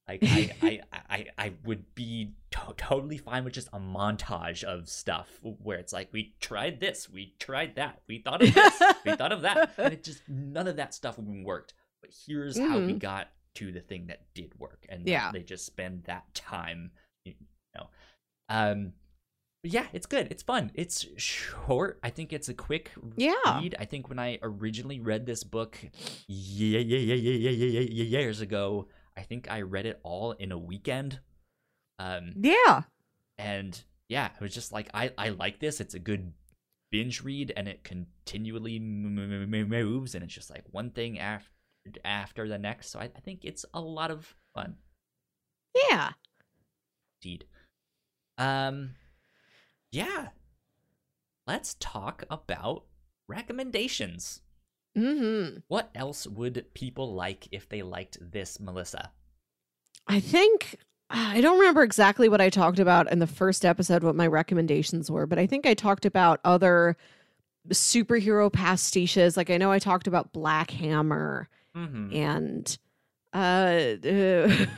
[0.07, 4.90] Like I, I, I, I would be to- totally fine with just a montage of
[4.90, 9.15] stuff where it's like we tried this, we tried that, we thought of this, we
[9.15, 11.73] thought of that, and it just none of that stuff worked.
[12.02, 12.99] But here's how we Mhm.
[12.99, 15.31] got to the thing that did work, and Yeah.
[15.31, 16.91] they just spend that time.
[18.53, 18.93] Um,
[19.63, 20.27] yeah, it's good.
[20.30, 20.71] It's fun.
[20.75, 21.99] It's short.
[22.03, 23.34] I think it's a quick Yeah.
[23.61, 23.75] read.
[23.80, 25.80] I think when I originally read this book,
[26.27, 30.34] yeah, yeah, yeah, yeah, yeah, yeah, yeah, years ago, I think I read it all
[30.34, 31.19] in a weekend.
[31.97, 32.84] Um, Yeah.
[33.38, 35.80] and yeah, it was just like I I like this.
[35.81, 36.34] It's a good
[36.91, 41.49] binge read, and it continually moves, and it's just like one thing after
[42.05, 42.89] after the next.
[42.91, 44.75] So I, I think it's a lot of fun.
[45.89, 46.11] Yeah.
[47.21, 47.45] Indeed.
[48.44, 48.91] Um,
[49.91, 50.30] yeah.
[51.45, 52.84] Let's talk about
[53.28, 54.41] recommendations.
[54.98, 55.57] Mm-hmm.
[55.68, 59.11] What else would people like if they liked this, Melissa?
[60.07, 60.78] I think
[61.10, 65.10] I don't remember exactly what I talked about in the first episode, what my recommendations
[65.11, 66.98] were, but I think I talked about other
[67.70, 69.38] superhero pastiches.
[69.38, 72.15] Like I know I talked about Black Hammer Mm-hmm.
[72.15, 72.78] and
[73.34, 73.95] uh,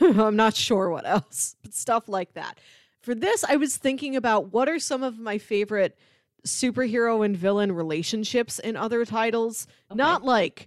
[0.24, 2.58] I'm not sure what else, but stuff like that.
[3.06, 5.96] For this, I was thinking about what are some of my favorite
[6.44, 9.68] superhero and villain relationships in other titles.
[9.94, 10.66] Not like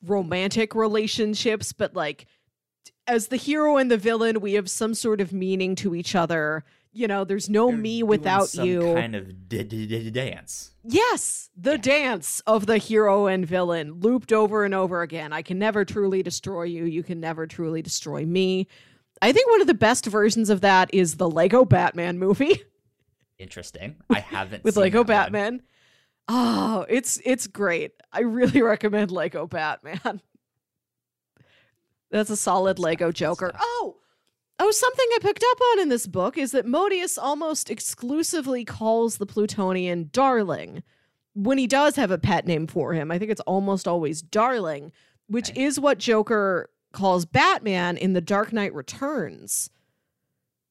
[0.00, 2.26] romantic relationships, but like
[3.08, 6.62] as the hero and the villain, we have some sort of meaning to each other.
[6.92, 8.94] You know, there's no They're me without some you.
[8.94, 10.70] Kind of d- d- d- dance.
[10.84, 11.76] Yes, the Yeah.
[11.78, 15.32] dance of the hero and villain looped over and over again.
[15.32, 16.84] I can never truly destroy you.
[16.84, 18.68] You can never truly destroy me.
[19.22, 22.60] I think one of the best versions of that is the Lego Batman movie
[23.38, 23.96] Interesting.
[24.10, 25.32] I haven't with seen Lego that one.
[25.32, 25.62] Batman.
[26.28, 27.92] Oh, it's it's great.
[28.12, 30.20] I really recommend Lego Batman.
[32.10, 33.52] That's a solid Lego Joker.
[33.58, 33.96] Oh,
[34.58, 39.16] oh, something I picked up on in this book is that Modeus almost exclusively calls
[39.16, 40.82] the Plutonian darling.
[41.34, 44.92] When he does have a pet name for him, I think it's almost always darling,
[45.26, 45.64] which Okay.
[45.64, 49.70] is what Joker calls Batman in The Dark Knight Returns.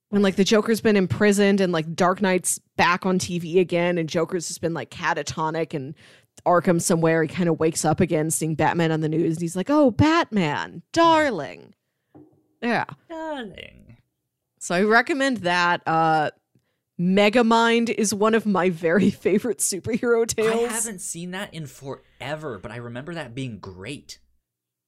[0.09, 4.09] When like the Joker's been imprisoned and like Dark Knight's back on TV again and
[4.09, 5.95] Joker's just been like catatonic and
[6.45, 9.55] Arkham somewhere, he kind of wakes up again seeing Batman on the news and he's
[9.55, 11.73] like, "Oh, Batman, darling."
[12.61, 12.85] Yeah.
[13.09, 13.97] Darling.
[14.59, 15.81] So I recommend that.
[15.87, 16.31] Uh
[16.99, 20.69] Megamind is one of my very favorite superhero tales.
[20.69, 24.19] I haven't seen that in forever, but I remember that being great.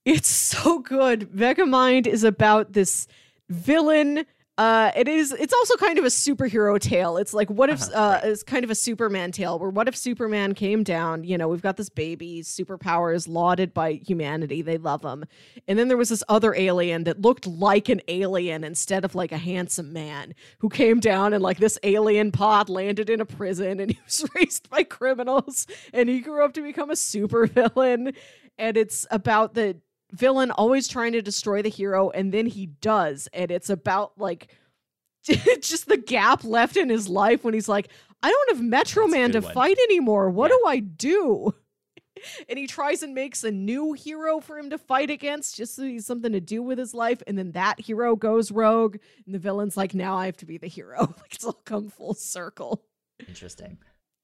[0.06, 1.32] It's so good.
[1.32, 3.08] Megamind is about this
[3.50, 4.26] villain.
[4.56, 5.32] Uh, it is.
[5.32, 7.18] It's also kind of a superhero tale.
[7.18, 8.24] It's like what if Uh-huh, uh, right.
[8.26, 11.24] it's kind of a Superman tale where what if Superman came down?
[11.24, 14.62] You know, we've got this baby, superpowers lauded by humanity.
[14.62, 15.24] They love him,
[15.68, 19.32] and then there was this other alien that looked like an alien instead of like
[19.32, 23.80] a handsome man who came down and like this alien pod landed in a prison
[23.80, 28.14] and he was raised by criminals and he grew up to become a supervillain
[28.60, 29.76] and it's about the
[30.14, 34.56] villain always trying to destroy the hero and then he does and it's about like
[35.23, 37.90] just the gap left in his life when he's like
[38.22, 39.53] i don't have metro man to one.
[39.53, 40.57] fight anymore what Yeah.
[40.61, 41.53] do i do
[42.49, 45.84] and he tries and makes a new hero for him to fight against just so
[45.84, 49.40] he's something to do with his life and then that hero goes rogue and the
[49.40, 52.84] villain's like now i have to be the hero like it's all come full circle
[53.27, 53.77] Interesting.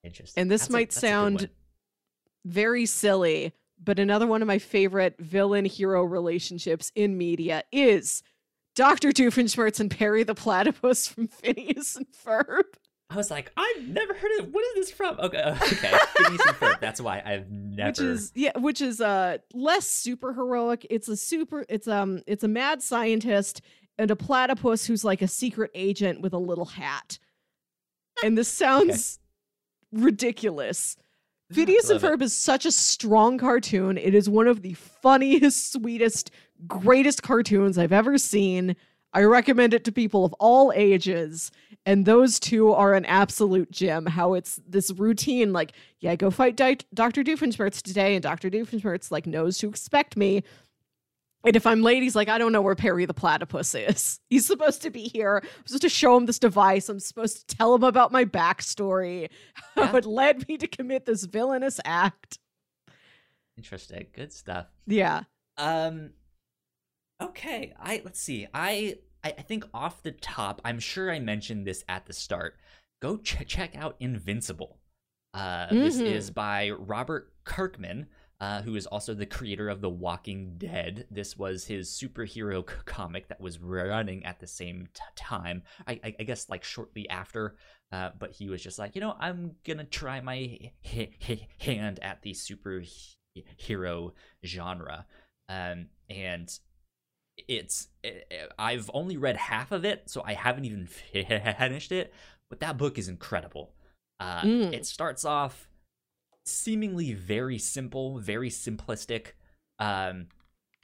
[0.04, 0.42] Interesting.
[0.42, 1.50] and this That's might a sound
[2.46, 3.54] very silly,
[3.84, 8.24] but another one of my favorite villain hero relationships in media is
[8.76, 9.10] Dr.
[9.10, 12.64] Doofenshmirtz and Perry the Platypus from Phineas and Ferb.
[13.12, 14.46] I was like, I've never heard of.
[14.46, 14.54] It.
[14.54, 15.20] What is this from?
[15.20, 15.98] Okay, okay.
[16.18, 16.80] Phineas and Ferb.
[16.80, 17.90] That's why I've never.
[17.90, 20.86] Which is yeah, which is uh less super heroic.
[20.90, 23.62] It's a super it's um it's a mad scientist
[23.98, 27.18] and a platypus who's like a secret agent with a little hat.
[28.24, 29.20] And this sounds
[29.92, 30.96] ridiculous.
[31.52, 33.98] Phineas and Ferb is such a strong cartoon.
[33.98, 36.32] It is one of the funniest, sweetest,
[36.68, 38.76] greatest cartoons I've ever seen.
[39.14, 41.52] I recommend it to people of all ages.
[41.86, 44.06] And those two are an absolute gem.
[44.06, 47.24] How it's this routine, like, yeah, go fight Di- Dr.
[47.24, 48.52] Doofenshmirtz today, and Dr.
[48.52, 50.44] Doofenshmirtz like knows to expect me.
[51.46, 54.20] And if I'm late, he's like, I don't know where Perry the platypus is.
[54.30, 55.42] He's supposed to be here.
[55.42, 56.90] I'm supposed to show him this device.
[56.90, 59.30] I'm supposed to tell him about my backstory,
[59.78, 59.88] Yeah.
[59.88, 62.40] how it led me to commit this villainous act.
[63.58, 64.08] Interesting.
[64.14, 64.68] Good stuff.
[64.88, 65.24] Yeah.
[65.58, 66.12] Um
[67.22, 68.48] okay, I let's see.
[68.54, 72.56] I I I think off the top, I'm sure I mentioned this at the start.
[73.02, 74.78] Go ch- check out Invincible.
[75.34, 76.06] Uh this Mhm.
[76.06, 78.08] is by Robert Kirkman.
[78.42, 81.06] Uh, who is also the creator of The Walking Dead?
[81.12, 85.64] This was his superhero c- comic that was running at the same t- time.
[85.88, 87.56] I, I, I guess like shortly after,
[87.92, 90.36] uh, but he was just like, you know, I'm gonna try my
[90.86, 94.12] h- h- hand at the superhero
[94.46, 95.06] genre
[95.50, 96.58] um, and
[97.48, 98.22] it's i
[98.58, 100.88] I've only read half of it, so I haven't even
[101.58, 102.14] finished it.
[102.50, 103.74] But that book is incredible.
[104.20, 104.74] Uh, Mm.
[104.74, 105.69] It starts off
[106.50, 109.34] seemingly very simple, very simplistic.
[109.80, 110.28] Um,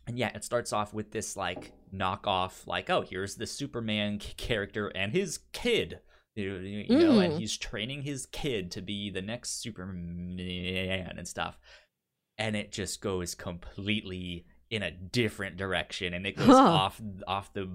[0.07, 4.87] and yeah, it starts off with this like knockoff, like, oh, here's the Superman character
[4.89, 5.99] and his kid.
[6.35, 7.37] You, you you know, and Mm.
[7.37, 10.37] he's training his kid to be the next Superman
[11.17, 11.57] and stuff.
[12.37, 16.63] And it just goes completely in a different direction, and it goes Huh.
[16.63, 17.69] off off the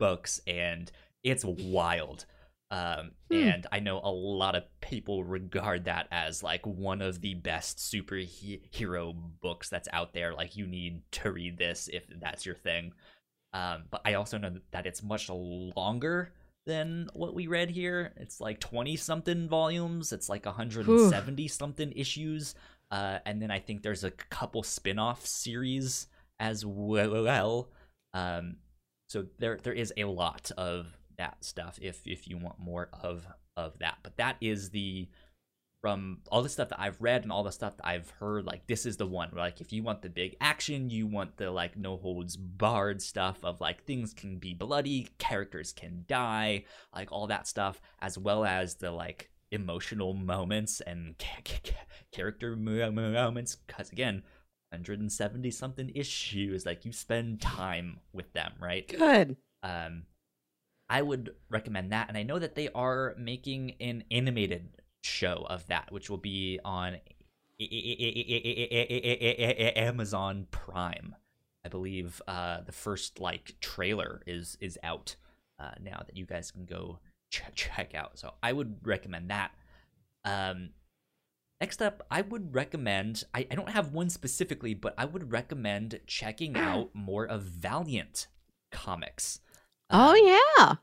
[0.00, 0.90] books, and
[1.22, 2.26] it's wild.
[2.70, 3.36] Um, Hmm.
[3.36, 7.78] and I know a lot of people regard that as like one of the best
[7.78, 10.34] superhero books that's out there.
[10.34, 12.92] Like you need to read this if that's your thing.
[13.52, 16.32] Um, but I also know that it's much longer
[16.66, 18.12] than what we read here.
[18.16, 20.12] It's like 20 something volumes.
[20.12, 22.54] It's like 170 something issues.
[22.90, 26.08] Uh, and then I think there's a couple spin-off series
[26.40, 27.70] as well.
[28.12, 28.56] Um,
[29.08, 30.86] so there there is a lot of
[31.18, 33.26] that stuff if if you want more of
[33.56, 33.98] of that.
[34.02, 35.08] But that is the
[35.80, 38.66] from all the stuff that I've read and all the stuff that I've heard, like
[38.66, 39.30] this is the one.
[39.36, 43.44] Like if you want the big action, you want the like no holds barred stuff
[43.44, 46.64] of like things can be bloody, characters can die,
[46.94, 51.16] like all that stuff, as well as the like emotional moments and
[52.12, 53.56] character mo- mo- moments.
[53.66, 54.22] Because again,
[54.70, 58.88] 170 something issues, like you spend time with them, right?
[58.88, 59.36] Good.
[59.62, 60.04] um,
[60.88, 62.08] I would recommend that.
[62.08, 64.68] And I know that they are making an animated
[65.02, 66.98] show of that, which will be on
[69.76, 71.14] Amazon Prime.
[71.64, 75.16] I believe uh, the first like trailer is is out
[75.58, 76.98] uh, now that you guys can go
[77.30, 78.18] ch- check out.
[78.18, 79.52] So I would recommend that.
[80.24, 80.70] Um,
[81.60, 83.24] next up, I would recommend.
[83.32, 88.26] I, I don't have one specifically, but I would recommend checking out more of Valiant
[88.70, 89.40] comics.
[89.90, 90.74] Oh Um, yeah.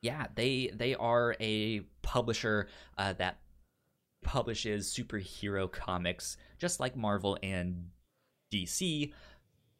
[0.00, 3.38] yeah they they are a publisher uh, that
[4.22, 7.90] publishes superhero comics just like marvel and
[8.52, 9.12] dc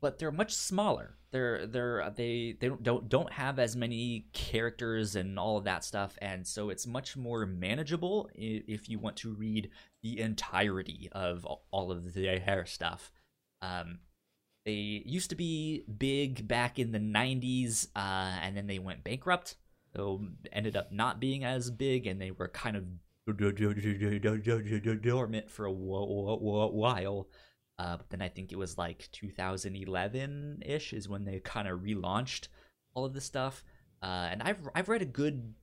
[0.01, 5.16] but they're much smaller they're they're they they don't don't, don't have as many characters
[5.16, 9.35] and all of that stuff and so it's much more manageable if you want to
[9.35, 9.70] read
[10.02, 13.10] the entirety of all- all of their stuff
[13.60, 13.98] um
[14.69, 19.57] they used to be big back in the 90s uh, and then they went bankrupt.
[19.97, 22.85] So ended up not being as big and they were kind of
[25.01, 27.28] dormant for a wh- wh- while.
[27.78, 32.49] Uh, but then i think it was like 2011-ish is when they kind of relaunched
[32.93, 33.65] all of this stuff.
[34.03, 35.55] Uh, and i've i've read a good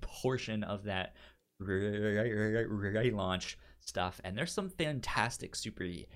[0.00, 1.14] portion of that
[2.68, 6.06] relaunch stuff and there's some fantastic superhero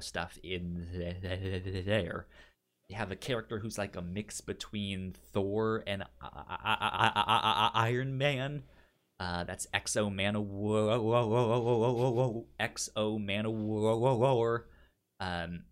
[0.00, 0.86] stuff in
[1.86, 2.26] there
[2.88, 8.18] you have a character who's like a mix between Thor and I- I- I- Iron
[8.18, 8.64] Man.
[9.18, 10.34] Uh, that's Exo Man
[12.60, 14.66] Exo Man War.
[15.20, 15.64] Um,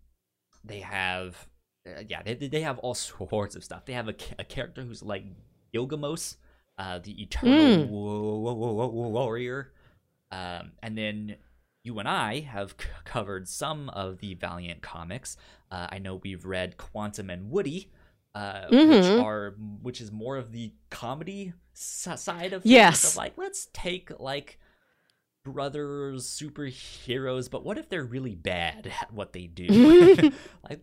[0.63, 1.47] they have,
[1.85, 3.85] uh, yeah, they they have all sorts of stuff.
[3.85, 5.25] They have a, a character who's like
[5.73, 6.33] Gilgamesh,
[6.79, 7.89] uh, the Eternal Mm.
[7.89, 9.73] Warrior.
[10.31, 11.35] Um, and then
[11.83, 15.37] you and I have c- covered some of the Valiant comics.
[15.71, 17.91] Uh, I know we've read Quantum and Woody,
[18.35, 19.23] uh, which Mhm.
[19.23, 22.71] are which is more of the comedy s- side of things.
[22.71, 23.11] Yes.
[23.11, 24.59] Of like, let's take like
[25.43, 29.65] brothers superheroes, but what if they're really bad at what they do?
[30.69, 30.79] like,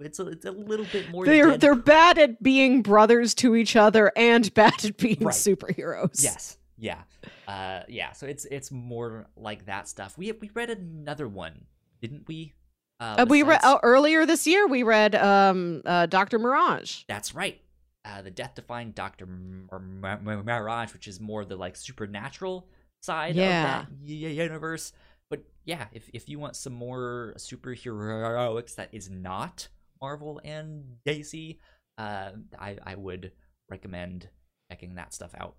[0.00, 1.24] it's a, it's a little bit more.
[1.24, 5.34] They're dead- they're bad at being brothers to each other and bad at being Right.
[5.34, 6.22] superheroes.
[6.22, 6.58] Yes.
[6.82, 7.02] Yeah.
[7.46, 10.18] Uh yeah, so it's it's more like that stuff.
[10.18, 11.66] We we read another one,
[12.00, 12.54] didn't we?
[12.98, 14.66] Uh, we read oh, earlier this year.
[14.68, 17.02] We read um, uh, Doctor Mirage.
[17.08, 17.60] That's right.
[18.04, 19.26] Uh the death-defying Dr.
[19.26, 22.68] Mirage, which is more the like supernatural
[23.00, 23.82] side Yeah.
[23.82, 24.92] of that universe.
[25.30, 29.68] But yeah, if if you want some more superheroics that is not
[30.00, 31.58] Marvel and DC,
[31.98, 33.32] uh, I I would
[33.70, 34.28] recommend
[34.70, 35.56] checking that stuff out.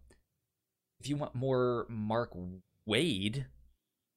[1.03, 2.31] If you want more Mark
[2.88, 3.43] Waid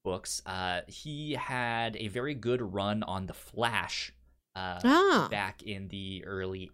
[0.04, 4.12] books, uh, he had a very good run on the Flash.
[4.54, 5.26] Uh, Ah.
[5.28, 6.70] back in the early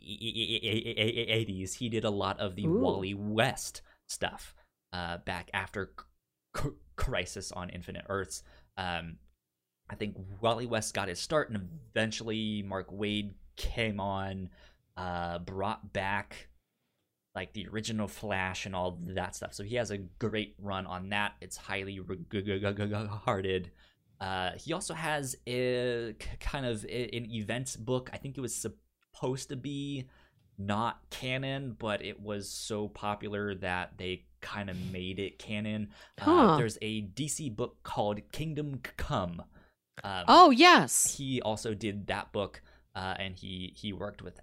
[0.00, 2.78] 80s he did a lot of the Ooh.
[2.78, 4.54] wally west stuff
[4.92, 5.92] uh, back after
[6.56, 8.42] C- crisis on infinite earths
[8.78, 9.16] um,
[9.90, 14.48] i think wally west got his start and eventually Mark Waid came on
[14.96, 16.48] uh, brought back
[17.36, 19.52] like the original Flash and all that stuff.
[19.52, 21.34] So he has a great run on that.
[21.42, 23.70] It's highly regarded.
[24.18, 28.08] Uh, he also has a kind of an events book.
[28.12, 30.06] I think it was supposed to be
[30.58, 35.90] not canon, but it was so popular that they kind of made it canon.
[36.18, 36.56] Uh, huh.
[36.56, 39.42] There's a DC book called Kingdom Come.
[40.02, 42.62] Um, oh yes, he also did that book,
[42.94, 44.40] uh, and he he worked with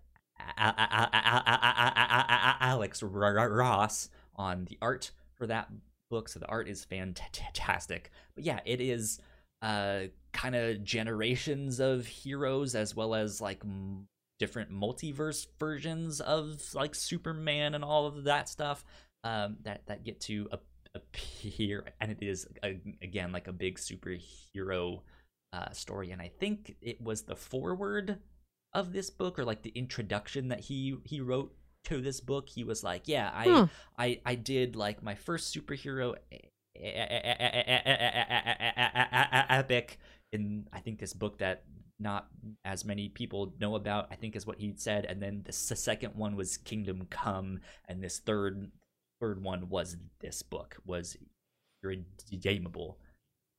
[2.61, 5.69] Alex Ross on the art for that
[6.09, 6.29] book.
[6.29, 8.11] So the art is fantastic.
[8.35, 9.19] But yeah, it is
[9.61, 14.07] uh, kind of generations of heroes as well as like m-
[14.39, 18.83] different multiverse versions of like Superman and all of that stuff
[19.23, 20.61] um, that that get to ap-
[20.95, 24.99] appear, and it is a, again like a big superhero
[25.53, 26.11] uh, story.
[26.11, 28.19] And I think it was the foreword
[28.73, 31.55] of this book or like the introduction that he he wrote
[31.85, 32.49] to this book.
[32.49, 33.67] He was like, "Yeah, I Huh.
[33.97, 36.37] I I did like my first superhero e-
[36.75, 36.81] e-
[39.49, 39.99] epic
[40.31, 41.63] in I think this book that
[41.99, 42.27] not
[42.65, 44.07] as many people know about.
[44.11, 48.03] I think is what he said, and then the second one was Kingdom Come, and
[48.03, 48.71] this third
[49.19, 51.15] third one was this book was
[51.83, 52.97] irredeemable.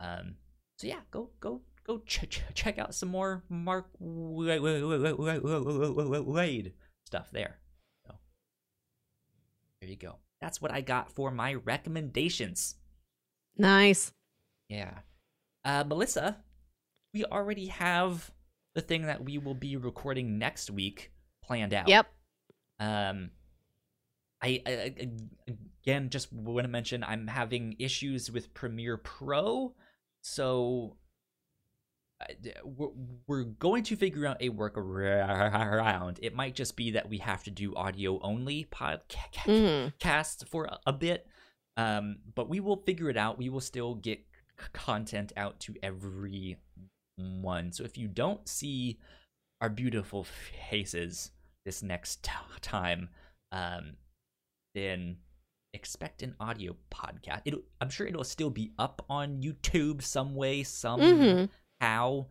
[0.01, 0.37] Um,
[0.79, 4.99] so yeah, go go go ch- ch- check out some more Mark Wa- Wa- Wa-
[4.99, 6.73] Wa- Wa- Wa- Wa- Waid
[7.05, 7.59] stuff there.
[8.07, 8.15] So
[9.81, 10.17] there you go.
[10.41, 12.77] That's what I got for my recommendations.
[13.57, 14.13] Nice.
[14.69, 14.99] Yeah.
[15.65, 16.39] Uh, Melissa,
[17.13, 18.31] we already have
[18.75, 21.13] the thing that we will be recording next week
[21.43, 21.89] planned out.
[21.89, 22.07] Yep.
[22.81, 23.31] Um,
[24.43, 24.95] I, I
[25.83, 29.75] again just want to mention I'm having issues with Premiere Pro,
[30.23, 30.97] so
[32.65, 32.89] we're,
[33.27, 36.19] we're going to figure out a workaround.
[36.23, 40.49] It might just be that we have to do audio only podcast Mhm.
[40.49, 41.27] for a- bit
[41.77, 44.21] um but we will figure it out we will still get
[44.73, 48.97] content out to everyone so if you don't see
[49.61, 50.25] our beautiful
[50.71, 51.33] faces
[51.65, 52.23] this next
[52.61, 53.09] time
[53.51, 53.97] um
[54.77, 55.17] then
[55.73, 60.63] expect an audio podcast it'll, i'm sure it'll still be up on youtube some way
[60.63, 61.09] somehow
[61.85, 62.27] Mhm.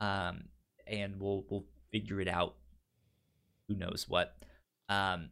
[0.00, 0.44] um
[0.86, 2.56] and we'll we'll figure it out.
[3.68, 4.36] Who knows what.
[4.88, 5.30] Um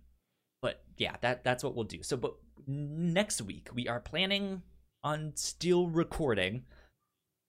[0.62, 2.02] but yeah that that's what we'll do.
[2.02, 2.34] So but
[2.66, 4.62] next week we are planning
[5.04, 6.64] on still recording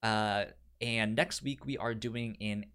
[0.02, 0.44] uh
[0.80, 2.66] and next week we are doing an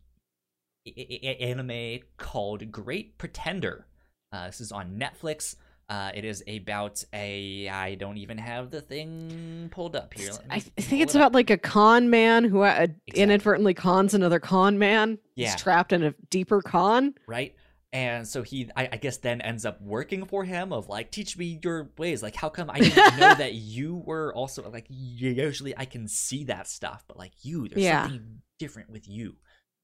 [0.85, 3.87] anime called great pretender.
[4.31, 5.55] Uh this is on netflix
[5.89, 10.59] uh it is about a i don't even have the thing pulled up here I
[10.59, 13.21] think it's it about like a con man who uh, Exactly.
[13.23, 15.17] inadvertently cons another con man.
[15.35, 15.51] Yeah.
[15.51, 17.15] He's trapped in a deeper con.
[17.27, 17.53] right?
[17.91, 20.73] And so he, I, I guess, then ends up working for him.
[20.73, 22.23] Of like, teach me your ways.
[22.23, 24.87] Like, how come I didn't know that you were also like?
[24.89, 28.03] Usually, I can see that stuff, but like you, there's Yeah.
[28.03, 29.35] something different with you.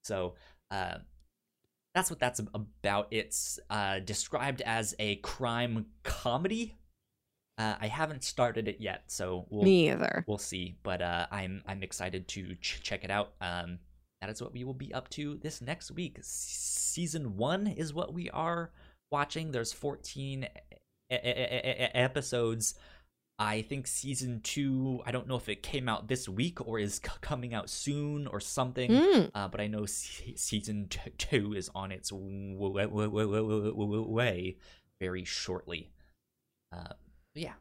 [0.03, 0.33] So,
[0.71, 0.97] uh,
[1.99, 3.07] that's what that's about.
[3.11, 6.75] It's uh, described as a crime comedy.
[7.57, 10.23] Uh, I haven't started it yet, so we'll Me either.
[10.27, 10.77] we'll see.
[10.81, 13.33] But uh, I'm I'm excited to ch- check it out.
[13.41, 13.79] Um,
[14.21, 16.15] that is what we will be up to this next week.
[16.19, 18.71] S- season one is what we are
[19.11, 19.51] watching.
[19.51, 20.47] There's 14 e-
[21.11, 22.75] e- e- e- e- episodes.
[23.41, 25.01] I think season two.
[25.05, 28.27] I don't know if it came out this week or is c- coming out soon
[28.27, 28.91] or something.
[28.91, 29.31] Mm.
[29.33, 34.57] Uh, but I know se- season t- two is on its w- w- w- way
[34.99, 35.89] very shortly.
[36.73, 36.93] Uh,
[37.33, 37.53] yeah,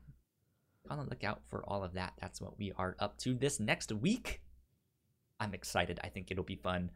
[0.90, 2.14] on the lookout for all of that.
[2.20, 4.40] That's what we are up to this next week.
[5.38, 6.00] I'm excited.
[6.02, 6.90] I think it'll be fun.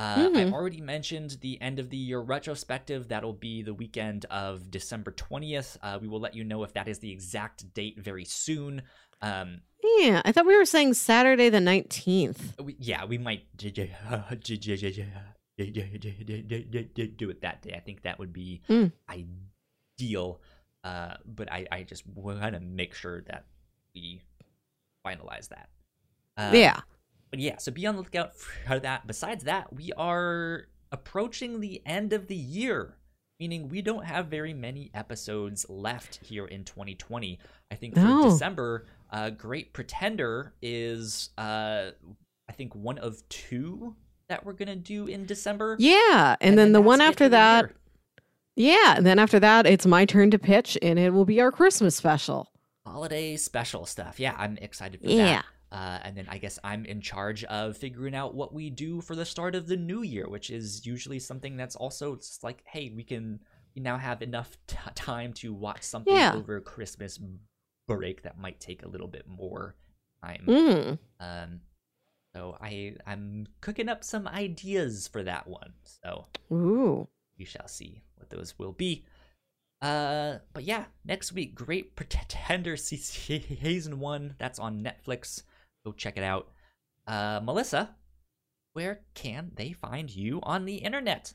[0.00, 0.54] Uh, mm-hmm.
[0.54, 3.08] I already mentioned the end of the year retrospective.
[3.08, 5.76] That'll be the weekend of December 20th.
[5.82, 8.80] Uh, we will let you know if that is the exact date very soon.
[9.20, 9.60] Um,
[9.98, 12.62] yeah, I thought we were saying Saturday the 19th.
[12.62, 13.82] We, yeah, we might do it
[17.42, 17.74] that day.
[17.76, 18.90] I think that would be mm.
[19.10, 20.40] ideal.
[20.82, 23.44] Uh, but I, I just want to make sure that
[23.94, 24.22] we
[25.04, 25.68] finalize that.
[26.38, 26.80] Um, yeah.
[27.30, 29.06] But yeah, so be on the lookout for that.
[29.06, 32.96] Besides that, we are approaching the end of the year,
[33.38, 37.38] meaning we don't have very many episodes left here in 2020.
[37.70, 38.30] I think for No.
[38.30, 41.90] December, uh, Great Pretender is, uh,
[42.48, 43.94] I think, one of two
[44.28, 45.76] that we're gonna do in December.
[45.78, 48.74] Yeah, and, then, the one after that, year.
[48.76, 51.52] yeah, and then after that, it's my turn to pitch, and it will be our
[51.52, 52.48] Christmas special.
[52.86, 54.18] holiday special stuff.
[54.18, 55.24] Yeah, I'm excited for Yeah.
[55.24, 55.44] that.
[55.72, 59.14] Uh, and then I guess I'm in charge of figuring out what we do for
[59.14, 62.92] the start of the new year, which is usually something that's also just like, hey,
[62.94, 63.40] we can
[63.76, 66.34] we now have enough t- time to watch something Yeah.
[66.34, 67.20] over Christmas
[67.86, 69.76] break that might take a little bit more
[70.24, 70.44] time.
[70.48, 70.98] Mm.
[71.20, 71.60] Um,
[72.34, 75.72] so I I'm cooking up some ideas for that one.
[75.84, 77.06] So Ooh.
[77.38, 79.04] we shall see what those will be.
[79.80, 84.34] Uh, but yeah, next week, Great Pretender season one.
[84.38, 85.44] That's on Netflix.
[85.84, 86.48] Go check it out.
[87.06, 87.96] Uh, Melissa,
[88.72, 91.34] where can they find you on the internet?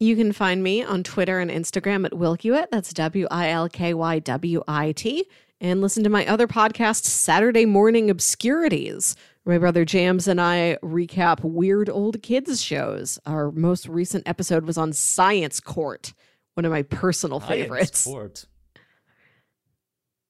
[0.00, 2.66] You can find me on Twitter and Instagram at Wilkywit.
[2.70, 5.26] That's W I L K Y W I T.
[5.60, 9.16] And listen to my other podcast, Saturday Morning Obscurities.
[9.44, 13.18] where My brother Jams and I recap weird old kids shows.
[13.24, 16.12] Our most recent episode was on Science Court,
[16.54, 18.06] one of my personal favorites.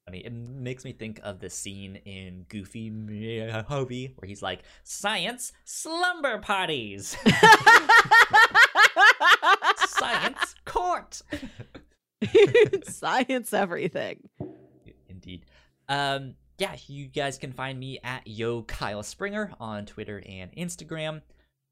[0.04, 0.14] Sport.
[0.14, 0.26] Funny.
[0.26, 6.38] It makes me think of the scene in Goofy Movie where he's like, "Science slumber
[6.38, 7.16] parties,
[9.76, 11.22] science court."
[12.84, 14.28] Science everything.
[15.08, 15.44] Indeed.
[15.88, 21.18] Um, yeah, you guys can find me at Yo Kyle Springer on Twitter and Instagram.
[21.18, 21.22] If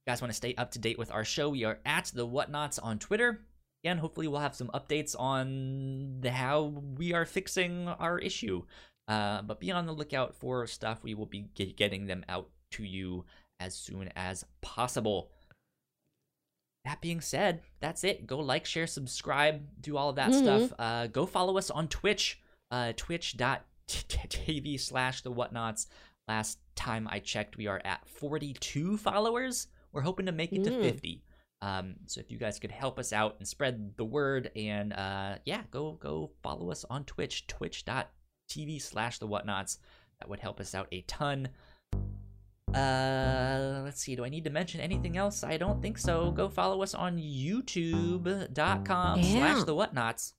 [0.07, 2.27] you guys want to stay up to date with our show, we are at the
[2.27, 3.41] Whatnauts on Twitter.
[3.85, 6.63] Again, hopefully we'll have some updates on how
[6.97, 8.63] we are fixing our issue.
[9.09, 11.03] Uh, but be on the lookout for stuff.
[11.03, 13.25] We will be get, getting them out to you
[13.59, 15.31] as soon as possible.
[16.85, 18.27] That being said, that's it.
[18.27, 20.43] Go like, share, subscribe, do all of that Mhm.
[20.43, 20.73] stuff.
[20.79, 22.41] Uh, go follow us on Twitch,
[22.71, 25.87] uh, twitch.tv slash the whatnauts.
[26.29, 29.67] Last time I checked, we are at 42 followers.
[29.93, 30.83] We're hoping to make it to Mm.
[30.83, 31.23] 50.
[31.63, 35.37] Um, so if you guys could help us out and spread the word, and uh,
[35.47, 39.79] yeah, go go follow us on Twitch, twitch.tv slash the whatnauts.
[40.19, 41.49] That would help us out a ton.
[42.75, 44.17] Uh, let's see.
[44.17, 45.45] Do I need to mention anything else?
[45.45, 46.33] I don't think so.
[46.33, 50.33] Go follow us on youtube.com slash the whatnauts.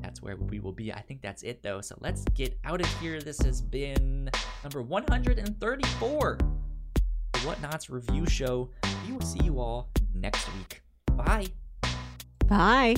[0.00, 0.92] That's where we will be.
[0.92, 1.82] I think that's it though.
[1.82, 3.20] So let's get out of here.
[3.20, 4.30] This has been
[4.64, 6.38] number 134.
[7.32, 8.70] The Whatnauts review show.
[9.06, 10.82] We will see you all next week.
[11.16, 11.46] Bye.
[12.46, 12.96] Bye.